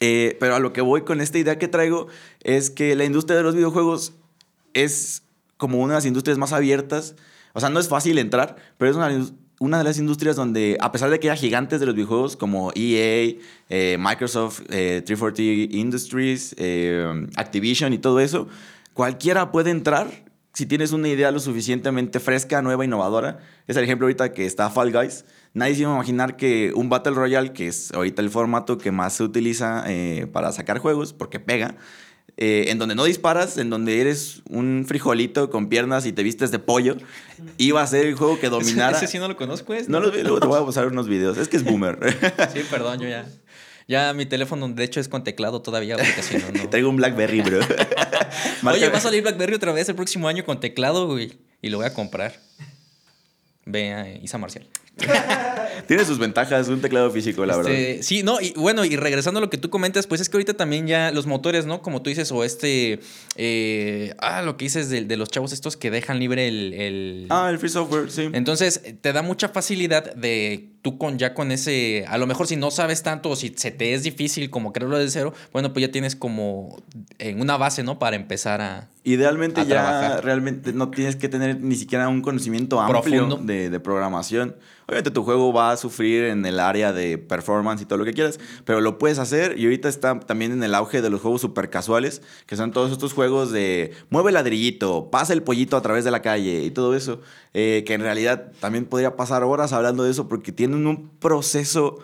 Eh, 0.00 0.36
pero 0.40 0.56
a 0.56 0.58
lo 0.58 0.72
que 0.72 0.80
voy 0.80 1.02
con 1.02 1.20
esta 1.20 1.38
idea 1.38 1.58
que 1.58 1.68
traigo 1.68 2.08
es 2.42 2.68
que 2.68 2.94
la 2.94 3.04
industria 3.04 3.36
de 3.36 3.42
los 3.42 3.54
videojuegos 3.54 4.12
es 4.74 5.22
como 5.56 5.78
una 5.78 5.94
de 5.94 5.98
las 5.98 6.04
industrias 6.06 6.36
más 6.36 6.52
abiertas. 6.52 7.14
O 7.54 7.60
sea, 7.60 7.70
no 7.70 7.80
es 7.80 7.88
fácil 7.88 8.18
entrar, 8.18 8.56
pero 8.76 8.90
es 8.90 8.96
una, 8.96 9.08
una 9.60 9.78
de 9.78 9.84
las 9.84 9.98
industrias 9.98 10.36
donde, 10.36 10.76
a 10.80 10.92
pesar 10.92 11.08
de 11.08 11.18
que 11.18 11.30
haya 11.30 11.40
gigantes 11.40 11.80
de 11.80 11.86
los 11.86 11.94
videojuegos 11.94 12.36
como 12.36 12.70
EA, 12.74 13.36
eh, 13.70 13.96
Microsoft, 13.98 14.60
eh, 14.68 15.02
340 15.06 15.74
Industries, 15.74 16.54
eh, 16.58 17.26
Activision 17.36 17.92
y 17.92 17.98
todo 17.98 18.20
eso, 18.20 18.48
cualquiera 18.92 19.50
puede 19.52 19.70
entrar 19.70 20.24
si 20.54 20.66
tienes 20.66 20.92
una 20.92 21.08
idea 21.08 21.32
lo 21.32 21.40
suficientemente 21.40 22.20
fresca, 22.20 22.62
nueva, 22.62 22.84
innovadora. 22.84 23.40
Es 23.66 23.76
el 23.76 23.82
ejemplo 23.82 24.06
ahorita 24.06 24.32
que 24.32 24.46
está 24.46 24.70
Fall 24.70 24.92
Guys. 24.92 25.24
Nadie 25.52 25.74
se 25.74 25.80
iba 25.82 25.90
a 25.90 25.94
imaginar 25.94 26.36
que 26.36 26.72
un 26.76 26.88
Battle 26.88 27.14
Royale, 27.14 27.52
que 27.52 27.66
es 27.66 27.92
ahorita 27.92 28.22
el 28.22 28.30
formato 28.30 28.78
que 28.78 28.92
más 28.92 29.14
se 29.14 29.24
utiliza 29.24 29.84
eh, 29.88 30.28
para 30.32 30.52
sacar 30.52 30.78
juegos, 30.78 31.12
porque 31.12 31.40
pega, 31.40 31.76
eh, 32.36 32.66
en 32.68 32.78
donde 32.78 32.94
no 32.94 33.04
disparas, 33.04 33.58
en 33.58 33.70
donde 33.70 34.00
eres 34.00 34.42
un 34.48 34.84
frijolito 34.88 35.50
con 35.50 35.68
piernas 35.68 36.04
y 36.04 36.12
te 36.12 36.22
vistes 36.22 36.50
de 36.50 36.58
pollo, 36.58 36.96
iba 37.58 37.80
a 37.80 37.86
ser 37.86 38.06
el 38.06 38.14
juego 38.14 38.40
que 38.40 38.48
dominara. 38.50 38.96
Ese 38.96 39.06
sí 39.06 39.18
no 39.18 39.28
lo 39.28 39.36
conozco, 39.36 39.72
¿es? 39.74 39.88
No 39.88 40.00
lo 40.00 40.10
vi, 40.10 40.22
luego 40.22 40.40
te 40.40 40.46
voy 40.46 40.60
a 40.60 40.66
pasar 40.66 40.86
unos 40.86 41.08
videos. 41.08 41.38
Es 41.38 41.48
que 41.48 41.56
es 41.56 41.64
boomer. 41.64 41.98
Sí, 42.52 42.60
perdón, 42.70 43.00
yo 43.00 43.08
ya... 43.08 43.26
Ya 43.86 44.14
mi 44.14 44.24
teléfono, 44.24 44.66
de 44.66 44.82
hecho, 44.82 44.98
es 44.98 45.08
con 45.08 45.24
teclado 45.24 45.60
todavía, 45.60 45.96
porque 45.96 46.22
si 46.22 46.38
no, 46.38 46.50
no... 46.50 46.68
Traigo 46.70 46.88
un 46.88 46.96
Blackberry, 46.96 47.42
bro. 47.42 47.60
Oye, 48.70 48.88
va 48.88 48.96
a 48.96 49.00
salir 49.00 49.22
BlackBerry 49.22 49.54
otra 49.54 49.72
vez 49.72 49.88
el 49.90 49.94
próximo 49.94 50.26
año 50.26 50.42
con 50.44 50.58
teclado, 50.58 51.06
güey. 51.06 51.34
Y 51.60 51.68
lo 51.68 51.76
voy 51.76 51.86
a 51.86 51.92
comprar. 51.92 52.40
Ve 53.66 53.92
a 53.92 54.08
Isa 54.08 54.38
Marcial. 54.38 54.66
Tiene 55.86 56.04
sus 56.04 56.18
ventajas, 56.18 56.68
un 56.68 56.80
teclado 56.80 57.10
físico, 57.10 57.44
la 57.46 57.56
verdad. 57.56 57.72
Este, 57.72 58.02
sí, 58.02 58.22
no, 58.22 58.40
y 58.40 58.52
bueno, 58.56 58.84
y 58.84 58.96
regresando 58.96 59.38
a 59.38 59.40
lo 59.40 59.50
que 59.50 59.58
tú 59.58 59.70
comentas, 59.70 60.06
pues 60.06 60.20
es 60.20 60.28
que 60.28 60.36
ahorita 60.36 60.54
también 60.54 60.86
ya 60.86 61.10
los 61.12 61.26
motores, 61.26 61.66
¿no? 61.66 61.82
Como 61.82 62.02
tú 62.02 62.10
dices, 62.10 62.30
o 62.32 62.44
este. 62.44 63.00
eh, 63.36 64.14
ah, 64.18 64.42
lo 64.42 64.56
que 64.56 64.64
dices 64.66 64.88
de, 64.90 65.04
de 65.04 65.16
los 65.16 65.28
chavos 65.30 65.52
estos 65.52 65.76
que 65.76 65.90
dejan 65.90 66.18
libre 66.18 66.48
el. 66.48 66.72
el- 66.74 67.26
Ah, 67.30 67.48
el 67.50 67.58
free 67.58 67.68
software, 67.70 68.10
sí. 68.10 68.28
Entonces, 68.32 68.80
te 69.00 69.12
da 69.12 69.22
mucha 69.22 69.48
facilidad 69.48 70.14
de 70.14 70.70
tú 70.82 70.98
con 70.98 71.18
ya 71.18 71.34
con 71.34 71.50
ese. 71.52 72.04
A 72.08 72.18
lo 72.18 72.26
mejor 72.26 72.46
si 72.46 72.56
no 72.56 72.70
sabes 72.70 73.02
tanto 73.02 73.30
o 73.30 73.36
si 73.36 73.52
se 73.56 73.70
te 73.70 73.94
es 73.94 74.02
difícil 74.02 74.50
como 74.50 74.72
crearlo 74.72 74.98
de 74.98 75.08
cero, 75.10 75.32
bueno, 75.52 75.72
pues 75.72 75.86
ya 75.86 75.90
tienes 75.92 76.14
como 76.16 76.82
en 77.18 77.40
una 77.40 77.56
base, 77.56 77.82
¿no? 77.82 77.98
Para 77.98 78.16
empezar 78.16 78.60
a. 78.60 78.88
Idealmente 79.04 79.60
a 79.60 79.64
ya 79.64 79.68
trabajar. 79.70 80.24
realmente 80.24 80.72
no 80.72 80.90
tienes 80.90 81.16
que 81.16 81.28
tener 81.28 81.60
ni 81.60 81.74
siquiera 81.76 82.08
un 82.08 82.22
conocimiento 82.22 82.80
amplio 82.80 83.38
de 83.42 83.80
programación. 83.80 84.56
Obviamente 84.86 85.10
tu 85.10 85.22
juego 85.22 85.52
va 85.52 85.72
a 85.72 85.76
sufrir 85.76 86.24
en 86.24 86.44
el 86.44 86.60
área 86.60 86.92
de 86.92 87.18
performance 87.18 87.82
y 87.82 87.86
todo 87.86 87.98
lo 87.98 88.04
que 88.04 88.12
quieras, 88.12 88.38
pero 88.64 88.80
lo 88.80 88.98
puedes 88.98 89.18
hacer 89.18 89.58
y 89.58 89.64
ahorita 89.64 89.88
está 89.88 90.20
también 90.20 90.52
en 90.52 90.62
el 90.62 90.74
auge 90.74 91.02
de 91.02 91.10
los 91.10 91.20
juegos 91.20 91.40
super 91.40 91.70
casuales, 91.70 92.22
que 92.46 92.56
son 92.56 92.72
todos 92.72 92.92
estos 92.92 93.12
juegos 93.12 93.50
de 93.50 93.92
mueve 94.10 94.30
el 94.30 94.34
ladrillito, 94.34 95.10
pasa 95.10 95.32
el 95.32 95.42
pollito 95.42 95.76
a 95.76 95.82
través 95.82 96.04
de 96.04 96.10
la 96.10 96.22
calle 96.22 96.62
y 96.64 96.70
todo 96.70 96.94
eso, 96.94 97.20
eh, 97.54 97.82
que 97.86 97.94
en 97.94 98.02
realidad 98.02 98.52
también 98.60 98.84
podría 98.84 99.16
pasar 99.16 99.42
horas 99.44 99.72
hablando 99.72 100.04
de 100.04 100.10
eso 100.10 100.28
porque 100.28 100.52
tienen 100.52 100.86
un 100.86 101.08
proceso 101.18 101.98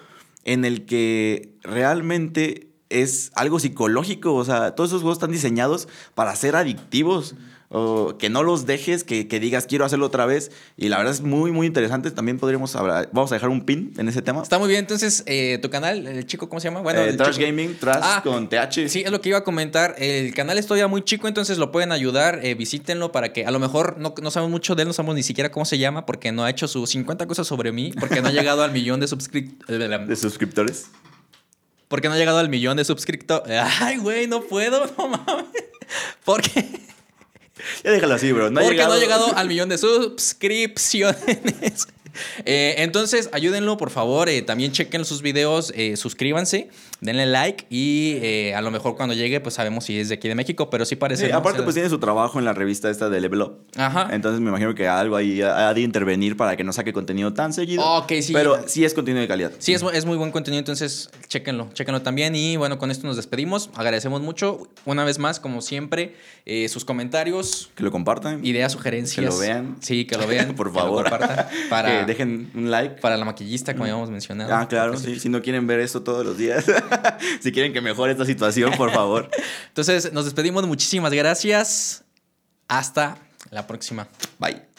en 0.44 0.64
el 0.64 0.86
que 0.86 1.54
realmente 1.62 2.70
es 2.90 3.30
algo 3.34 3.58
psicológico. 3.58 4.34
O 4.34 4.44
sea, 4.44 4.74
todos 4.74 4.90
esos 4.90 5.02
juegos 5.02 5.16
están 5.16 5.30
diseñados 5.30 5.88
para 6.14 6.34
ser 6.36 6.56
adictivos. 6.56 7.34
O 7.72 8.16
que 8.18 8.30
no 8.30 8.42
los 8.42 8.66
dejes, 8.66 9.04
que, 9.04 9.28
que 9.28 9.38
digas 9.38 9.66
quiero 9.66 9.84
hacerlo 9.84 10.06
otra 10.06 10.26
vez. 10.26 10.50
Y 10.76 10.88
la 10.88 10.96
verdad 10.98 11.12
es 11.14 11.20
muy, 11.20 11.52
muy 11.52 11.68
interesante. 11.68 12.10
También 12.10 12.36
podríamos 12.36 12.74
hablar. 12.74 13.08
Vamos 13.12 13.30
a 13.30 13.36
dejar 13.36 13.48
un 13.48 13.64
pin 13.64 13.94
en 13.96 14.08
ese 14.08 14.22
tema. 14.22 14.42
Está 14.42 14.58
muy 14.58 14.66
bien, 14.66 14.80
entonces, 14.80 15.22
eh, 15.26 15.58
tu 15.62 15.70
canal, 15.70 16.04
el 16.04 16.26
chico, 16.26 16.48
¿cómo 16.48 16.58
se 16.58 16.66
llama? 16.66 16.80
Bueno, 16.80 17.00
Eh, 17.02 17.10
el 17.10 17.16
Trash 17.16 17.34
chico- 17.36 17.46
Gaming, 17.46 17.76
Trash 17.78 18.00
Ah, 18.02 18.20
con 18.24 18.48
TH. 18.48 18.88
Sí, 18.88 19.02
es 19.06 19.10
lo 19.12 19.20
que 19.20 19.28
iba 19.28 19.38
a 19.38 19.44
comentar. 19.44 19.94
El 19.98 20.34
canal 20.34 20.58
es 20.58 20.66
todavía 20.66 20.88
muy 20.88 21.02
chico, 21.02 21.28
entonces 21.28 21.58
lo 21.58 21.70
pueden 21.70 21.92
ayudar. 21.92 22.40
eh, 22.42 22.56
visítenlo 22.56 23.12
para 23.12 23.32
que 23.32 23.46
a 23.46 23.52
lo 23.52 23.60
mejor 23.60 23.98
no, 23.98 24.14
no 24.20 24.30
sabemos 24.32 24.50
mucho 24.50 24.74
de 24.74 24.82
él, 24.82 24.88
no 24.88 24.92
sabemos 24.92 25.14
ni 25.14 25.22
siquiera 25.22 25.52
cómo 25.52 25.64
se 25.64 25.78
llama, 25.78 26.06
porque 26.06 26.32
no 26.32 26.42
ha 26.42 26.50
hecho 26.50 26.66
sus 26.66 26.90
50 26.90 27.26
cosas 27.28 27.46
sobre 27.46 27.70
mí, 27.70 27.92
porque 28.00 28.20
no 28.20 28.28
ha 28.28 28.32
llegado 28.32 28.64
al 28.64 28.72
millón 28.72 28.98
de 28.98 29.06
suscriptores. 29.06 30.08
De 30.08 30.16
suscriptores. 30.16 30.86
Porque 31.86 32.08
no 32.08 32.14
ha 32.14 32.18
llegado 32.18 32.38
al 32.38 32.48
millón 32.48 32.76
de 32.78 32.84
suscriptores. 32.84 33.60
Ay, 33.80 33.98
güey, 33.98 34.26
no 34.26 34.42
puedo, 34.42 34.86
no 34.98 35.08
mames. 35.08 35.46
Porque, 36.24 36.64
Ya 37.84 37.90
déjalo 37.90 38.14
así, 38.14 38.32
bro. 38.32 38.50
No 38.50 38.60
ha 38.60 38.62
porque 38.62 38.76
llegado... 38.76 38.90
no 38.90 38.96
ha 38.96 39.00
llegado 39.00 39.36
al 39.36 39.48
millón 39.48 39.68
de 39.68 39.78
suscripciones. 39.78 41.86
Eh, 42.44 42.74
entonces, 42.78 43.28
ayúdenlo, 43.32 43.76
por 43.76 43.90
favor. 43.90 44.28
eh, 44.28 44.42
también 44.42 44.72
chequen 44.72 45.04
sus 45.04 45.22
videos, 45.22 45.72
eh, 45.76 45.96
suscríbanse, 45.96 46.68
denle 47.00 47.26
like 47.26 47.66
y 47.70 48.52
a 48.52 48.60
lo 48.60 48.70
mejor 48.70 48.96
cuando 48.96 49.14
llegue, 49.14 49.40
pues 49.40 49.54
sabemos 49.54 49.84
si 49.84 49.98
es 49.98 50.08
de 50.08 50.16
aquí 50.16 50.28
de 50.28 50.34
México, 50.34 50.70
pero 50.70 50.84
sí 50.84 50.96
parece. 50.96 51.26
Sí, 51.26 51.32
¿no? 51.32 51.38
aparte, 51.38 51.58
O 51.58 51.60
sea, 51.60 51.64
pues 51.64 51.74
tiene 51.74 51.88
su 51.88 51.98
trabajo 51.98 52.38
en 52.38 52.44
la 52.44 52.52
revista 52.52 52.90
esta 52.90 53.08
de 53.08 53.20
Level 53.20 53.42
Up. 53.42 53.58
Ajá. 53.76 54.08
Entonces 54.12 54.40
me 54.40 54.48
imagino 54.50 54.74
que 54.74 54.88
algo 54.88 55.16
ahí 55.16 55.40
ha 55.42 55.72
de 55.74 55.80
intervenir 55.80 56.36
para 56.36 56.56
que 56.56 56.64
no 56.64 56.72
saque 56.72 56.92
contenido 56.92 57.32
tan 57.32 57.52
seguido. 57.52 57.82
Ok, 57.84 58.12
sí. 58.22 58.32
Pero 58.32 58.60
sí 58.66 58.84
es 58.84 58.94
contenido 58.94 59.20
de 59.22 59.28
calidad. 59.28 59.52
Sí, 59.58 59.72
es, 59.72 59.82
es 59.94 60.04
muy 60.04 60.16
buen 60.16 60.30
contenido, 60.32 60.58
entonces 60.58 61.10
chéquenlo, 61.28 61.70
chéquenlo 61.72 62.02
también. 62.02 62.34
Y 62.34 62.56
bueno, 62.56 62.78
con 62.78 62.90
esto 62.90 63.06
nos 63.06 63.16
despedimos. 63.16 63.70
Agradecemos 63.74 64.20
mucho, 64.20 64.68
una 64.84 65.04
vez 65.04 65.18
más, 65.18 65.40
como 65.40 65.62
siempre, 65.62 66.14
sus 66.68 66.84
comentarios, 66.84 67.70
Que 67.74 67.82
lo 67.84 67.90
compartan. 67.90 68.44
ideas, 68.44 68.72
sugerencias. 68.72 69.24
Que 69.24 69.30
lo 69.30 69.38
vean. 69.38 69.76
Sí, 69.80 70.04
que 70.04 70.16
lo 70.16 70.26
vean. 70.26 70.54
Por 70.56 70.68
que 70.70 70.74
lo 70.74 70.80
favor. 70.80 71.02
compartan. 71.10 71.46
para, 71.70 72.04
dejen 72.10 72.50
un 72.54 72.70
like. 72.70 73.00
para 73.00 73.16
la 73.16 73.24
maquillista, 73.24 73.72
como 73.72 73.84
habíamos 73.84 74.10
mencionado. 74.10 74.54
Ah, 74.54 74.68
claro, 74.68 74.96
sí. 74.96 75.18
Si 75.18 75.28
no 75.28 75.42
quieren 75.42 75.66
ver 75.66 75.80
esto 75.80 76.02
todos 76.02 76.24
los 76.24 76.36
días. 76.36 76.64
si 77.40 77.52
quieren 77.52 77.72
que 77.72 77.80
mejore 77.80 78.12
esta 78.12 78.24
situación, 78.24 78.72
por 78.76 78.92
favor. 78.92 79.30
Entonces, 79.68 80.12
nos 80.12 80.24
despedimos. 80.24 80.66
Muchísimas 80.66 81.12
gracias. 81.12 82.04
Hasta 82.68 83.16
la 83.50 83.66
próxima. 83.66 84.06
Bye. 84.38 84.69